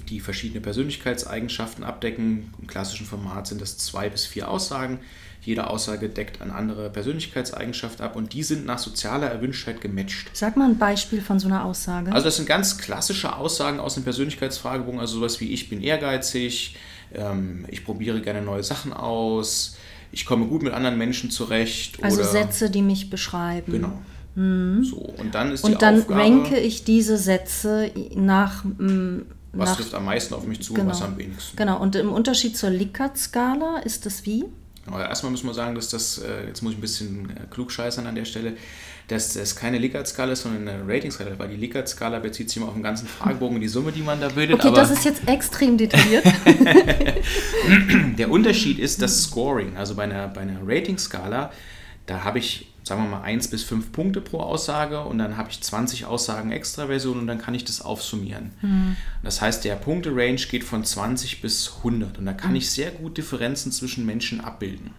die 0.09 0.21
verschiedene 0.21 0.61
Persönlichkeitseigenschaften 0.61 1.83
abdecken. 1.83 2.55
Im 2.61 2.67
klassischen 2.67 3.07
Format 3.07 3.49
sind 3.49 3.61
das 3.61 3.79
zwei 3.79 4.09
bis 4.09 4.25
vier 4.25 4.49
Aussagen. 4.49 5.01
Jede 5.47 5.71
Aussage 5.71 6.09
deckt 6.09 6.43
eine 6.43 6.53
andere 6.53 6.91
Persönlichkeitseigenschaft 6.91 8.01
ab 8.01 8.17
und 8.17 8.33
die 8.33 8.43
sind 8.43 8.67
nach 8.67 8.79
sozialer 8.79 9.29
Erwünschtheit 9.29 9.81
gematcht. 9.81 10.29
Sag 10.33 10.57
mal 10.57 10.69
ein 10.69 10.77
Beispiel 10.77 11.21
von 11.21 11.39
so 11.39 11.47
einer 11.47 11.65
Aussage. 11.65 12.11
Also 12.11 12.25
das 12.25 12.35
sind 12.35 12.49
ganz 12.49 12.79
klassische 12.79 13.37
Aussagen 13.37 13.79
aus 13.79 13.95
dem 13.95 14.03
Persönlichkeitsfragebogen, 14.03 14.99
also 14.99 15.19
sowas 15.19 15.41
wie 15.41 15.53
ich 15.53 15.69
bin 15.69 15.83
ehrgeizig, 15.83 16.77
ähm, 17.15 17.65
ich 17.69 17.85
probiere 17.85 18.21
gerne 18.23 18.43
neue 18.43 18.65
Sachen 18.65 18.93
aus, 18.93 19.77
ich 20.11 20.27
komme 20.27 20.47
gut 20.47 20.65
mit 20.65 20.73
anderen 20.73 20.99
Menschen 20.99 21.31
zurecht. 21.31 22.03
Also 22.03 22.25
Sätze, 22.25 22.69
die 22.69 22.83
mich 22.83 23.09
beschreiben. 23.09 23.71
Genau. 23.71 23.93
Mhm. 24.35 24.83
So, 24.83 24.97
und 24.97 25.33
dann 25.37 25.53
ist 25.53 25.63
und 25.63 25.75
die 25.75 25.79
dann 25.79 26.01
Aufgabe, 26.01 26.21
ranke 26.21 26.59
ich 26.59 26.83
diese 26.83 27.19
Sätze 27.19 27.93
nach 28.17 28.65
mm, 28.65 29.21
was 29.53 29.77
trifft 29.77 29.95
am 29.95 30.07
meisten 30.07 30.35
auf 30.35 30.45
mich 30.45 30.61
zu 30.61 30.75
genau, 30.75 30.87
und 30.87 30.91
was 30.91 31.03
am 31.03 31.17
wenigsten. 31.17 31.57
Genau, 31.57 31.81
und 31.81 31.95
im 31.95 32.13
Unterschied 32.13 32.57
zur 32.57 32.71
Likert-Skala 32.71 33.79
ist 33.85 34.07
das 34.07 34.27
wie? 34.27 34.45
Aber 34.87 35.09
erstmal 35.09 35.33
müssen 35.33 35.47
wir 35.47 35.55
sagen, 35.55 35.75
dass 35.75 35.89
das, 35.89 36.19
äh, 36.19 36.47
jetzt 36.47 36.63
muss 36.63 36.73
ich 36.73 36.79
ein 36.79 36.81
bisschen 36.81 37.31
äh, 37.31 37.47
klugscheißern 37.51 38.07
an 38.07 38.15
der 38.15 38.25
Stelle, 38.25 38.55
dass 39.09 39.35
das 39.35 39.55
keine 39.55 39.79
Likert-Skala 39.79 40.33
ist, 40.33 40.43
sondern 40.43 40.69
eine 40.69 40.83
Rating-Skala, 40.87 41.39
weil 41.39 41.49
die 41.49 41.57
Likert-Skala 41.57 42.19
bezieht 42.19 42.49
sich 42.49 42.57
immer 42.57 42.69
auf 42.69 42.75
den 42.75 42.83
ganzen 42.83 43.07
Fragebogen 43.07 43.57
und 43.57 43.61
die 43.61 43.69
Summe, 43.69 43.93
die 43.93 44.03
man 44.03 44.21
da 44.21 44.29
bildet. 44.29 44.59
Okay, 44.59 44.73
das 44.75 44.91
ist 44.91 45.05
jetzt 45.05 45.29
extrem 45.29 45.79
detailliert. 45.79 46.25
der 48.19 48.31
Unterschied 48.31 48.79
ist 48.79 49.03
das 49.03 49.23
Scoring. 49.25 49.77
Also 49.77 49.95
bei 49.95 50.05
einer, 50.05 50.29
bei 50.29 50.41
einer 50.41 50.59
Rating-Skala, 50.65 51.53
da 52.07 52.25
habe 52.25 52.39
ich 52.39 52.69
sagen 52.87 53.03
wir 53.03 53.11
mal, 53.11 53.23
1 53.23 53.49
bis 53.49 53.65
5 53.65 53.91
Punkte 53.91 54.21
pro 54.21 54.39
Aussage 54.39 55.01
und 55.01 55.19
dann 55.19 55.37
habe 55.37 55.51
ich 55.51 55.61
20 55.61 56.05
Aussagen 56.05 56.53
Extraversion 56.53 57.19
und 57.19 57.27
dann 57.27 57.39
kann 57.39 57.53
ich 57.53 57.65
das 57.65 57.83
aufsummieren. 57.83 58.53
Mhm. 58.63 58.97
Das 59.25 59.41
heißt, 59.41 59.65
der 59.65 59.75
Punkte-Range 59.75 60.41
geht 60.49 60.63
von 60.63 60.85
20 60.85 61.43
bis 61.43 61.79
100 61.79 62.19
und 62.19 62.27
da 62.27 62.33
kann 62.33 62.51
mhm. 62.51 62.59
ich 62.59 62.71
sehr 62.71 62.93
gut 62.93 63.19
Differenzen 63.19 63.73
zwischen 63.73 64.07
Menschen 64.07 64.41
abbilden. 64.41 64.93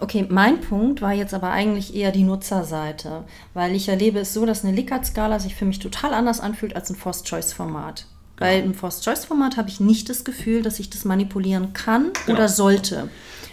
Okay, 0.00 0.26
mein 0.28 0.60
Punkt 0.60 1.02
war 1.02 1.12
jetzt 1.12 1.32
aber 1.32 1.50
eigentlich 1.50 1.94
eher 1.94 2.10
die 2.10 2.24
Nutzerseite, 2.24 3.22
weil 3.54 3.76
ich 3.76 3.88
erlebe 3.88 4.18
es 4.18 4.34
so, 4.34 4.44
dass 4.44 4.64
eine 4.64 4.74
Likert-Skala 4.74 5.38
sich 5.38 5.54
für 5.54 5.66
mich 5.66 5.78
total 5.78 6.14
anders 6.14 6.40
anfühlt 6.40 6.74
als 6.74 6.90
ein 6.90 6.96
Forced-Choice-Format. 6.96 8.06
Genau. 8.36 8.50
Weil 8.50 8.64
im 8.64 8.74
Forced-Choice-Format 8.74 9.56
habe 9.56 9.68
ich 9.68 9.78
nicht 9.78 10.08
das 10.08 10.24
Gefühl, 10.24 10.62
dass 10.62 10.80
ich 10.80 10.90
das 10.90 11.04
manipulieren 11.04 11.74
kann 11.74 12.10
genau. 12.26 12.38
oder 12.38 12.48
sollte. 12.48 13.08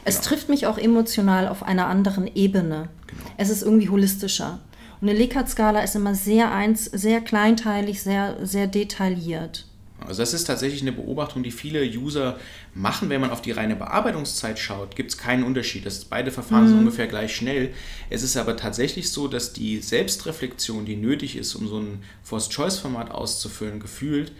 Es 0.07 0.15
genau. 0.15 0.27
trifft 0.29 0.49
mich 0.49 0.65
auch 0.67 0.77
emotional 0.77 1.49
auf 1.49 1.63
einer 1.63 1.87
anderen 1.87 2.33
Ebene. 2.33 2.87
Genau. 3.07 3.23
Es 3.35 3.49
ist 3.49 3.61
irgendwie 3.61 3.89
holistischer. 3.89 4.59
Und 5.01 5.09
eine 5.09 5.19
Likert-Skala 5.19 5.81
ist 5.81 5.95
immer 5.95 6.15
sehr 6.15 6.51
eins, 6.51 6.85
sehr 6.85 7.19
kleinteilig, 7.19 8.01
sehr, 8.01 8.37
sehr 8.41 8.67
detailliert. 8.67 9.65
Also 9.99 10.21
das 10.21 10.33
ist 10.33 10.45
tatsächlich 10.45 10.81
eine 10.81 10.93
Beobachtung, 10.93 11.43
die 11.43 11.51
viele 11.51 11.83
User 11.83 12.39
machen. 12.73 13.09
Wenn 13.09 13.19
man 13.19 13.31
auf 13.31 13.41
die 13.41 13.51
reine 13.51 13.75
Bearbeitungszeit 13.75 14.57
schaut, 14.59 14.95
gibt 14.95 15.11
es 15.11 15.17
keinen 15.17 15.43
Unterschied. 15.43 15.85
Das, 15.85 16.05
beide 16.05 16.31
Verfahren 16.31 16.63
mhm. 16.63 16.69
sind 16.69 16.79
ungefähr 16.79 17.07
gleich 17.07 17.35
schnell. 17.35 17.73
Es 18.09 18.23
ist 18.23 18.37
aber 18.37 18.55
tatsächlich 18.55 19.11
so, 19.11 19.27
dass 19.27 19.51
die 19.51 19.79
Selbstreflexion, 19.79 20.85
die 20.85 20.95
nötig 20.95 21.35
ist, 21.35 21.53
um 21.55 21.67
so 21.67 21.79
ein 21.79 22.03
Forced-Choice-Format 22.23 23.11
auszufüllen, 23.11 23.81
gefühlt 23.81 24.31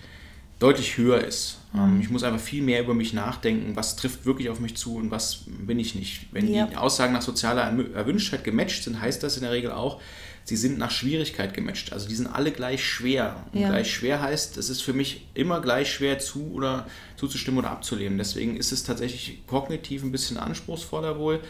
deutlich 0.60 0.98
höher 0.98 1.24
ist. 1.24 1.60
Ähm, 1.76 1.96
mhm. 1.96 2.02
Ich 2.02 2.10
muss 2.10 2.24
einfach 2.24 2.40
viel 2.40 2.64
mehr 2.64 2.82
über 2.82 2.94
mich 2.94 3.14
nachdenken, 3.14 3.76
was 3.76 3.96
trifft 3.96 4.26
wirklich 4.26 4.50
auf 4.50 4.60
mich 4.60 4.76
zu 4.76 4.96
und 4.96 5.12
was 5.12 5.44
bin 5.48 5.80
ich 5.80 5.96
nicht. 5.96 6.28
Wenn 6.32 6.52
ja. 6.52 6.66
die 6.68 6.76
Aussagen 6.76 7.14
nach 7.14 7.22
sozialer 7.22 7.64
Erwünschtheit 7.94 8.44
gematcht 8.44 8.84
sind, 8.84 9.00
heißt 9.00 9.22
das 9.22 9.38
in 9.38 9.44
der 9.44 9.52
Regel 9.52 9.72
auch, 9.72 10.02
sie 10.46 10.56
sind 10.56 10.78
nach 10.78 10.92
Schwierigkeit 10.92 11.54
gematcht. 11.54 11.94
Also 11.94 12.08
die 12.08 12.16
sind 12.16 12.28
alle 12.28 12.52
gleich 12.52 12.84
schwer. 12.84 13.44
Und 13.52 13.60
ja. 13.60 13.70
gleich 13.70 13.94
schwer 13.94 14.22
heißt, 14.22 14.58
es 14.58 14.70
ist 14.70 14.82
für 14.82 14.94
mich 14.94 15.28
immer 15.34 15.62
gleich 15.62 15.92
schwer 15.92 16.20
zu 16.20 16.54
oder 16.54 16.88
zuzustimmen 17.18 17.60
oder 17.60 17.72
abzulehnen. 17.72 18.18
Deswegen 18.18 18.58
ist 18.58 18.72
es 18.72 18.84
tatsächlich 18.84 19.46
kognitiv 19.46 20.04
ein 20.04 20.12
bisschen 20.12 20.38
anspruchsvoller 20.38 21.20
wohl 21.20 21.42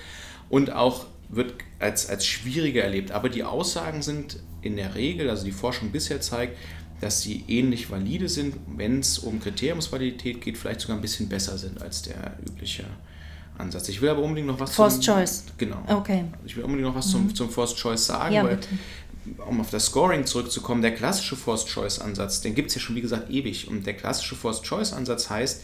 und 0.49 0.71
auch 0.71 1.05
wird 1.29 1.53
als, 1.79 2.09
als 2.09 2.25
schwieriger 2.25 2.83
erlebt. 2.83 3.11
Aber 3.11 3.29
die 3.29 3.43
Aussagen 3.43 4.01
sind 4.01 4.39
in 4.61 4.75
der 4.77 4.95
Regel, 4.95 5.29
also 5.29 5.45
die 5.45 5.51
Forschung 5.51 5.91
bisher 5.91 6.21
zeigt, 6.21 6.57
dass 7.01 7.21
sie 7.21 7.43
ähnlich 7.47 7.91
valide 7.91 8.27
sind, 8.27 8.55
wenn 8.75 8.99
es 8.99 9.19
um 9.19 9.39
Kriteriumsvalidität 9.39 10.41
geht, 10.41 10.57
vielleicht 10.57 10.81
sogar 10.81 10.97
ein 10.97 11.01
bisschen 11.01 11.29
besser 11.29 11.57
sind 11.57 11.81
als 11.81 12.01
der 12.01 12.37
übliche 12.47 12.85
Ansatz. 13.57 13.89
Ich 13.89 14.01
will 14.01 14.09
aber 14.09 14.21
unbedingt 14.21 14.47
noch 14.47 14.59
was 14.59 14.75
Forced 14.75 15.03
zum, 15.03 15.15
Choice. 15.15 15.43
Genau. 15.57 15.81
Okay. 15.87 16.25
Ich 16.45 16.55
will 16.55 16.63
unbedingt 16.63 16.87
noch 16.87 16.95
was 16.95 17.07
mhm. 17.07 17.11
zum, 17.11 17.35
zum 17.35 17.49
Forced 17.49 17.77
Choice 17.77 18.05
sagen, 18.05 18.33
ja, 18.33 18.43
weil, 18.43 18.57
bitte. 18.57 18.69
um 19.47 19.61
auf 19.61 19.69
das 19.69 19.85
Scoring 19.85 20.25
zurückzukommen, 20.25 20.81
der 20.81 20.93
klassische 20.93 21.35
Forced 21.35 21.67
Choice 21.67 21.99
Ansatz, 21.99 22.41
den 22.41 22.55
gibt 22.55 22.69
es 22.69 22.75
ja 22.75 22.81
schon, 22.81 22.95
wie 22.95 23.01
gesagt, 23.01 23.29
ewig. 23.29 23.67
Und 23.67 23.85
der 23.85 23.95
klassische 23.95 24.35
Forced 24.35 24.63
Choice 24.63 24.93
Ansatz 24.93 25.29
heißt, 25.29 25.63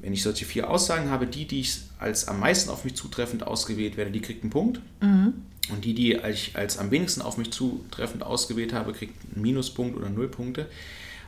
wenn 0.00 0.12
ich 0.12 0.22
solche 0.22 0.44
vier 0.44 0.70
Aussagen 0.70 1.10
habe, 1.10 1.26
die, 1.26 1.46
die 1.46 1.60
ich 1.60 1.78
als 1.98 2.28
am 2.28 2.40
meisten 2.40 2.70
auf 2.70 2.84
mich 2.84 2.94
zutreffend 2.94 3.46
ausgewählt 3.46 3.96
werde, 3.96 4.10
die 4.10 4.20
kriegt 4.20 4.42
einen 4.42 4.50
Punkt. 4.50 4.80
Mhm. 5.00 5.34
Und 5.70 5.84
die, 5.84 5.94
die 5.94 6.14
ich 6.14 6.56
als 6.56 6.78
am 6.78 6.90
wenigsten 6.90 7.22
auf 7.22 7.36
mich 7.36 7.52
zutreffend 7.52 8.22
ausgewählt 8.22 8.72
habe, 8.72 8.92
kriegt 8.92 9.14
einen 9.34 9.42
Minuspunkt 9.42 9.96
oder 9.96 10.08
null 10.08 10.28
Punkte. 10.28 10.66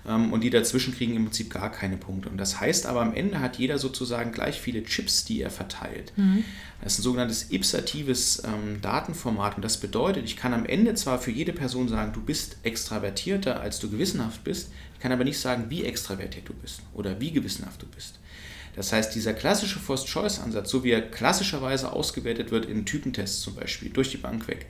Ähm, 0.07 0.33
und 0.33 0.43
die 0.43 0.51
dazwischen 0.51 0.95
kriegen 0.95 1.15
im 1.15 1.25
Prinzip 1.25 1.51
gar 1.51 1.71
keine 1.71 1.97
Punkte. 1.97 2.29
Und 2.29 2.39
das 2.39 2.61
heißt 2.61 2.87
aber, 2.87 3.03
am 3.03 3.15
Ende 3.15 3.41
hat 3.41 3.59
jeder 3.59 3.79
sozusagen 3.79 4.33
gleich 4.33 4.61
viele 4.61 4.83
Chips, 4.85 5.25
die 5.25 5.43
er 5.43 5.51
verteilt. 5.51 6.13
Mhm. 6.17 6.45
Das 6.83 6.95
ist 6.95 7.01
ein 7.01 7.03
sogenanntes 7.03 7.53
ipsatives 7.53 8.43
ähm, 8.45 8.81
Datenformat. 8.81 9.57
Und 9.57 9.63
das 9.63 9.77
bedeutet, 9.77 10.25
ich 10.25 10.37
kann 10.37 10.55
am 10.55 10.67
Ende 10.67 10.95
zwar 10.95 11.19
für 11.19 11.31
jede 11.31 11.53
Person 11.53 11.89
sagen, 11.89 12.13
du 12.13 12.21
bist 12.21 12.57
extravertierter, 12.63 13.61
als 13.61 13.79
du 13.79 13.91
gewissenhaft 13.91 14.43
bist, 14.45 14.71
ich 14.95 15.01
kann 15.01 15.13
aber 15.13 15.25
nicht 15.25 15.39
sagen, 15.39 15.67
wie 15.69 15.85
extravertiert 15.85 16.49
du 16.49 16.55
bist 16.55 16.81
oder 16.95 17.21
wie 17.21 17.33
gewissenhaft 17.33 17.83
du 17.83 17.87
bist. 17.87 18.19
Das 18.75 18.93
heißt, 18.93 19.15
dieser 19.15 19.35
klassische 19.35 19.79
First-Choice-Ansatz, 19.79 20.71
so 20.71 20.83
wie 20.85 20.91
er 20.91 21.03
klassischerweise 21.03 21.93
ausgewertet 21.93 22.51
wird 22.51 22.67
in 22.67 22.85
Typentests 22.87 23.41
zum 23.41 23.55
Beispiel, 23.55 23.91
durch 23.91 24.11
die 24.11 24.17
Bank 24.17 24.49
weg, 24.49 24.67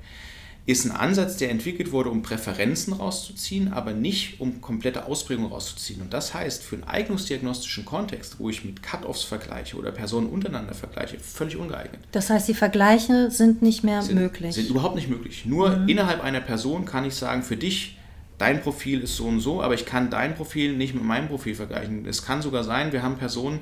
ist 0.64 0.84
ein 0.84 0.92
Ansatz, 0.92 1.38
der 1.38 1.50
entwickelt 1.50 1.90
wurde, 1.90 2.10
um 2.10 2.22
Präferenzen 2.22 2.92
rauszuziehen, 2.92 3.72
aber 3.72 3.92
nicht 3.92 4.40
um 4.40 4.60
komplette 4.60 5.06
Ausprägung 5.06 5.46
rauszuziehen. 5.46 6.00
Und 6.00 6.12
das 6.12 6.34
heißt, 6.34 6.62
für 6.62 6.76
einen 6.76 6.84
eignungsdiagnostischen 6.84 7.84
Kontext, 7.84 8.36
wo 8.38 8.48
ich 8.48 8.64
mit 8.64 8.80
Cut-offs 8.80 9.24
vergleiche 9.24 9.76
oder 9.76 9.90
Personen 9.90 10.28
untereinander 10.28 10.74
vergleiche, 10.74 11.18
völlig 11.18 11.56
ungeeignet. 11.56 12.00
Das 12.12 12.30
heißt, 12.30 12.46
die 12.46 12.54
Vergleiche 12.54 13.30
sind 13.32 13.60
nicht 13.60 13.82
mehr 13.82 14.02
sind, 14.02 14.14
möglich. 14.14 14.54
Sind 14.54 14.70
überhaupt 14.70 14.94
nicht 14.94 15.08
möglich. 15.08 15.46
Nur 15.46 15.78
mhm. 15.78 15.88
innerhalb 15.88 16.22
einer 16.22 16.40
Person 16.40 16.84
kann 16.84 17.04
ich 17.04 17.14
sagen, 17.14 17.42
für 17.42 17.56
dich 17.56 17.96
dein 18.42 18.60
Profil 18.60 19.02
ist 19.02 19.14
so 19.14 19.26
und 19.26 19.38
so, 19.38 19.62
aber 19.62 19.74
ich 19.74 19.86
kann 19.86 20.10
dein 20.10 20.34
Profil 20.34 20.76
nicht 20.76 20.94
mit 20.94 21.04
meinem 21.04 21.28
Profil 21.28 21.54
vergleichen. 21.54 22.06
Es 22.06 22.24
kann 22.24 22.42
sogar 22.42 22.64
sein, 22.64 22.90
wir 22.90 23.04
haben 23.04 23.16
Personen, 23.16 23.60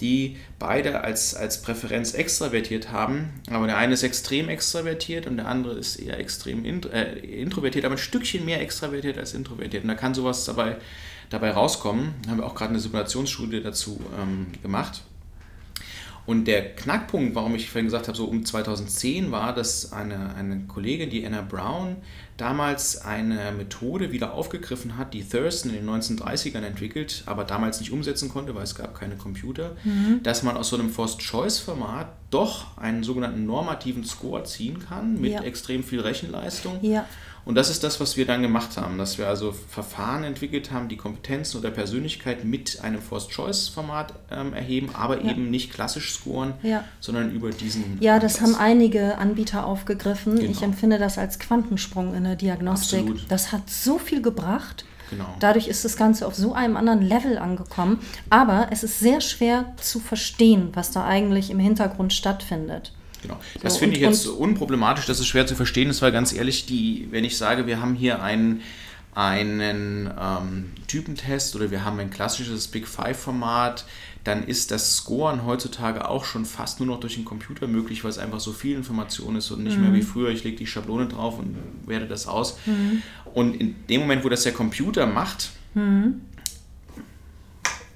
die 0.00 0.38
beide 0.58 1.02
als, 1.02 1.34
als 1.34 1.60
Präferenz 1.60 2.14
extravertiert 2.14 2.90
haben. 2.90 3.28
Aber 3.50 3.66
der 3.66 3.76
eine 3.76 3.92
ist 3.92 4.02
extrem 4.02 4.48
extravertiert 4.48 5.26
und 5.26 5.36
der 5.36 5.46
andere 5.46 5.74
ist 5.74 5.96
eher 5.96 6.18
extrem 6.18 6.64
int 6.64 6.86
äh, 6.86 7.18
introvertiert, 7.18 7.84
aber 7.84 7.96
ein 7.96 7.98
Stückchen 7.98 8.46
mehr 8.46 8.62
extravertiert 8.62 9.18
als 9.18 9.34
introvertiert. 9.34 9.84
Und 9.84 9.88
da 9.88 9.94
kann 9.94 10.14
sowas 10.14 10.46
dabei, 10.46 10.78
dabei 11.28 11.50
rauskommen. 11.50 12.14
Da 12.22 12.30
haben 12.30 12.38
wir 12.38 12.46
auch 12.46 12.54
gerade 12.54 12.70
eine 12.70 12.80
Simulationsstudie 12.80 13.60
dazu 13.60 14.00
ähm, 14.18 14.46
gemacht. 14.62 15.02
Und 16.26 16.46
der 16.46 16.74
Knackpunkt, 16.74 17.34
warum 17.34 17.54
ich 17.54 17.68
vorhin 17.68 17.86
gesagt 17.86 18.08
habe, 18.08 18.16
so 18.16 18.24
um 18.24 18.44
2010 18.44 19.30
war, 19.30 19.54
dass 19.54 19.92
eine, 19.92 20.34
eine 20.34 20.60
Kollegin, 20.66 21.10
die 21.10 21.26
Anna 21.26 21.42
Brown, 21.42 21.96
damals 22.36 23.00
eine 23.02 23.52
Methode 23.52 24.10
wieder 24.10 24.32
aufgegriffen 24.32 24.96
hat, 24.96 25.14
die 25.14 25.22
Thurston 25.22 25.72
in 25.72 25.86
den 25.86 25.88
1930ern 25.88 26.62
entwickelt, 26.62 27.22
aber 27.26 27.44
damals 27.44 27.78
nicht 27.78 27.92
umsetzen 27.92 28.28
konnte, 28.28 28.54
weil 28.54 28.64
es 28.64 28.74
gab 28.74 28.98
keine 28.98 29.16
Computer, 29.16 29.76
mhm. 29.84 30.20
dass 30.22 30.42
man 30.42 30.56
aus 30.56 30.70
so 30.70 30.76
einem 30.76 30.90
Forced-Choice-Format 30.90 32.08
doch 32.30 32.76
einen 32.76 33.04
sogenannten 33.04 33.46
normativen 33.46 34.04
Score 34.04 34.42
ziehen 34.44 34.80
kann 34.80 35.20
mit 35.20 35.32
ja. 35.32 35.42
extrem 35.42 35.84
viel 35.84 36.00
Rechenleistung. 36.00 36.78
Ja. 36.82 37.06
Und 37.44 37.56
das 37.56 37.68
ist 37.68 37.84
das, 37.84 38.00
was 38.00 38.16
wir 38.16 38.26
dann 38.26 38.40
gemacht 38.42 38.76
haben, 38.76 38.96
dass 38.96 39.18
wir 39.18 39.28
also 39.28 39.52
Verfahren 39.52 40.24
entwickelt 40.24 40.70
haben, 40.70 40.88
die 40.88 40.96
Kompetenzen 40.96 41.58
oder 41.58 41.70
Persönlichkeit 41.70 42.44
mit 42.44 42.80
einem 42.82 43.02
Forced-Choice-Format 43.02 44.14
ähm, 44.30 44.54
erheben, 44.54 44.90
aber 44.94 45.22
ja. 45.22 45.30
eben 45.30 45.50
nicht 45.50 45.72
klassisch 45.72 46.14
scoren, 46.14 46.54
ja. 46.62 46.84
sondern 47.00 47.32
über 47.32 47.50
diesen. 47.50 47.98
Ja, 48.00 48.18
das 48.18 48.40
haben 48.40 48.54
einige 48.54 49.18
Anbieter 49.18 49.66
aufgegriffen. 49.66 50.36
Genau. 50.36 50.50
Ich 50.50 50.62
empfinde 50.62 50.98
das 50.98 51.18
als 51.18 51.38
Quantensprung 51.38 52.14
in 52.14 52.24
der 52.24 52.36
Diagnostik. 52.36 53.00
Absolut. 53.00 53.26
Das 53.28 53.52
hat 53.52 53.68
so 53.68 53.98
viel 53.98 54.22
gebracht. 54.22 54.84
Genau. 55.10 55.36
Dadurch 55.38 55.68
ist 55.68 55.84
das 55.84 55.96
Ganze 55.96 56.26
auf 56.26 56.34
so 56.34 56.54
einem 56.54 56.76
anderen 56.76 57.02
Level 57.02 57.36
angekommen. 57.36 57.98
Aber 58.30 58.68
es 58.70 58.82
ist 58.82 59.00
sehr 59.00 59.20
schwer 59.20 59.74
zu 59.76 60.00
verstehen, 60.00 60.70
was 60.72 60.92
da 60.92 61.04
eigentlich 61.04 61.50
im 61.50 61.58
Hintergrund 61.58 62.12
stattfindet. 62.14 62.92
Genau. 63.24 63.40
Das 63.62 63.74
so, 63.74 63.78
finde 63.80 63.96
ich 63.96 64.02
jetzt 64.02 64.26
unproblematisch, 64.26 65.06
das 65.06 65.18
ist 65.18 65.26
schwer 65.26 65.46
zu 65.46 65.56
verstehen. 65.56 65.88
Das 65.88 66.02
war 66.02 66.12
ganz 66.12 66.32
ehrlich, 66.32 66.66
die, 66.66 67.08
wenn 67.10 67.24
ich 67.24 67.38
sage, 67.38 67.66
wir 67.66 67.80
haben 67.80 67.94
hier 67.94 68.22
einen, 68.22 68.60
einen 69.14 70.10
ähm, 70.20 70.72
Typentest 70.86 71.56
oder 71.56 71.70
wir 71.70 71.84
haben 71.84 71.98
ein 72.00 72.10
klassisches 72.10 72.68
Big 72.68 72.86
Five-Format, 72.86 73.86
dann 74.24 74.44
ist 74.46 74.70
das 74.70 74.96
Scoren 74.96 75.44
heutzutage 75.46 76.08
auch 76.08 76.24
schon 76.24 76.44
fast 76.44 76.80
nur 76.80 76.86
noch 76.86 77.00
durch 77.00 77.14
den 77.14 77.24
Computer 77.24 77.66
möglich, 77.66 78.04
weil 78.04 78.10
es 78.10 78.18
einfach 78.18 78.40
so 78.40 78.52
viel 78.52 78.76
Information 78.76 79.36
ist 79.36 79.50
und 79.50 79.64
nicht 79.64 79.76
mhm. 79.76 79.84
mehr 79.84 79.94
wie 79.94 80.02
früher, 80.02 80.30
ich 80.30 80.44
lege 80.44 80.56
die 80.56 80.66
Schablone 80.66 81.08
drauf 81.08 81.38
und 81.38 81.56
werte 81.86 82.06
das 82.06 82.26
aus. 82.26 82.58
Mhm. 82.66 83.02
Und 83.32 83.54
in 83.54 83.74
dem 83.88 84.02
Moment, 84.02 84.24
wo 84.24 84.28
das 84.28 84.42
der 84.42 84.52
Computer 84.52 85.06
macht, 85.06 85.50
mhm. 85.74 86.22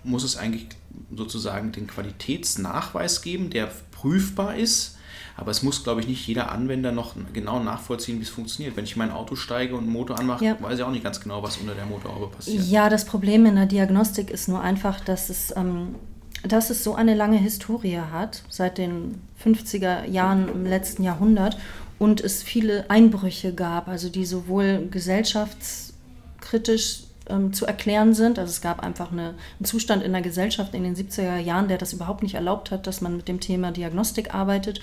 muss 0.04 0.22
es 0.22 0.36
eigentlich 0.36 0.68
sozusagen 1.14 1.72
den 1.72 1.86
Qualitätsnachweis 1.86 3.22
geben, 3.22 3.50
der 3.50 3.70
prüfbar 4.00 4.56
ist 4.56 4.98
aber 5.38 5.50
es 5.52 5.62
muss, 5.62 5.84
glaube 5.84 6.00
ich, 6.00 6.08
nicht 6.08 6.26
jeder 6.26 6.50
Anwender 6.50 6.90
noch 6.90 7.14
genau 7.32 7.62
nachvollziehen, 7.62 8.18
wie 8.18 8.24
es 8.24 8.28
funktioniert. 8.28 8.76
Wenn 8.76 8.82
ich 8.82 8.96
mein 8.96 9.12
Auto 9.12 9.36
steige 9.36 9.76
und 9.76 9.84
einen 9.84 9.92
Motor 9.92 10.18
anmache, 10.18 10.44
ja. 10.44 10.60
weiß 10.60 10.80
ich 10.80 10.84
auch 10.84 10.90
nicht 10.90 11.04
ganz 11.04 11.20
genau, 11.20 11.44
was 11.44 11.58
unter 11.58 11.76
der 11.76 11.86
Motorhaube 11.86 12.26
passiert. 12.26 12.64
Ja, 12.64 12.88
das 12.88 13.04
Problem 13.04 13.46
in 13.46 13.54
der 13.54 13.66
Diagnostik 13.66 14.32
ist 14.32 14.48
nur 14.48 14.60
einfach, 14.60 14.98
dass 14.98 15.30
es, 15.30 15.54
ähm, 15.56 15.94
dass 16.42 16.70
es 16.70 16.82
so 16.82 16.96
eine 16.96 17.14
lange 17.14 17.38
Historie 17.38 18.00
hat, 18.10 18.42
seit 18.48 18.78
den 18.78 19.20
50er 19.44 20.06
Jahren 20.06 20.48
im 20.48 20.66
letzten 20.66 21.04
Jahrhundert 21.04 21.56
und 22.00 22.20
es 22.20 22.42
viele 22.42 22.90
Einbrüche 22.90 23.54
gab, 23.54 23.86
also 23.86 24.08
die 24.08 24.26
sowohl 24.26 24.88
gesellschaftskritisch 24.90 27.04
ähm, 27.28 27.52
zu 27.52 27.66
erklären 27.66 28.14
sind. 28.14 28.38
Also 28.38 28.50
es 28.50 28.60
gab 28.60 28.82
einfach 28.82 29.12
eine, 29.12 29.34
einen 29.58 29.64
Zustand 29.64 30.02
in 30.02 30.12
der 30.12 30.22
Gesellschaft 30.22 30.74
in 30.74 30.82
den 30.82 30.96
70er 30.96 31.38
Jahren, 31.38 31.68
der 31.68 31.78
das 31.78 31.92
überhaupt 31.92 32.22
nicht 32.22 32.34
erlaubt 32.34 32.70
hat, 32.70 32.86
dass 32.86 33.00
man 33.00 33.16
mit 33.16 33.28
dem 33.28 33.40
Thema 33.40 33.72
Diagnostik 33.72 34.34
arbeitet. 34.34 34.80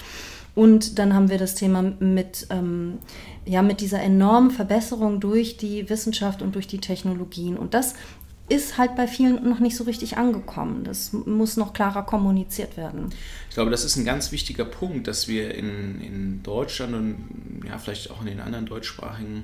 Und 0.55 0.99
dann 0.99 1.13
haben 1.13 1.29
wir 1.29 1.37
das 1.37 1.55
Thema 1.55 1.81
mit, 1.81 2.47
ähm, 2.49 2.99
ja, 3.45 3.61
mit 3.61 3.81
dieser 3.81 4.01
enormen 4.01 4.51
Verbesserung 4.51 5.19
durch 5.19 5.57
die 5.57 5.89
Wissenschaft 5.89 6.41
und 6.41 6.55
durch 6.55 6.67
die 6.67 6.79
Technologien. 6.79 7.57
Und 7.57 7.73
das 7.73 7.95
ist 8.47 8.77
halt 8.77 8.95
bei 8.95 9.07
vielen 9.07 9.47
noch 9.49 9.59
nicht 9.59 9.75
so 9.75 9.83
richtig 9.83 10.17
angekommen. 10.17 10.83
Das 10.83 11.13
muss 11.13 11.57
noch 11.57 11.73
klarer 11.73 12.03
kommuniziert 12.03 12.77
werden. 12.77 13.09
Ich 13.49 13.55
glaube, 13.55 13.71
das 13.71 13.83
ist 13.83 13.95
ein 13.95 14.05
ganz 14.05 14.31
wichtiger 14.31 14.65
Punkt, 14.65 15.07
dass 15.07 15.27
wir 15.27 15.55
in, 15.55 15.99
in 15.99 16.43
Deutschland 16.43 16.93
und 16.93 17.63
ja, 17.67 17.77
vielleicht 17.77 18.11
auch 18.11 18.21
in 18.21 18.27
den 18.27 18.39
anderen 18.39 18.65
deutschsprachigen 18.65 19.43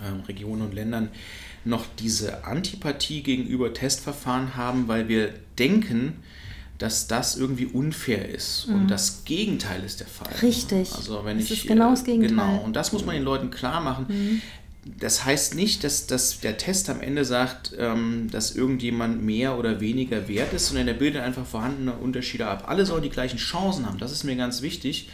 äh, 0.00 0.26
Regionen 0.26 0.62
und 0.62 0.74
Ländern 0.74 1.10
noch 1.64 1.86
diese 1.98 2.44
Antipathie 2.44 3.22
gegenüber 3.22 3.72
Testverfahren 3.72 4.56
haben, 4.56 4.88
weil 4.88 5.08
wir 5.08 5.32
denken, 5.58 6.14
dass 6.78 7.06
das 7.06 7.36
irgendwie 7.36 7.66
unfair 7.66 8.28
ist. 8.28 8.66
Mhm. 8.66 8.74
Und 8.74 8.88
das 8.88 9.24
Gegenteil 9.24 9.84
ist 9.84 10.00
der 10.00 10.08
Fall. 10.08 10.32
Richtig. 10.42 10.92
Also 10.94 11.24
wenn 11.24 11.38
das 11.38 11.46
ich, 11.46 11.62
ist 11.62 11.68
genau 11.68 11.90
das 11.90 12.04
Gegenteil. 12.04 12.30
Genau, 12.30 12.64
und 12.64 12.74
das 12.74 12.92
muss 12.92 13.04
man 13.04 13.14
den 13.14 13.24
Leuten 13.24 13.50
klar 13.50 13.80
machen. 13.80 14.06
Mhm 14.08 14.42
das 14.84 15.24
heißt 15.24 15.54
nicht, 15.54 15.84
dass, 15.84 16.06
dass 16.06 16.40
der 16.40 16.56
Test 16.56 16.90
am 16.90 17.00
Ende 17.00 17.24
sagt, 17.24 17.72
ähm, 17.78 18.28
dass 18.30 18.56
irgendjemand 18.56 19.22
mehr 19.22 19.56
oder 19.58 19.80
weniger 19.80 20.26
wert 20.26 20.52
ist, 20.52 20.68
sondern 20.68 20.88
er 20.88 20.94
bildet 20.94 21.22
einfach 21.22 21.46
vorhandene 21.46 21.92
Unterschiede 21.92 22.46
ab. 22.46 22.64
Alle 22.66 22.84
sollen 22.84 23.02
die 23.02 23.10
gleichen 23.10 23.38
Chancen 23.38 23.86
haben, 23.86 23.98
das 23.98 24.10
ist 24.10 24.24
mir 24.24 24.34
ganz 24.34 24.60
wichtig. 24.60 25.08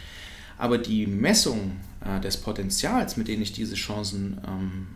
Aber 0.57 0.77
die 0.77 1.05
Messung 1.05 1.77
äh, 2.03 2.19
des 2.19 2.37
Potenzials, 2.37 3.15
mit 3.15 3.27
denen 3.27 3.43
ich 3.43 3.53
diese 3.53 3.75
Chancen 3.75 4.41
ähm, 4.45 4.87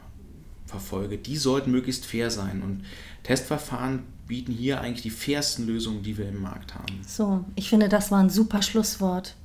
verfolge, 0.74 1.18
die 1.18 1.38
sollten 1.38 1.72
möglichst 1.72 2.06
fair 2.06 2.30
sein. 2.32 2.62
Und 2.62 2.84
Testverfahren 3.24 4.04
bieten 4.28 4.52
hier 4.52 4.82
eigentlich 4.82 5.04
die 5.04 5.10
fairsten 5.10 5.68
Lösungen, 5.68 6.04
die 6.04 6.18
wir 6.18 6.28
im 6.28 6.42
Markt 6.42 6.74
haben. 6.76 7.02
So, 7.08 7.46
ich 7.56 7.70
finde, 7.70 7.90
das 7.90 8.12
war 8.12 8.20
ein 8.20 8.30
super 8.30 8.62
Schlusswort. 8.62 9.36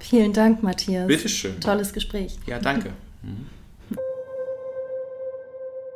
Vielen 0.00 0.32
Dank, 0.32 0.62
Matthias. 0.62 1.06
Bitteschön. 1.06 1.60
Tolles 1.60 1.92
Gespräch. 1.92 2.38
Ja, 2.46 2.58
danke. 2.58 2.90
Mhm. 3.22 3.46